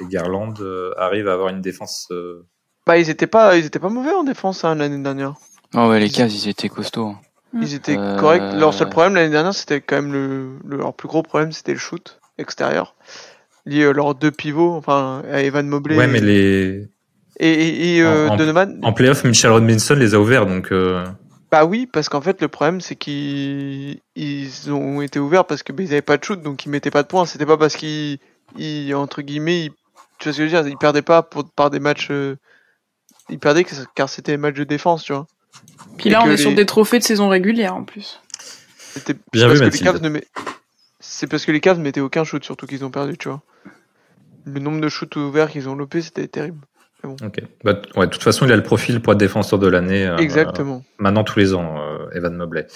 et 0.00 0.06
Garland, 0.06 0.54
euh, 0.60 0.92
arrivent 0.98 1.28
à 1.28 1.34
avoir 1.34 1.48
une 1.48 1.60
défense. 1.60 2.08
Euh, 2.10 2.44
bah, 2.86 2.98
ils 2.98 3.08
étaient 3.08 3.26
pas, 3.26 3.56
ils 3.56 3.64
étaient 3.64 3.78
pas 3.78 3.88
mauvais 3.88 4.12
en 4.12 4.24
défense 4.24 4.64
hein, 4.64 4.74
l'année 4.74 5.02
dernière. 5.02 5.34
Oh 5.74 5.88
ouais, 5.88 6.00
les 6.00 6.10
Cavs, 6.10 6.32
ils 6.32 6.48
étaient 6.48 6.68
costauds. 6.68 7.14
Ils 7.54 7.74
étaient 7.74 7.96
corrects. 7.96 8.54
Leur 8.58 8.74
seul 8.74 8.88
problème 8.88 9.14
l'année 9.14 9.30
dernière, 9.30 9.54
c'était 9.54 9.80
quand 9.80 9.96
même 9.96 10.12
le, 10.12 10.58
le, 10.64 10.78
leur 10.78 10.94
plus 10.94 11.08
gros 11.08 11.22
problème, 11.22 11.52
c'était 11.52 11.72
le 11.72 11.78
shoot 11.78 12.18
extérieur. 12.38 12.94
Lié 13.66 13.82
euh, 13.82 13.92
leurs 13.92 14.14
deux 14.14 14.30
pivots, 14.30 14.74
enfin, 14.74 15.22
à 15.30 15.40
Evan 15.42 15.66
Mobley. 15.66 15.96
Ouais, 15.96 16.06
mais 16.06 16.20
les. 16.20 16.88
Et, 17.38 17.96
et, 17.96 18.02
euh, 18.02 18.28
en, 18.28 18.36
Donovan. 18.36 18.78
En 18.82 18.92
playoff, 18.92 19.24
Mitchell 19.24 19.50
Robinson 19.50 19.94
les 19.94 20.14
a 20.14 20.20
ouverts, 20.20 20.46
donc. 20.46 20.70
Euh, 20.70 21.04
bah 21.50 21.64
oui, 21.64 21.88
parce 21.90 22.08
qu'en 22.08 22.20
fait, 22.20 22.40
le 22.40 22.48
problème, 22.48 22.80
c'est 22.80 22.96
qu'ils 22.96 24.00
ils 24.14 24.72
ont 24.72 25.02
été 25.02 25.18
ouverts 25.18 25.46
parce 25.46 25.62
que 25.62 25.72
bah, 25.72 25.82
ils 25.82 25.92
avaient 25.92 26.02
pas 26.02 26.16
de 26.16 26.24
shoot, 26.24 26.42
donc 26.42 26.64
ils 26.64 26.68
mettaient 26.68 26.90
pas 26.90 27.02
de 27.02 27.08
points. 27.08 27.26
C'était 27.26 27.46
pas 27.46 27.56
parce 27.56 27.76
qu'ils, 27.76 28.18
entre 28.94 29.22
guillemets, 29.22 29.70
tu 30.18 30.28
vois 30.28 30.32
ce 30.32 30.38
que 30.38 30.46
je 30.48 30.56
veux 30.56 30.62
dire, 30.62 30.66
ils 30.68 30.78
perdaient 30.78 31.02
pas 31.02 31.22
pour, 31.22 31.48
par 31.50 31.70
des 31.70 31.80
matchs. 31.80 32.10
Ils 33.28 33.38
perdaient 33.38 33.66
car 33.94 34.08
c'était 34.08 34.32
des 34.32 34.38
matchs 34.38 34.56
de 34.56 34.64
défense, 34.64 35.04
tu 35.04 35.12
vois. 35.12 35.26
Puis 35.98 36.10
là, 36.10 36.22
on 36.24 36.30
est 36.30 36.36
sur 36.36 36.54
des 36.54 36.66
trophées 36.66 36.98
de 36.98 37.04
saison 37.04 37.28
régulière 37.28 37.74
en 37.74 37.84
plus. 37.84 38.20
C'était 38.94 39.14
Bien 39.32 39.48
parce 39.48 39.60
vu, 39.60 39.70
que 39.70 39.74
les 39.74 39.78
Cavs 39.78 40.02
ne, 40.02 40.20
c'est 41.12 41.26
parce 41.26 41.44
que 41.44 41.52
les 41.52 41.60
Cavs 41.60 41.78
mettaient 41.78 42.00
aucun 42.00 42.24
shoot, 42.24 42.42
surtout 42.42 42.66
qu'ils 42.66 42.84
ont 42.84 42.90
perdu, 42.90 43.18
tu 43.18 43.28
vois. 43.28 43.42
Le 44.46 44.58
nombre 44.60 44.80
de 44.80 44.88
shoots 44.88 45.14
ouverts 45.16 45.50
qu'ils 45.50 45.68
ont 45.68 45.74
lopé, 45.74 46.00
c'était 46.00 46.26
terrible. 46.26 46.58
Ok. 47.04 47.42
Bah, 47.64 47.74
ouais, 47.96 48.06
de 48.06 48.10
toute 48.10 48.22
façon, 48.22 48.46
il 48.46 48.52
a 48.52 48.56
le 48.56 48.62
profil 48.62 49.00
pour 49.00 49.12
être 49.12 49.18
défenseur 49.18 49.58
de 49.58 49.66
l'année. 49.66 50.06
Euh, 50.06 50.16
Exactement. 50.16 50.82
maintenant, 50.98 51.22
tous 51.22 51.38
les 51.38 51.54
ans, 51.54 51.76
euh, 51.78 52.08
Evan 52.14 52.34
Mobley. 52.34 52.66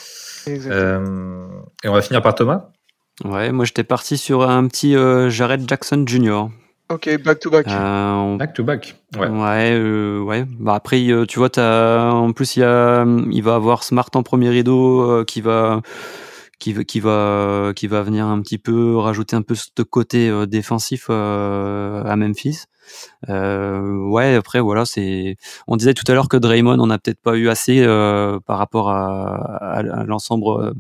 Euh, 0.49 1.47
et 1.83 1.89
on 1.89 1.95
va 1.95 2.03
finir 2.03 2.21
par 2.21 2.35
Thomas? 2.35 2.69
Ouais, 3.25 3.51
moi 3.51 3.65
j'étais 3.65 3.85
parti 3.85 4.19
sur 4.19 4.43
un 4.49 4.69
petit 4.69 4.95
Jared 5.31 5.67
Jackson 5.67 6.05
Jr. 6.07 6.49
Ok, 6.91 7.23
back 7.23 7.41
to 7.41 7.51
back. 7.51 7.67
Back 7.67 8.53
to 8.53 8.63
back. 8.63 8.95
Ouais. 9.19 9.29
Ouais, 9.29 10.21
ouais. 10.21 10.45
Bah 10.61 10.75
après, 10.75 10.99
tu 11.27 11.39
vois, 11.39 11.49
as... 11.59 12.13
en 12.13 12.33
plus 12.33 12.57
il 12.57 12.61
y 12.61 12.65
a, 12.65 13.07
il 13.31 13.43
va 13.43 13.55
avoir 13.55 13.85
Smart 13.85 14.11
en 14.15 14.23
premier 14.23 14.51
rideau 14.51 15.25
qui 15.25 15.41
va 15.41 15.81
qui, 16.59 16.75
qui 16.85 17.01
va 17.01 17.73
qui 17.77 17.87
va 17.87 18.03
venir 18.03 18.27
un 18.27 18.41
petit 18.41 18.59
peu 18.59 18.97
rajouter 18.97 19.37
un 19.37 19.43
peu 19.43 19.55
ce 19.55 19.83
côté 19.83 20.29
euh, 20.29 20.47
défensif 20.47 21.07
euh, 21.11 22.03
à 22.05 22.17
Memphis. 22.17 22.65
Euh, 23.29 23.99
ouais, 24.09 24.35
après 24.37 24.61
voilà, 24.61 24.85
c'est. 24.87 25.37
On 25.67 25.77
disait 25.77 25.95
tout 25.95 26.05
à 26.09 26.15
l'heure 26.15 26.29
que 26.29 26.37
Draymond, 26.37 26.79
on 26.81 26.87
n'a 26.87 26.99
peut-être 26.99 27.21
pas 27.21 27.37
eu 27.37 27.49
assez 27.49 27.83
euh, 27.83 28.39
par 28.41 28.59
rapport 28.59 28.91
à, 28.91 29.79
à, 29.79 29.83
l'ensemble. 30.05 30.75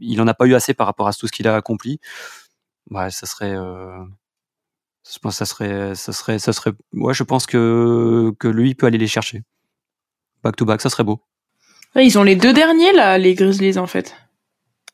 il 0.00 0.20
en 0.20 0.26
a 0.26 0.34
pas 0.34 0.46
eu 0.46 0.54
assez 0.54 0.74
par 0.74 0.86
rapport 0.86 1.08
à 1.08 1.12
tout 1.12 1.26
ce 1.26 1.32
qu'il 1.32 1.48
a 1.48 1.56
accompli. 1.56 2.00
Ouais, 2.90 3.10
ça 3.10 3.26
serait. 3.26 3.54
je 3.54 5.18
pense 5.20 5.36
ça 5.36 5.46
serait, 5.46 5.94
ça 5.94 6.12
serait, 6.12 6.38
ça 6.38 6.52
serait. 6.52 6.72
Ouais, 6.92 7.14
je 7.14 7.22
pense 7.22 7.46
que 7.46 8.32
que 8.38 8.48
lui 8.48 8.74
peut 8.74 8.86
aller 8.86 8.98
les 8.98 9.06
chercher. 9.06 9.42
Back 10.42 10.56
to 10.56 10.64
back, 10.64 10.80
ça 10.80 10.90
serait 10.90 11.04
beau. 11.04 11.20
ils 11.96 12.18
ont 12.18 12.22
les 12.24 12.36
deux 12.36 12.52
derniers 12.52 12.92
là, 12.92 13.18
les 13.18 13.34
Grizzlies 13.34 13.78
en 13.78 13.86
fait. 13.86 14.14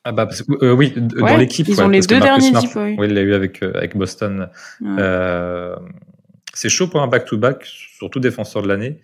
Ah 0.03 0.11
bah 0.11 0.27
euh, 0.63 0.73
oui, 0.73 0.93
dans 0.95 1.37
l'équipe. 1.37 1.67
Ils 1.67 1.81
ont 1.81 1.87
les 1.87 2.01
deux 2.01 2.19
derniers 2.19 2.49
Smart, 2.49 2.63
Oui, 2.75 3.07
il 3.07 3.13
l'a 3.13 3.21
eu 3.21 3.33
avec 3.33 3.61
euh, 3.61 3.71
avec 3.75 3.95
Boston. 3.95 4.49
Euh, 4.81 5.75
c'est 6.53 6.69
chaud 6.69 6.87
pour 6.87 7.01
un 7.01 7.07
back-to-back, 7.07 7.63
surtout 7.65 8.19
défenseur 8.19 8.63
de 8.63 8.67
l'année, 8.67 8.99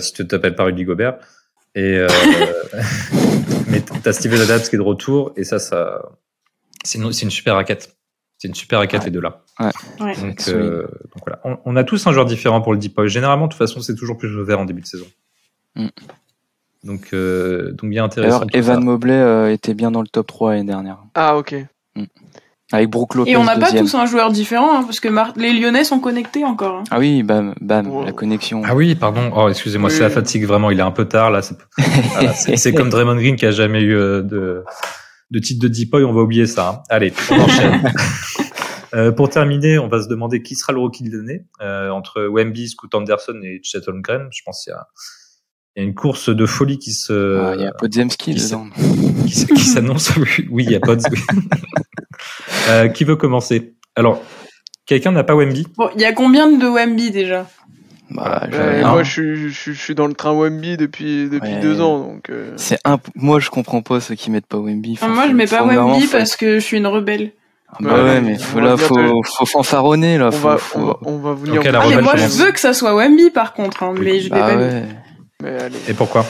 si 0.00 0.12
tu 0.12 0.26
t'appelles 0.26 0.56
pas 0.56 0.64
Rudy 0.64 0.84
Gobert. 0.84 1.18
Et 1.76 2.00
mais 3.68 3.82
t'as 4.02 4.12
Steven 4.12 4.40
Adams 4.40 4.62
qui 4.62 4.74
est 4.74 4.78
de 4.78 4.82
retour 4.82 5.32
et 5.36 5.44
ça, 5.44 5.60
ça, 5.60 6.02
c'est 6.84 6.98
une, 6.98 7.04
une 7.04 7.30
super 7.30 7.54
raquette. 7.54 7.96
C'est 8.38 8.48
une 8.48 8.54
super 8.54 8.80
raquette 8.80 9.04
les 9.04 9.10
deux 9.12 9.20
là. 9.20 9.44
Ouais. 9.60 10.14
Donc, 10.16 10.50
donc, 10.50 11.22
voilà, 11.24 11.40
on, 11.64 11.76
a 11.76 11.84
tous 11.84 12.04
un 12.08 12.12
joueur 12.12 12.24
différent 12.26 12.62
pour 12.62 12.72
le 12.72 12.78
deep 12.78 13.00
Généralement, 13.04 13.46
de 13.46 13.52
toute 13.52 13.58
façon, 13.58 13.80
c'est 13.80 13.94
toujours 13.94 14.16
plus 14.16 14.28
vert 14.42 14.58
en 14.58 14.64
début 14.64 14.80
de 14.80 14.86
saison. 14.86 15.06
Mm. 15.76 15.88
Donc, 16.84 17.14
donc 17.14 17.90
bien 17.90 18.04
intéressant. 18.04 18.38
Alors, 18.38 18.48
Evan 18.52 18.82
Mobley 18.82 19.52
était 19.52 19.74
bien 19.74 19.90
dans 19.90 20.00
le 20.00 20.08
top 20.08 20.26
3 20.26 20.52
l'année 20.52 20.64
dernière. 20.64 20.98
Ah, 21.14 21.36
ok. 21.36 21.54
Mm. 21.96 22.04
Avec 22.72 22.88
Brook 22.88 23.16
Lopez. 23.16 23.32
Et 23.32 23.36
on 23.36 23.44
n'a 23.44 23.58
pas 23.58 23.72
tous 23.72 23.94
un 23.96 24.06
joueur 24.06 24.30
différent, 24.30 24.78
hein, 24.78 24.84
parce 24.84 25.00
que 25.00 25.08
les 25.38 25.52
Lyonnais 25.52 25.82
sont 25.82 25.98
connectés 25.98 26.44
encore. 26.44 26.76
Hein. 26.76 26.84
Ah 26.90 27.00
oui, 27.00 27.24
bam, 27.24 27.54
bam, 27.60 28.04
la 28.04 28.12
connexion. 28.12 28.62
Ah 28.64 28.76
oui, 28.76 28.94
pardon. 28.94 29.32
Oh, 29.34 29.48
excusez-moi, 29.48 29.90
c'est 29.90 30.02
la 30.02 30.10
fatigue 30.10 30.46
vraiment. 30.46 30.70
Il 30.70 30.78
est 30.78 30.82
un 30.82 30.92
peu 30.92 31.06
tard 31.06 31.30
là. 31.30 31.40
C'est 32.34 32.72
comme 32.72 32.90
Draymond 32.90 33.16
Green 33.16 33.34
qui 33.34 33.46
a 33.46 33.50
jamais 33.50 33.80
eu 33.80 33.96
euh, 33.96 34.22
de, 34.22 34.62
de 35.30 35.38
titre 35.40 35.60
de 35.60 35.68
Deepoy. 35.68 36.04
On 36.04 36.12
va 36.12 36.22
oublier 36.22 36.46
ça. 36.46 36.68
Hein. 36.68 36.82
Allez, 36.88 37.12
on 37.32 37.40
enchaîne. 37.40 37.92
euh, 38.94 39.10
pour 39.10 39.30
terminer, 39.30 39.80
on 39.80 39.88
va 39.88 40.00
se 40.00 40.08
demander 40.08 40.40
qui 40.42 40.54
sera 40.54 40.72
le 40.72 40.78
rookie 40.78 41.02
de 41.02 41.16
l'année 41.16 41.46
euh, 41.60 41.90
entre 41.90 42.24
Wemby, 42.28 42.68
Scoot 42.68 42.94
Anderson 42.94 43.40
et 43.42 43.58
Chet 43.64 43.80
Holmgren. 43.88 44.28
Je 44.30 44.42
pense 44.44 44.62
qu'il 44.62 44.70
y 44.70 44.74
a 44.74 44.86
il 45.76 45.82
y 45.82 45.84
a 45.84 45.88
une 45.88 45.94
course 45.94 46.30
de 46.30 46.46
folie 46.46 46.78
qui 46.78 46.92
se. 46.92 47.38
Ah, 47.38 47.54
il 47.56 47.62
y 47.62 47.66
a 47.66 47.72
Podzemski 47.72 48.34
dedans. 48.34 48.66
Qui, 49.26 49.60
s'annonce. 49.60 50.12
oui, 50.50 50.64
il 50.64 50.72
y 50.72 50.74
a 50.74 50.80
Pods. 50.80 50.98
euh, 52.68 52.88
qui 52.88 53.04
veut 53.04 53.16
commencer? 53.16 53.74
Alors, 53.94 54.20
quelqu'un 54.86 55.12
n'a 55.12 55.22
pas 55.22 55.34
Wemby? 55.34 55.66
Bon, 55.76 55.88
il 55.94 56.00
y 56.00 56.04
a 56.04 56.12
combien 56.12 56.50
de 56.50 56.66
Wemby 56.66 57.10
déjà? 57.12 57.46
Bah, 58.10 58.48
moi, 58.82 59.04
je, 59.04 59.48
je, 59.48 59.70
suis 59.70 59.94
dans 59.94 60.08
le 60.08 60.14
train 60.14 60.32
Wemby 60.32 60.76
depuis 60.76 61.28
depuis 61.28 61.54
deux 61.62 61.80
ans, 61.80 62.00
donc. 62.00 62.28
Euh... 62.30 62.52
C'est 62.56 62.78
un. 62.84 62.98
Moi, 63.14 63.38
je 63.38 63.50
comprends 63.50 63.82
pas 63.82 64.00
ceux 64.00 64.16
qui 64.16 64.32
mettent 64.32 64.46
pas 64.46 64.58
Wemby. 64.58 64.94
Enfin, 64.94 65.08
moi, 65.08 65.28
je 65.28 65.32
mets 65.32 65.46
pas 65.46 65.64
Wemby 65.64 66.08
parce 66.08 66.34
que 66.34 66.54
je 66.54 66.64
suis 66.64 66.78
une 66.78 66.88
rebelle. 66.88 67.30
Ah 67.72 67.76
bah 67.78 68.02
ouais, 68.02 68.20
mais 68.20 68.36
faut, 68.36 68.58
là, 68.58 68.76
faut, 68.76 69.22
faut 69.22 69.46
fanfaronner 69.46 70.18
là. 70.18 70.26
On, 70.26 70.30
faut, 70.32 70.48
va, 70.48 70.58
faut... 70.58 70.98
On, 71.04 71.18
va, 71.18 71.34
vous 71.34 71.46
dire. 71.46 71.62
Ah, 71.72 71.84
mais 71.88 72.02
moi, 72.02 72.16
je 72.16 72.26
veux 72.26 72.50
que 72.50 72.58
ça 72.58 72.72
soit 72.72 72.96
Wemby 72.96 73.30
par 73.30 73.54
contre, 73.54 73.84
hein, 73.84 73.94
mais 73.96 74.18
je 74.18 74.28
bah 74.28 74.40
pas 74.40 74.56
ouais. 74.56 74.82
Et 75.88 75.94
pourquoi 75.94 76.24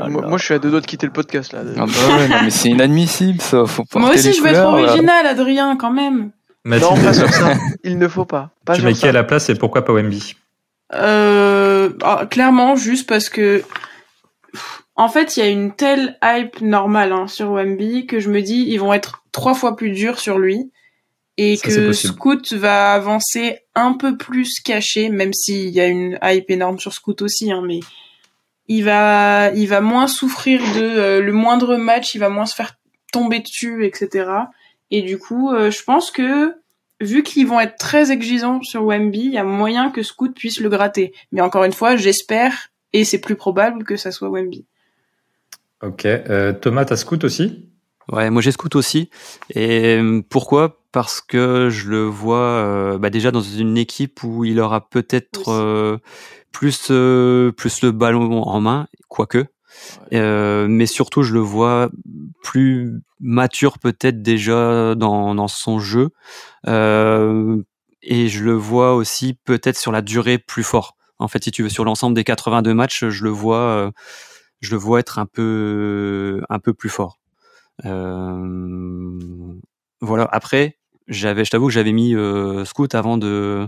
oh 0.00 0.08
moi, 0.08 0.38
je 0.38 0.44
suis 0.44 0.54
à 0.54 0.58
deux 0.58 0.70
doigts 0.70 0.80
de 0.80 0.86
quitter 0.86 1.06
le 1.06 1.12
podcast 1.12 1.52
là. 1.52 1.60
Ah 1.76 1.86
bah 1.86 2.16
ouais, 2.16 2.28
non, 2.28 2.36
mais 2.44 2.50
c'est 2.50 2.70
inadmissible 2.70 3.40
ça. 3.40 3.66
Faut 3.66 3.84
moi 3.96 4.10
aussi, 4.10 4.32
je 4.32 4.42
veux 4.42 4.48
être 4.48 4.64
original, 4.66 5.26
Adrien, 5.26 5.76
quand 5.76 5.90
même. 5.90 6.30
non, 6.64 6.94
pas 6.96 7.12
sur 7.14 7.28
ça. 7.28 7.54
Il 7.84 7.98
ne 7.98 8.08
faut 8.08 8.24
pas. 8.24 8.50
pas 8.64 8.74
tu 8.74 8.82
mets 8.82 8.92
qui 8.92 9.06
à 9.06 9.12
la 9.12 9.24
place 9.24 9.48
et 9.48 9.54
pourquoi 9.54 9.84
pas 9.84 9.92
Wemby 9.92 10.36
euh, 10.94 11.90
ah, 12.02 12.26
Clairement, 12.30 12.76
juste 12.76 13.08
parce 13.08 13.28
que. 13.28 13.62
En 14.98 15.08
fait, 15.08 15.36
il 15.36 15.40
y 15.40 15.42
a 15.42 15.50
une 15.50 15.72
telle 15.72 16.16
hype 16.24 16.62
normale 16.62 17.12
hein, 17.12 17.26
sur 17.26 17.50
Wemby 17.52 18.06
que 18.06 18.18
je 18.18 18.30
me 18.30 18.40
dis 18.40 18.64
ils 18.66 18.78
vont 18.78 18.94
être 18.94 19.22
trois 19.30 19.52
fois 19.52 19.76
plus 19.76 19.90
durs 19.90 20.18
sur 20.18 20.38
lui 20.38 20.70
et 21.38 21.58
que 21.58 21.92
Scoot 21.92 22.52
va 22.54 22.94
avancer 22.94 23.58
un 23.74 23.92
peu 23.92 24.16
plus 24.16 24.60
caché, 24.60 25.10
même 25.10 25.32
s'il 25.34 25.68
y 25.68 25.80
a 25.80 25.86
une 25.86 26.18
hype 26.22 26.50
énorme 26.50 26.78
sur 26.78 26.92
Scoot 26.92 27.20
aussi, 27.22 27.52
hein, 27.52 27.62
mais 27.66 27.80
il 28.68 28.84
va, 28.84 29.52
il 29.54 29.68
va 29.68 29.80
moins 29.80 30.06
souffrir 30.06 30.60
de 30.74 30.82
euh, 30.82 31.20
le 31.20 31.32
moindre 31.32 31.76
match, 31.76 32.14
il 32.14 32.18
va 32.18 32.28
moins 32.28 32.46
se 32.46 32.54
faire 32.54 32.76
tomber 33.12 33.40
dessus, 33.40 33.84
etc. 33.84 34.30
Et 34.90 35.02
du 35.02 35.18
coup, 35.18 35.52
euh, 35.52 35.70
je 35.70 35.82
pense 35.82 36.10
que 36.10 36.54
vu 37.00 37.22
qu'ils 37.22 37.46
vont 37.46 37.60
être 37.60 37.76
très 37.76 38.10
exigeants 38.10 38.62
sur 38.62 38.84
Wemby, 38.84 39.20
il 39.20 39.32
y 39.32 39.38
a 39.38 39.44
moyen 39.44 39.90
que 39.90 40.02
Scoot 40.02 40.34
puisse 40.34 40.60
le 40.60 40.68
gratter. 40.68 41.12
Mais 41.32 41.40
encore 41.40 41.64
une 41.64 41.72
fois, 41.72 41.96
j'espère 41.96 42.68
et 42.92 43.04
c'est 43.04 43.20
plus 43.20 43.36
probable 43.36 43.84
que 43.84 43.96
ça 43.96 44.10
soit 44.10 44.30
Wemby. 44.30 44.64
Ok, 45.82 46.06
euh, 46.06 46.52
Thomas, 46.54 46.86
t'as 46.86 46.96
Scoot 46.96 47.22
aussi? 47.24 47.68
Ouais, 48.12 48.30
moi 48.30 48.40
j'ai 48.40 48.52
Scoot 48.52 48.76
aussi. 48.76 49.10
Et 49.54 50.00
pourquoi? 50.28 50.80
Parce 50.92 51.20
que 51.20 51.68
je 51.70 51.90
le 51.90 52.04
vois 52.04 52.38
euh, 52.38 52.98
bah 52.98 53.10
déjà 53.10 53.30
dans 53.30 53.42
une 53.42 53.76
équipe 53.76 54.22
où 54.22 54.44
il 54.44 54.60
aura 54.60 54.88
peut-être 54.88 55.48
euh, 55.50 55.98
plus 56.52 56.88
euh, 56.90 57.52
plus 57.52 57.82
le 57.82 57.90
ballon 57.90 58.42
en 58.42 58.60
main, 58.60 58.86
quoique. 59.08 59.46
Euh, 60.12 60.66
mais 60.68 60.86
surtout, 60.86 61.22
je 61.22 61.34
le 61.34 61.40
vois 61.40 61.90
plus 62.42 62.94
mature 63.20 63.78
peut-être 63.78 64.22
déjà 64.22 64.94
dans, 64.94 65.34
dans 65.34 65.48
son 65.48 65.78
jeu. 65.80 66.10
et 66.66 68.28
je 68.28 68.44
le 68.44 68.52
vois 68.52 68.94
aussi 68.94 69.34
peut-être 69.34 69.76
sur 69.76 69.92
la 69.92 70.02
durée 70.02 70.38
plus 70.38 70.62
fort. 70.62 70.96
En 71.18 71.28
fait, 71.28 71.44
si 71.44 71.50
tu 71.50 71.62
veux, 71.62 71.68
sur 71.68 71.84
l'ensemble 71.84 72.14
des 72.14 72.24
82 72.24 72.72
matchs, 72.74 73.06
je 73.08 73.24
le 73.24 73.30
vois, 73.30 73.90
je 74.60 74.70
le 74.70 74.76
vois 74.76 75.00
être 75.00 75.18
un 75.18 75.26
peu, 75.26 76.42
un 76.48 76.58
peu 76.58 76.72
plus 76.72 76.88
fort. 76.90 77.18
Voilà. 80.00 80.28
Après, 80.30 80.78
j'avais, 81.08 81.44
je 81.44 81.50
t'avoue 81.50 81.66
que 81.66 81.72
j'avais 81.72 81.92
mis 81.92 82.14
euh, 82.14 82.64
Scout 82.64 82.94
avant 82.94 83.18
de, 83.18 83.66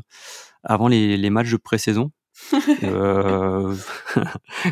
avant 0.64 0.88
les, 0.88 1.16
les 1.16 1.30
matchs 1.30 1.50
de 1.50 1.56
pré-saison. 1.56 2.10
euh, 2.84 3.74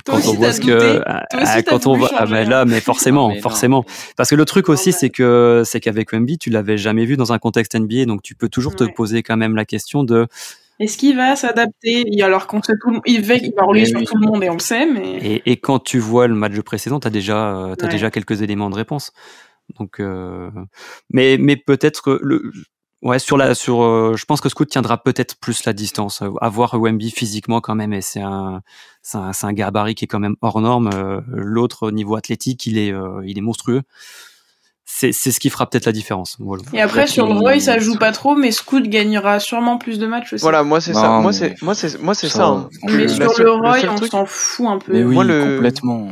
quand 0.05 0.21
on 0.25 0.35
voit 0.35 0.53
ce 0.53 0.61
que 0.61 1.03
ah, 1.05 1.63
quand 1.63 1.89
on 1.89 1.97
voit 1.97 2.13
ah 2.17 2.25
ben 2.25 2.49
là 2.49 2.65
mais 2.65 2.81
forcément 2.81 3.29
mais 3.35 3.41
forcément 3.41 3.85
parce 4.17 4.31
que 4.31 4.37
le 4.37 4.45
truc 4.45 4.69
aussi 4.69 4.93
c'est 4.93 5.11
que 5.11 5.63
c'est 5.65 5.81
qu'avec 5.81 6.13
Wemby 6.13 6.39
tu 6.39 6.49
l'avais 6.49 6.79
jamais 6.79 7.05
vu 7.05 7.17
dans 7.17 7.33
un 7.33 7.41
contexte 7.41 7.75
NBA 7.75 8.05
donc 8.05 8.23
tu 8.23 8.37
peux 8.37 8.49
toujours 8.49 8.71
ouais. 8.79 8.87
te 8.87 8.95
poser 8.95 9.25
quand 9.25 9.37
même 9.37 9.57
la 9.57 9.65
question 9.65 10.05
de 10.05 10.29
est-ce 10.79 10.99
qu'il 10.99 11.17
va 11.17 11.37
s'adapter? 11.37 12.05
Alors 12.23 12.47
qu'on 12.47 12.63
sait 12.63 12.75
tout 12.81 13.01
il 13.07 13.23
va, 13.23 13.35
il 13.35 13.53
va 13.57 13.65
rouler 13.65 13.87
sur 13.87 14.03
tout 14.03 14.17
le 14.17 14.27
monde 14.27 14.43
et 14.45 14.51
on 14.51 14.55
le 14.55 14.59
sait 14.59 14.87
mais 14.87 15.17
et, 15.19 15.51
et 15.51 15.57
quand 15.57 15.79
tu 15.79 15.99
vois 15.99 16.27
le 16.27 16.35
match 16.35 16.59
précédent 16.61 17.01
t'as 17.01 17.11
déjà 17.11 17.57
euh, 17.57 17.75
ouais. 17.81 17.89
déjà 17.89 18.11
quelques 18.11 18.43
éléments 18.43 18.71
de 18.71 18.77
réponse. 18.77 19.13
Donc 19.79 20.01
euh... 20.01 20.51
mais 21.11 21.39
mais 21.41 21.57
peut-être 21.57 22.19
le 22.23 22.53
ouais 23.03 23.19
sur 23.19 23.37
la 23.37 23.55
sur 23.55 23.83
euh, 23.83 24.15
je 24.17 24.25
pense 24.25 24.41
que 24.41 24.49
Scoot 24.49 24.69
tiendra 24.69 25.03
peut-être 25.03 25.41
plus 25.41 25.65
la 25.65 25.73
distance. 25.73 26.23
Avoir 26.41 26.75
Wemby 26.81 27.11
physiquement 27.11 27.61
quand 27.61 27.75
même 27.75 27.93
et 27.93 28.01
c'est 28.01 28.21
un 28.21 28.63
c'est 29.03 29.19
un, 29.19 29.33
un 29.43 29.53
gabarit 29.53 29.95
qui 29.95 30.05
est 30.05 30.09
quand 30.09 30.21
même 30.21 30.37
hors 30.41 30.61
norme. 30.61 30.91
Euh, 30.95 31.21
l'autre 31.29 31.89
au 31.89 31.91
niveau 31.91 32.17
athlétique 32.17 32.67
il 32.67 32.79
est 32.79 32.93
euh, 32.93 33.23
il 33.27 33.39
est 33.39 33.43
monstrueux 33.43 33.83
c'est 34.99 35.13
ce 35.13 35.39
qui 35.39 35.51
fera 35.51 35.69
peut-être 35.69 35.85
la 35.85 35.93
différence. 35.93 36.37
Voilà. 36.39 36.63
Et 36.73 36.81
après 36.81 37.07
sur 37.07 37.27
le 37.27 37.35
Roy 37.35 37.61
ça 37.61 37.79
joue 37.79 37.97
pas 37.99 38.13
trop, 38.13 38.35
mais 38.35 38.51
Scoot 38.51 38.85
gagnera 38.85 39.41
sûrement 39.41 39.77
plus 39.77 39.99
de 39.99 40.07
matchs 40.07 40.33
aussi. 40.33 40.43
Voilà, 40.43 40.63
moi 40.63 40.81
c'est 40.81 40.95
ça. 40.95 41.21
Moi 41.21 41.33
c'est 41.33 41.61
moi 41.61 41.75
c'est 41.75 42.01
moi 42.01 42.15
c'est 42.15 42.29
ça. 42.29 42.47
Hein. 42.47 42.69
Mais 42.85 43.07
sur 43.09 43.43
le 43.43 43.53
Roy 43.53 43.77
on 43.91 44.07
s'en 44.07 44.25
fout 44.25 44.67
un 44.67 44.79
peu. 44.79 44.93
Mais 44.93 45.05
oui, 45.05 45.15
moi, 45.15 45.25
le... 45.25 45.57
complètement. 45.57 46.09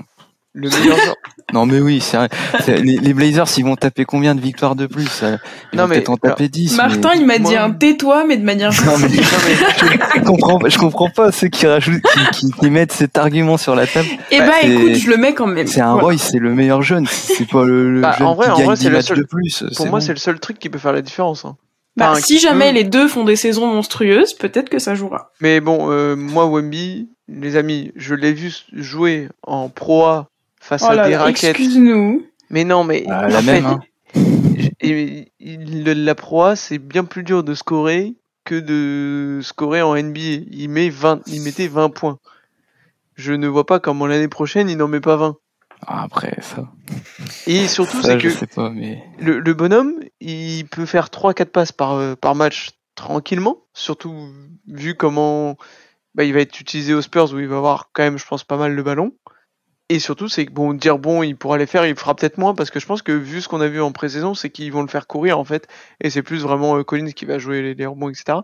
Le 0.57 0.71
meilleur 0.71 0.97
joueur. 0.97 1.17
non 1.53 1.67
mais 1.67 1.81
oui, 1.81 2.01
c'est 2.01 2.17
les, 2.69 2.97
les, 2.99 3.13
Blazers 3.13 3.49
ils 3.59 3.65
vont 3.65 3.75
taper 3.75 4.05
combien 4.05 4.37
de 4.37 4.41
victoires 4.41 4.77
de 4.77 4.87
plus 4.87 5.25
Ils 5.73 5.77
non, 5.77 5.85
vont 5.85 5.89
peut-être 5.89 6.11
en 6.11 6.17
taper 6.17 6.49
10. 6.49 6.77
Martin 6.77 7.11
mais... 7.15 7.19
il 7.19 7.27
m'a 7.27 7.39
dit 7.39 7.57
un 7.57 7.73
tais-toi 7.73 8.25
mais 8.25 8.37
de 8.37 8.45
manière 8.45 8.71
non, 8.87 8.97
mais, 8.99 9.09
je, 9.09 10.21
comprends 10.21 10.61
je 10.65 10.79
comprends 10.79 11.11
pas 11.11 11.33
ceux 11.33 11.49
qui 11.49 11.67
rajoutent 11.67 12.03
qui, 12.03 12.39
qui, 12.39 12.53
qui 12.53 12.71
mettent 12.71 12.93
cet 12.93 13.19
argument 13.19 13.57
sur 13.57 13.75
la 13.75 13.89
table. 13.89 14.07
Eh 14.31 14.39
bah, 14.39 14.47
bah 14.47 14.69
écoute, 14.69 14.95
je 14.95 15.11
le 15.11 15.17
mets 15.17 15.35
quand 15.35 15.49
même. 15.49 15.67
C'est 15.67 15.81
un 15.81 15.95
Roy, 15.95 16.19
c'est 16.19 16.39
le 16.39 16.55
meilleur 16.55 16.83
jeune, 16.83 17.07
c'est 17.09 17.49
pas 17.49 17.65
le, 17.65 17.91
le 17.91 18.01
bah, 18.01 18.15
jeune 18.17 18.27
en 18.29 18.35
vrai, 18.35 18.47
qui 18.47 18.53
en 18.53 18.57
gagne 18.59 18.67
vrai, 18.67 18.77
10 18.77 18.83
c'est 18.83 18.89
le 18.91 18.95
matchs 18.95 19.07
seul... 19.07 19.19
de 19.19 19.25
plus. 19.25 19.65
Pour 19.77 19.87
moi, 19.87 19.99
bon. 19.99 20.07
c'est 20.07 20.13
le 20.13 20.19
seul 20.19 20.39
truc 20.39 20.61
qui 20.61 20.71
peut 20.71 20.79
faire 20.79 20.93
la 20.93 21.03
différence. 21.03 21.45
Hein. 21.45 21.57
Bah, 21.97 22.11
enfin, 22.13 22.21
si 22.21 22.39
jamais 22.39 22.69
peut... 22.69 22.77
les 22.77 22.85
deux 22.85 23.09
font 23.09 23.25
des 23.25 23.37
saisons 23.37 23.67
monstrueuses, 23.67 24.35
peut-être 24.35 24.69
que 24.69 24.79
ça 24.79 24.95
jouera. 24.95 25.31
Mais 25.41 25.61
bon, 25.61 25.91
euh, 25.91 26.17
moi, 26.17 26.47
Wemby, 26.47 27.09
les 27.29 27.57
amis, 27.57 27.93
je 27.97 28.15
l'ai 28.15 28.33
vu 28.33 28.53
jouer 28.73 29.29
en 29.43 29.69
Pro 29.69 30.05
A 30.05 30.29
face 30.65 30.83
oh 30.83 30.91
à 30.93 31.05
des 31.05 31.13
là, 31.13 31.23
raquettes. 31.23 31.51
Excuse-nous. 31.51 32.27
Mais 32.51 32.65
non, 32.65 32.85
mais 32.85 33.05
Ah, 33.09 33.29
la 33.29 33.43
fait, 33.43 33.61
même, 33.61 33.67
hein. 33.67 33.81
et- 34.81 35.33
il- 35.41 35.85
le- 35.85 35.93
la 35.93 36.15
proie, 36.15 36.57
c'est 36.57 36.79
bien 36.79 37.05
plus 37.05 37.23
dur 37.23 37.45
de 37.45 37.55
scorer 37.55 38.15
que 38.45 38.55
de 38.59 39.41
scorer 39.43 39.83
en 39.83 39.95
NBA. 39.95 40.45
Il, 40.51 40.69
met 40.69 40.89
20, 40.89 41.21
il 41.27 41.43
mettait 41.43 41.69
20 41.69 41.91
points. 41.91 42.19
Je 43.15 43.33
ne 43.33 43.47
vois 43.47 43.67
pas 43.67 43.79
comment 43.79 44.07
l'année 44.07 44.29
prochaine, 44.29 44.69
il 44.69 44.77
n'en 44.77 44.89
met 44.89 45.01
pas 45.01 45.17
20. 45.17 45.37
Ah, 45.87 46.03
Après 46.05 46.37
ça, 46.41 46.67
Et 47.47 47.69
surtout, 47.69 48.01
c'est 48.03 48.17
que 48.19 48.31
sais 48.31 48.47
pas, 48.47 48.71
mais 48.71 49.05
le, 49.19 49.39
le 49.41 49.55
bonhomme, 49.55 49.95
il 50.21 50.65
peut 50.67 50.87
faire 50.87 51.11
3-4 51.11 51.51
passes 51.51 51.73
par, 51.73 51.93
euh, 51.95 52.15
par 52.15 52.35
match 52.35 52.71
tranquillement. 52.95 53.59
Surtout 53.75 54.15
vu 54.67 54.95
comment 54.95 55.57
bah, 56.15 56.25
il 56.25 56.33
va 56.33 56.41
être 56.41 56.59
utilisé 56.59 56.95
aux 56.95 57.03
Spurs 57.03 57.35
où 57.35 57.39
il 57.39 57.49
va 57.49 57.57
avoir 57.59 57.91
quand 57.93 58.03
même, 58.03 58.19
je 58.19 58.27
pense, 58.27 58.45
pas 58.45 58.57
mal 58.57 58.75
le 58.75 58.83
ballon. 58.83 59.13
Et 59.91 59.99
surtout, 59.99 60.29
c'est 60.29 60.47
que 60.47 60.53
bon, 60.53 60.73
dire 60.73 60.99
bon, 60.99 61.23
il 61.23 61.37
pourra 61.37 61.59
les 61.59 61.67
faire, 61.67 61.85
il 61.87 61.95
fera 61.95 62.15
peut-être 62.17 62.39
moins 62.39 62.55
parce 62.55 62.71
que 62.71 62.81
je 62.81 62.87
pense 62.87 63.03
que 63.03 63.13
vu 63.13 63.41
ce 63.43 63.49
qu'on 63.49 63.61
a 63.61 63.69
vu 63.69 63.83
en 63.83 63.93
pré-saison, 63.93 64.35
c'est 64.35 64.49
qu'ils 64.49 64.73
vont 64.73 64.81
le 64.81 64.89
faire 64.89 65.07
courir 65.07 65.39
en 65.39 65.45
fait. 65.45 65.69
Et 66.01 66.09
c'est 66.09 66.23
plus 66.23 66.41
vraiment 66.43 66.77
euh, 66.79 66.83
Collins 66.85 67.11
qui 67.13 67.27
va 67.27 67.39
jouer 67.39 67.61
les, 67.61 67.75
les 67.75 67.85
rebonds, 67.87 68.09
etc. 68.09 68.39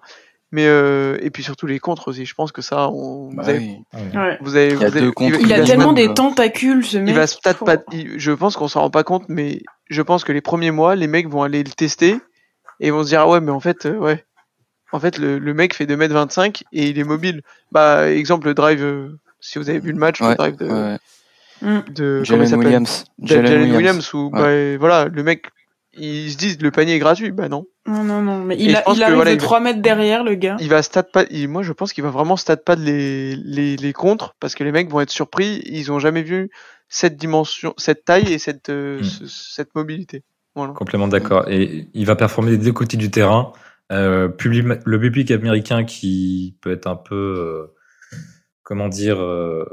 Mais 0.53 0.67
euh, 0.67 1.17
et 1.23 1.31
puis 1.31 1.43
surtout 1.43 1.67
les 1.67 1.79
contres 1.79 2.09
aussi. 2.09 2.27
Je 2.27 2.35
pense 2.35 2.53
que 2.53 2.61
ça, 2.61 2.91
on, 2.91 3.33
bah 3.33 3.43
vous, 3.45 3.49
avez, 3.49 3.59
oui. 3.59 3.79
Ouais. 4.15 4.39
vous 4.43 4.57
avez, 4.57 4.69
Il 4.69 4.73
a 4.85 4.89
vous 4.91 4.97
avez-. 4.99 5.13
Il 5.41 5.65
tellement 5.65 5.93
des 5.95 6.13
tentacules, 6.13 6.85
ce 6.85 6.99
mec. 6.99 7.09
il 7.09 7.15
va 7.15 7.27
se 7.27 7.37
peut-être 7.43 7.65
pas. 7.65 7.77
il- 7.93 8.19
je 8.19 8.33
pense 8.33 8.57
qu'on 8.57 8.69
s'en 8.69 8.81
rend 8.83 8.91
pas 8.91 9.05
compte, 9.05 9.25
mais 9.29 9.63
je 9.89 10.03
pense 10.03 10.25
que 10.25 10.33
les 10.33 10.41
premiers 10.43 10.73
mois, 10.73 10.95
les 10.95 11.07
mecs 11.07 11.29
vont 11.29 11.43
aller 11.43 11.63
le 11.63 11.71
tester 11.71 12.19
et 12.81 12.91
vont 12.91 13.03
se 13.03 13.09
dire 13.09 13.21
ah 13.23 13.29
ouais, 13.29 13.41
mais 13.41 13.53
en 13.53 13.61
fait, 13.61 13.87
euh, 13.87 13.97
ouais, 13.97 14.25
en 14.93 15.01
fait 15.01 15.17
le, 15.17 15.39
le 15.39 15.55
mec 15.55 15.73
fait 15.75 15.87
2m25 15.87 16.65
et 16.73 16.89
il 16.89 16.99
est 16.99 17.05
mobile. 17.05 17.41
Bah 17.73 18.11
exemple 18.11 18.49
le 18.49 18.55
drive. 18.55 18.83
euh, 18.85 19.19
si 19.43 19.59
vous 19.59 19.71
avez 19.71 19.79
vu 19.79 19.93
le 19.93 19.99
match, 19.99 20.21
le 20.21 20.35
drive 20.37 20.57
de, 20.57 20.67
ouais. 20.67 20.99
Mm. 21.63 21.79
de 21.95 22.25
Jalen 22.25 22.55
Williams. 22.55 23.05
Jalen 23.23 23.75
Williams, 23.75 24.15
où 24.15 24.31
bah, 24.31 24.77
voilà 24.79 25.07
le 25.07 25.23
mec 25.23 25.47
ils 25.93 26.31
se 26.31 26.37
disent 26.37 26.61
le 26.63 26.71
panier 26.71 26.95
est 26.95 26.99
gratuit. 26.99 27.31
Bah 27.33 27.49
non. 27.49 27.67
Non, 27.87 28.05
non, 28.05 28.23
non. 28.23 28.45
Mais 28.45 28.57
il, 28.59 28.77
a, 28.77 28.85
il 28.95 29.03
arrive 29.03 29.25
de 29.25 29.35
3 29.35 29.61
mètres 29.61 29.83
derrière, 29.83 30.23
le 30.23 30.35
gars. 30.35 30.57
Il 30.61 30.69
va 30.69 30.83
stat 30.83 31.03
pas. 31.03 31.25
moi, 31.49 31.63
je 31.63 31.73
pense 31.73 31.93
qu'il 31.93 32.05
va 32.05 32.11
vraiment 32.11 32.37
stat 32.37 32.59
pas 32.59 32.77
les, 32.77 33.35
les, 33.37 33.77
les 33.77 33.93
contre 33.93 34.35
parce 34.39 34.55
que 34.55 34.65
les 34.65 34.73
mecs 34.73 34.89
vont 34.89 35.01
être 35.01 35.11
surpris. 35.11 35.63
Ils 35.67 35.91
ont 35.91 35.99
jamais 35.99 36.23
vu 36.23 36.51
cette 36.89 37.17
dimension, 37.17 37.75
cette 37.77 38.05
taille 38.05 38.33
et 38.33 38.39
cette, 38.39 38.69
euh, 38.69 39.01
hmm. 39.01 39.27
cette 39.27 39.75
mobilité. 39.75 40.23
Voilà. 40.55 40.73
Complètement 40.73 41.09
d'accord. 41.09 41.49
Et 41.49 41.89
il 41.95 42.07
va 42.07 42.17
performer 42.17 42.53
des 42.53 42.59
deux 42.59 42.73
côtés 42.73 42.97
du 42.97 43.11
terrain. 43.11 43.53
Euh, 43.93 44.29
le 44.85 45.01
public 45.01 45.31
américain 45.31 45.85
qui 45.85 46.57
peut 46.61 46.73
être 46.73 46.87
un 46.87 46.97
peu, 46.97 47.15
euh, 47.15 47.75
comment 48.71 48.89
dire, 48.89 49.21
euh, 49.21 49.65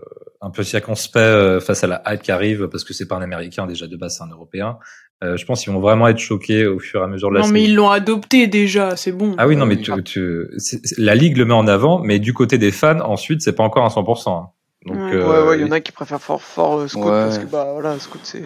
un 0.41 0.49
peu 0.49 0.63
circonspect 0.63 1.23
euh, 1.23 1.59
face 1.59 1.83
à 1.83 1.87
la 1.87 2.01
hype 2.07 2.23
qui 2.23 2.31
arrive 2.31 2.67
parce 2.67 2.83
que 2.83 2.93
c'est 2.93 3.07
pas 3.07 3.15
un 3.15 3.21
Américain 3.21 3.67
déjà 3.67 3.85
de 3.85 3.95
base, 3.95 4.17
c'est 4.17 4.23
un 4.23 4.31
Européen. 4.31 4.79
je 5.21 5.45
pense 5.45 5.61
qu'ils 5.61 5.71
vont 5.71 5.79
vraiment 5.79 6.07
être 6.07 6.17
choqués 6.17 6.65
au 6.65 6.79
fur 6.79 7.01
et 7.01 7.03
à 7.03 7.07
mesure 7.07 7.29
de 7.29 7.35
la 7.35 7.41
Non, 7.41 7.47
mais 7.49 7.63
ils 7.63 7.75
l'ont 7.75 7.91
adopté 7.91 8.47
déjà, 8.47 8.95
c'est 8.95 9.11
bon. 9.11 9.35
Ah 9.37 9.47
oui, 9.47 9.55
non, 9.55 9.67
mais 9.67 9.77
tu, 9.77 9.91
tu, 10.01 10.47
la 10.97 11.13
ligue 11.13 11.37
le 11.37 11.45
met 11.45 11.53
en 11.53 11.67
avant, 11.67 11.99
mais 11.99 12.17
du 12.17 12.33
côté 12.33 12.57
des 12.57 12.71
fans, 12.71 13.01
ensuite, 13.01 13.41
c'est 13.43 13.53
pas 13.53 13.63
encore 13.63 13.85
à 13.85 13.89
100%. 13.89 14.29
Hein. 14.31 14.49
Donc, 14.87 14.97
ouais, 14.97 15.43
ouais, 15.43 15.59
il 15.59 15.67
y 15.67 15.69
en 15.69 15.71
a 15.71 15.79
qui 15.79 15.91
préfèrent 15.91 16.21
fort, 16.21 16.41
fort 16.41 16.89
Scout 16.89 17.03
parce 17.03 17.37
que 17.37 17.45
bah 17.45 17.67
voilà, 17.73 17.99
Scout 17.99 18.21
c'est 18.23 18.41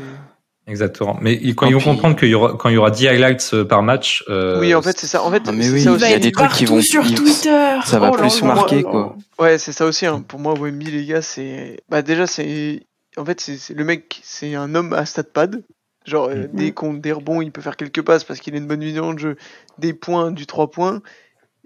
Exactement. 0.71 1.17
Mais 1.19 1.37
quand 1.53 1.67
ils 1.67 1.73
vont 1.73 1.81
comprendre 1.81 2.15
qu'il 2.15 2.29
y 2.29 2.33
aura 2.33 2.53
quand 2.57 2.69
il 2.69 2.75
y 2.75 2.77
aura 2.77 2.91
10 2.91 3.09
highlights 3.09 3.49
euh, 3.53 3.65
par 3.65 3.83
match. 3.83 4.23
Euh, 4.29 4.57
oui, 4.61 4.73
en 4.73 4.81
fait, 4.81 4.97
c'est 4.97 5.05
ça. 5.05 5.21
En 5.21 5.29
fait, 5.29 5.45
mais 5.51 5.69
oui, 5.69 5.83
il 5.83 6.09
y 6.09 6.13
a 6.13 6.17
des 6.17 6.31
trucs 6.31 6.51
qui 6.51 6.65
vont 6.65 6.81
sur 6.81 7.03
Twitter. 7.13 7.79
Ça 7.83 7.99
va 7.99 8.11
oh 8.13 8.17
plus 8.17 8.41
marquer 8.43 8.83
quoi. 8.83 9.17
Ouais, 9.37 9.57
c'est 9.57 9.73
ça 9.73 9.85
aussi. 9.85 10.05
Hein. 10.05 10.23
Pour 10.25 10.39
moi, 10.39 10.53
Wemby, 10.53 10.85
les 10.85 11.05
gars, 11.05 11.21
c'est 11.21 11.81
bah 11.89 12.01
déjà 12.01 12.25
c'est 12.25 12.83
en 13.17 13.25
fait 13.25 13.41
c'est 13.41 13.73
le 13.73 13.83
mec, 13.83 14.21
c'est 14.23 14.55
un 14.55 14.73
homme 14.75 14.93
à 14.93 15.05
stat 15.05 15.23
pad. 15.23 15.61
Genre 16.05 16.29
euh, 16.29 16.47
mm. 16.47 16.55
des 16.55 16.71
comptes, 16.71 17.01
des 17.01 17.11
rebonds, 17.11 17.41
il 17.41 17.51
peut 17.51 17.61
faire 17.61 17.75
quelques 17.75 18.01
passes 18.01 18.23
parce 18.23 18.39
qu'il 18.39 18.55
a 18.55 18.57
une 18.57 18.67
bonne 18.67 18.79
vision 18.79 19.13
de 19.13 19.19
jeu, 19.19 19.37
des 19.77 19.93
points, 19.93 20.31
du 20.31 20.45
3 20.45 20.71
points. 20.71 21.01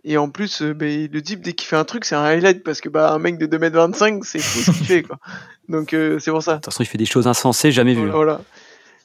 Et 0.03 0.18
en 0.18 0.30
plus, 0.30 0.62
bah, 0.62 0.86
le 0.86 1.22
type, 1.22 1.41
dès 1.41 1.53
qu'il 1.53 1.68
fait 1.68 1.78
un 1.78 1.84
truc, 1.84 2.06
c'est 2.06 2.16
un 2.16 2.24
highlight 2.24 2.64
parce 2.64 2.82
que 2.82 2.89
bah, 2.89 3.12
un 3.14 3.20
mec 3.20 3.38
de 3.38 3.47
2m25, 3.47 4.24
c'est 4.24 4.39
fou 4.39 4.60
ce 4.60 4.72
qu'il 4.72 4.86
fait. 4.86 5.03
Quoi. 5.03 5.18
Donc, 5.70 5.95
c'est 6.20 6.32
pour 6.32 6.43
ça. 6.43 6.53
De 6.53 6.58
toute 6.58 6.66
façon, 6.66 6.84
il 6.84 6.86
fait 6.86 6.97
des 6.97 7.06
choses 7.06 7.28
insensées, 7.28 7.72
jamais 7.72 7.95
vues. 7.95 8.10
Voilà. 8.10 8.41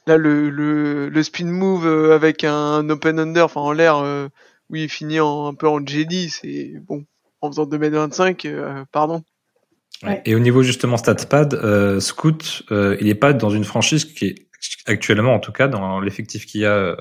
Là, 0.07 0.17
le, 0.17 0.49
le, 0.49 1.09
le 1.09 1.23
spin 1.23 1.45
move 1.45 1.85
euh, 1.85 2.15
avec 2.15 2.43
un 2.43 2.89
open 2.89 3.19
under, 3.19 3.45
enfin 3.45 3.61
en 3.61 3.71
l'air, 3.71 3.97
euh, 3.97 4.29
où 4.69 4.75
il 4.75 4.89
finit 4.89 5.19
en, 5.19 5.47
un 5.47 5.53
peu 5.53 5.67
en 5.67 5.85
jelly, 5.85 6.29
c'est 6.29 6.73
bon, 6.87 7.05
en 7.41 7.51
faisant 7.51 7.65
2m25, 7.65 8.47
euh, 8.47 8.83
pardon. 8.91 9.23
Et 10.25 10.33
au 10.33 10.39
niveau 10.39 10.63
justement 10.63 10.97
statpad, 10.97 11.53
euh, 11.53 11.99
Scoot, 11.99 12.63
il 12.71 13.05
n'est 13.05 13.15
pas 13.15 13.33
dans 13.33 13.51
une 13.51 13.65
franchise 13.65 14.05
qui 14.05 14.25
est 14.25 14.35
actuellement, 14.87 15.35
en 15.35 15.39
tout 15.39 15.51
cas, 15.51 15.67
dans 15.67 15.99
l'effectif 15.99 16.47
qu'il 16.47 16.61
y 16.61 16.65
a 16.65 16.97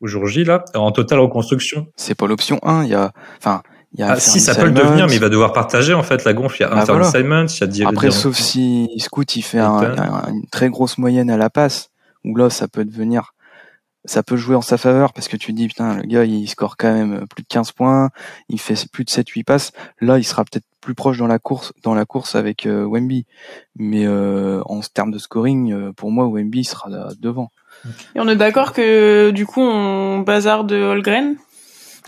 aujourd'hui 0.00 0.44
là, 0.44 0.64
en 0.74 0.92
totale 0.92 1.18
reconstruction. 1.18 1.88
C'est 1.96 2.14
pas 2.14 2.28
l'option 2.28 2.60
1, 2.62 2.84
il 2.84 2.90
y 2.90 2.94
a, 2.94 3.12
enfin, 3.38 3.62
il 3.94 4.00
y 4.00 4.02
a 4.04 4.12
ah, 4.12 4.20
si 4.20 4.40
ça 4.40 4.54
peut 4.54 4.66
le 4.66 4.72
devenir, 4.72 5.06
mais 5.06 5.14
il 5.14 5.20
va 5.20 5.28
devoir 5.28 5.52
partager 5.52 5.92
en 5.94 6.02
fait 6.02 6.24
la 6.24 6.32
gonfle. 6.32 6.56
Il 6.60 6.62
y 6.62 6.64
a 6.64 6.74
bah, 6.74 6.84
voilà. 6.86 7.04
Simons, 7.04 7.46
il 7.46 7.76
y 7.76 7.84
a 7.84 7.88
Après, 7.88 8.10
sauf 8.10 8.36
si 8.36 8.88
Scoot 8.98 9.36
il 9.36 9.42
fait 9.42 9.58
un, 9.58 10.28
une 10.28 10.46
très 10.50 10.68
grosse 10.68 10.98
moyenne 10.98 11.28
à 11.28 11.36
la 11.36 11.50
passe, 11.50 11.90
où 12.24 12.36
là 12.36 12.50
ça 12.50 12.68
peut 12.68 12.84
devenir 12.84 13.34
ça 14.04 14.22
peut 14.22 14.36
jouer 14.36 14.56
en 14.56 14.62
sa 14.62 14.78
faveur 14.78 15.12
parce 15.12 15.28
que 15.28 15.36
tu 15.36 15.52
dis 15.52 15.68
putain 15.68 15.96
le 15.96 16.02
gars 16.02 16.24
il 16.24 16.48
score 16.48 16.76
quand 16.76 16.92
même 16.92 17.26
plus 17.28 17.42
de 17.42 17.48
15 17.48 17.72
points, 17.72 18.10
il 18.48 18.60
fait 18.60 18.74
plus 18.90 19.04
de 19.04 19.10
7 19.10 19.28
8 19.28 19.44
passes, 19.44 19.72
là 20.00 20.18
il 20.18 20.24
sera 20.24 20.44
peut-être 20.44 20.66
plus 20.80 20.94
proche 20.94 21.18
dans 21.18 21.28
la 21.28 21.38
course 21.38 21.72
dans 21.82 21.94
la 21.94 22.04
course 22.04 22.34
avec 22.34 22.66
euh, 22.66 22.84
Wemby. 22.84 23.24
Mais 23.76 24.04
euh, 24.06 24.60
en 24.66 24.80
termes 24.80 25.12
de 25.12 25.18
scoring 25.18 25.72
euh, 25.72 25.92
pour 25.92 26.10
moi 26.10 26.26
Wemby 26.26 26.64
sera 26.64 26.88
devant. 27.20 27.50
Et 28.14 28.20
on 28.20 28.28
est 28.28 28.36
d'accord 28.36 28.72
que 28.72 29.30
du 29.30 29.46
coup 29.46 29.60
on 29.60 30.20
bazar 30.20 30.64
de 30.64 30.76
Holgren 30.76 31.36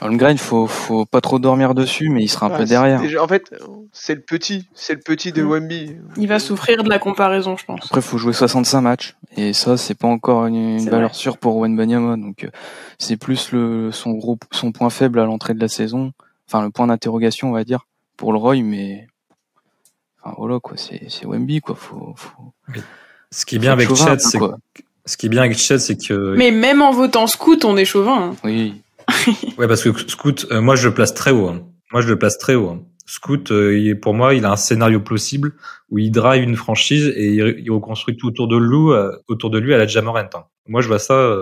Holmgren, 0.01 0.37
faut, 0.39 0.67
faut 0.67 1.07
pas 1.07 1.21
trop 1.21 1.39
dormir 1.39 1.75
dessus, 1.75 2.09
mais 2.09 2.23
il 2.23 2.29
sera 2.29 2.47
un 2.47 2.51
peu 2.51 2.65
derrière. 2.65 3.01
en 3.23 3.29
fait, 3.29 3.55
c'est 3.93 4.15
le 4.15 4.21
petit, 4.21 4.67
c'est 4.75 4.95
le 4.95 5.01
petit 5.01 5.33
de 5.33 5.43
mm. 5.43 5.51
Wemby. 5.51 5.97
Il 6.17 6.29
va 6.29 6.39
souffrir 6.39 6.83
de 6.83 6.89
la 6.89 6.99
comparaison, 6.99 7.57
je 7.57 7.65
pense. 7.65 7.85
Après, 7.85 8.01
faut 8.01 8.19
jouer 8.19 8.33
65 8.33 8.81
matchs, 8.81 9.15
et 9.37 9.53
ça, 9.53 9.77
c'est 9.77 9.95
pas 9.95 10.09
encore 10.09 10.47
une, 10.47 10.89
valeur 10.89 11.15
sûre 11.15 11.39
pour 11.39 11.57
Wenbanyama, 11.59 12.17
donc 12.17 12.45
euh, 12.45 12.51
c'est 12.99 13.17
plus 13.17 13.53
le 13.53 13.93
son 13.93 14.13
gros, 14.13 14.39
son 14.51 14.73
point 14.73 14.91
faible 14.91 15.21
à 15.21 15.25
l'entrée 15.25 15.55
de 15.55 15.61
la 15.61 15.69
saison, 15.69 16.13
enfin 16.49 16.63
le 16.63 16.71
point 16.71 16.87
d'interrogation, 16.87 17.51
on 17.51 17.53
va 17.53 17.65
dire, 17.65 17.87
pour 18.17 18.33
le 18.33 18.39
Roy, 18.39 18.63
mais 18.63 19.07
enfin 20.23 20.35
voilà 20.39 20.59
quoi, 20.59 20.77
c'est 20.77 21.03
c'est 21.09 21.27
Wemby 21.27 21.61
quoi, 21.61 21.77
faut, 21.77 22.15
faut... 22.17 22.53
Ce 23.31 23.45
qui 23.47 23.57
est 23.57 23.59
bien 23.59 23.73
avec 23.73 23.95
Chet, 23.95 24.19
c'est 24.19 24.39
ce 25.07 25.17
qui 25.17 25.27
est 25.27 25.29
bien 25.29 25.43
avec 25.43 25.59
Chet, 25.59 25.79
c'est 25.79 25.97
que. 25.97 26.35
Mais 26.37 26.51
même 26.51 26.81
en 26.81 26.91
votant 26.91 27.27
Scout, 27.27 27.65
on 27.65 27.77
est 27.77 27.85
chauvin. 27.85 28.31
Hein. 28.31 28.37
Oui. 28.43 28.81
ouais, 29.59 29.69
parce 29.69 29.83
que 29.83 29.91
Scoot, 30.11 30.47
euh, 30.51 30.61
moi 30.61 30.77
je 30.77 30.89
le 30.89 30.95
place 30.95 31.15
très 31.15 31.31
haut. 31.31 31.49
Hein. 31.49 31.67
Moi 31.93 32.03
je 32.03 32.09
le 32.09 32.19
place 32.19 32.39
très 32.39 32.55
haut. 32.55 32.69
Hein. 32.69 32.85
Scoot, 33.07 33.51
euh, 33.51 33.79
il 33.79 34.01
pour 34.01 34.15
moi, 34.15 34.35
il 34.35 34.45
a 34.45 34.53
un 34.53 34.57
scénario 34.57 35.01
possible 35.01 35.53
où 35.91 35.99
il 35.99 36.11
drive 36.11 36.43
une 36.43 36.57
franchise 36.57 37.13
et 37.17 37.35
il, 37.35 37.71
reconstruit 37.71 38.17
tout 38.17 38.29
autour 38.29 38.49
de 38.49 38.57
lui, 38.57 38.93
euh, 38.93 39.11
autour 39.29 39.51
de 39.51 39.59
lui 39.59 39.75
à 39.75 39.79
la 39.79 39.87
Jamorant. 39.87 40.21
Hein. 40.35 40.45
Moi, 40.67 40.81
je 40.81 40.89
vois 40.89 40.99
ça 40.99 41.37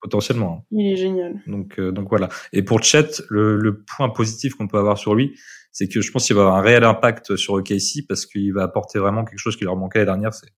potentiellement. 0.00 0.58
Hein. 0.60 0.66
Il 0.72 0.92
est 0.92 0.96
génial. 0.96 1.40
Donc, 1.46 1.80
donc 1.80 2.08
voilà. 2.10 2.28
Et 2.52 2.62
pour 2.62 2.82
Chet, 2.82 3.22
le, 3.30 3.56
le 3.56 3.82
point 3.82 4.10
positif 4.10 4.54
qu'on 4.54 4.68
peut 4.68 4.78
avoir 4.78 4.98
sur 4.98 5.14
lui, 5.14 5.34
c'est 5.70 5.88
que 5.88 6.02
je 6.02 6.10
pense 6.10 6.26
qu'il 6.26 6.36
va 6.36 6.42
avoir 6.42 6.56
un 6.56 6.62
réel 6.62 6.84
impact 6.84 7.36
sur 7.36 7.54
OKC 7.54 8.06
parce 8.06 8.26
qu'il 8.26 8.52
va 8.52 8.64
apporter 8.64 8.98
vraiment 8.98 9.24
quelque 9.24 9.38
chose 9.38 9.56
qui 9.56 9.64
leur 9.64 9.76
manquait 9.76 10.00
la 10.00 10.04
dernière, 10.04 10.34
c'est 10.34 10.48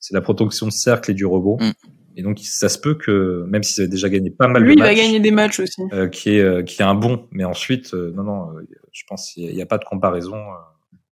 c'est 0.00 0.14
la 0.14 0.20
protection 0.20 0.66
de 0.66 0.72
cercle 0.72 1.10
et 1.10 1.14
du 1.14 1.26
rebond. 1.26 1.56
Mm. 1.60 1.72
Et 2.18 2.22
donc, 2.22 2.40
ça 2.40 2.68
se 2.68 2.78
peut 2.80 2.96
que, 2.96 3.44
même 3.46 3.62
s'ils 3.62 3.80
avaient 3.80 3.90
déjà 3.90 4.08
gagné 4.08 4.30
pas 4.30 4.48
mal 4.48 4.64
Lui, 4.64 4.74
de 4.74 4.80
matchs. 4.80 4.88
Lui, 4.88 4.96
il 4.96 4.98
va 4.98 5.06
gagner 5.06 5.20
des 5.20 5.30
matchs 5.30 5.60
aussi. 5.60 5.80
Euh, 5.92 6.08
qui 6.08 6.30
est, 6.30 6.40
euh, 6.40 6.62
qui 6.64 6.82
est 6.82 6.84
un 6.84 6.96
bon. 6.96 7.28
Mais 7.30 7.44
ensuite, 7.44 7.94
euh, 7.94 8.12
non, 8.16 8.24
non, 8.24 8.50
euh, 8.56 8.66
je 8.90 9.04
pense 9.06 9.30
qu'il 9.32 9.54
n'y 9.54 9.62
a, 9.62 9.66
pas 9.66 9.78
de 9.78 9.84
comparaison 9.84 10.36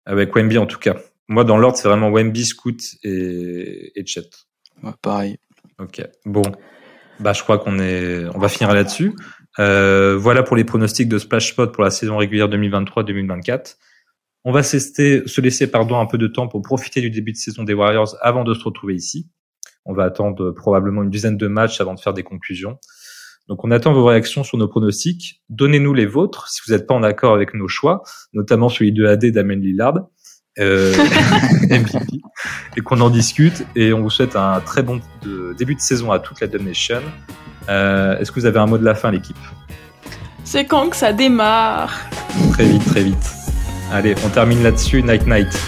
avec 0.06 0.34
Wemby 0.34 0.56
en 0.56 0.64
tout 0.64 0.78
cas. 0.78 0.96
Moi, 1.28 1.44
dans 1.44 1.58
l'ordre, 1.58 1.76
c'est 1.76 1.88
vraiment 1.88 2.10
Wemby, 2.10 2.46
Scoot 2.46 2.80
et, 3.02 3.92
et 3.94 4.06
Chet. 4.06 4.30
Ouais, 4.82 4.92
pareil. 5.02 5.36
Ok. 5.78 6.02
Bon. 6.24 6.42
Bah, 7.20 7.34
je 7.34 7.42
crois 7.42 7.58
qu'on 7.58 7.78
est, 7.80 8.24
on 8.34 8.38
va 8.38 8.48
finir 8.48 8.72
là-dessus. 8.72 9.14
voilà 9.58 10.42
pour 10.42 10.56
les 10.56 10.64
pronostics 10.64 11.08
de 11.08 11.18
Splash 11.18 11.50
Spot 11.50 11.70
pour 11.70 11.84
la 11.84 11.90
saison 11.90 12.16
régulière 12.16 12.48
2023-2024. 12.48 13.76
On 14.44 14.52
va 14.52 14.62
se 14.62 15.40
laisser 15.42 15.66
pardon, 15.66 16.00
un 16.00 16.06
peu 16.06 16.16
de 16.16 16.28
temps 16.28 16.48
pour 16.48 16.62
profiter 16.62 17.02
du 17.02 17.10
début 17.10 17.32
de 17.32 17.36
saison 17.36 17.62
des 17.62 17.74
Warriors 17.74 18.16
avant 18.22 18.42
de 18.42 18.54
se 18.54 18.64
retrouver 18.64 18.94
ici. 18.94 19.28
On 19.84 19.92
va 19.92 20.04
attendre 20.04 20.50
probablement 20.52 21.02
une 21.02 21.10
dizaine 21.10 21.36
de 21.36 21.46
matchs 21.46 21.80
avant 21.80 21.94
de 21.94 22.00
faire 22.00 22.14
des 22.14 22.22
conclusions. 22.22 22.78
Donc 23.48 23.62
on 23.64 23.70
attend 23.70 23.92
vos 23.92 24.04
réactions 24.04 24.42
sur 24.42 24.56
nos 24.56 24.68
pronostics. 24.68 25.42
Donnez-nous 25.50 25.92
les 25.92 26.06
vôtres 26.06 26.48
si 26.48 26.62
vous 26.66 26.72
n'êtes 26.72 26.86
pas 26.86 26.94
en 26.94 27.02
accord 27.02 27.34
avec 27.34 27.52
nos 27.54 27.68
choix, 27.68 28.02
notamment 28.32 28.68
celui 28.68 28.92
de 28.92 29.04
AD 29.06 29.26
d'Amen 29.26 29.60
Lillard, 29.60 29.98
euh, 30.58 30.94
MVP, 31.70 32.22
et 32.76 32.80
qu'on 32.80 33.00
en 33.00 33.10
discute. 33.10 33.66
Et 33.76 33.92
on 33.92 34.00
vous 34.00 34.10
souhaite 34.10 34.36
un 34.36 34.60
très 34.60 34.82
bon 34.82 35.00
début 35.58 35.74
de 35.74 35.80
saison 35.80 36.10
à 36.10 36.18
toute 36.18 36.40
la 36.40 36.46
Nation. 36.46 37.02
Euh, 37.68 38.18
Est-ce 38.18 38.32
que 38.32 38.40
vous 38.40 38.46
avez 38.46 38.58
un 38.58 38.66
mot 38.66 38.78
de 38.78 38.84
la 38.84 38.94
fin, 38.94 39.10
l'équipe? 39.10 39.36
C'est 40.44 40.64
quand 40.64 40.88
que 40.88 40.96
ça 40.96 41.12
démarre? 41.12 41.98
Très 42.52 42.64
vite, 42.64 42.84
très 42.86 43.02
vite. 43.02 43.30
Allez, 43.92 44.14
on 44.24 44.28
termine 44.28 44.62
là-dessus. 44.62 45.02
Night 45.02 45.26
night. 45.26 45.58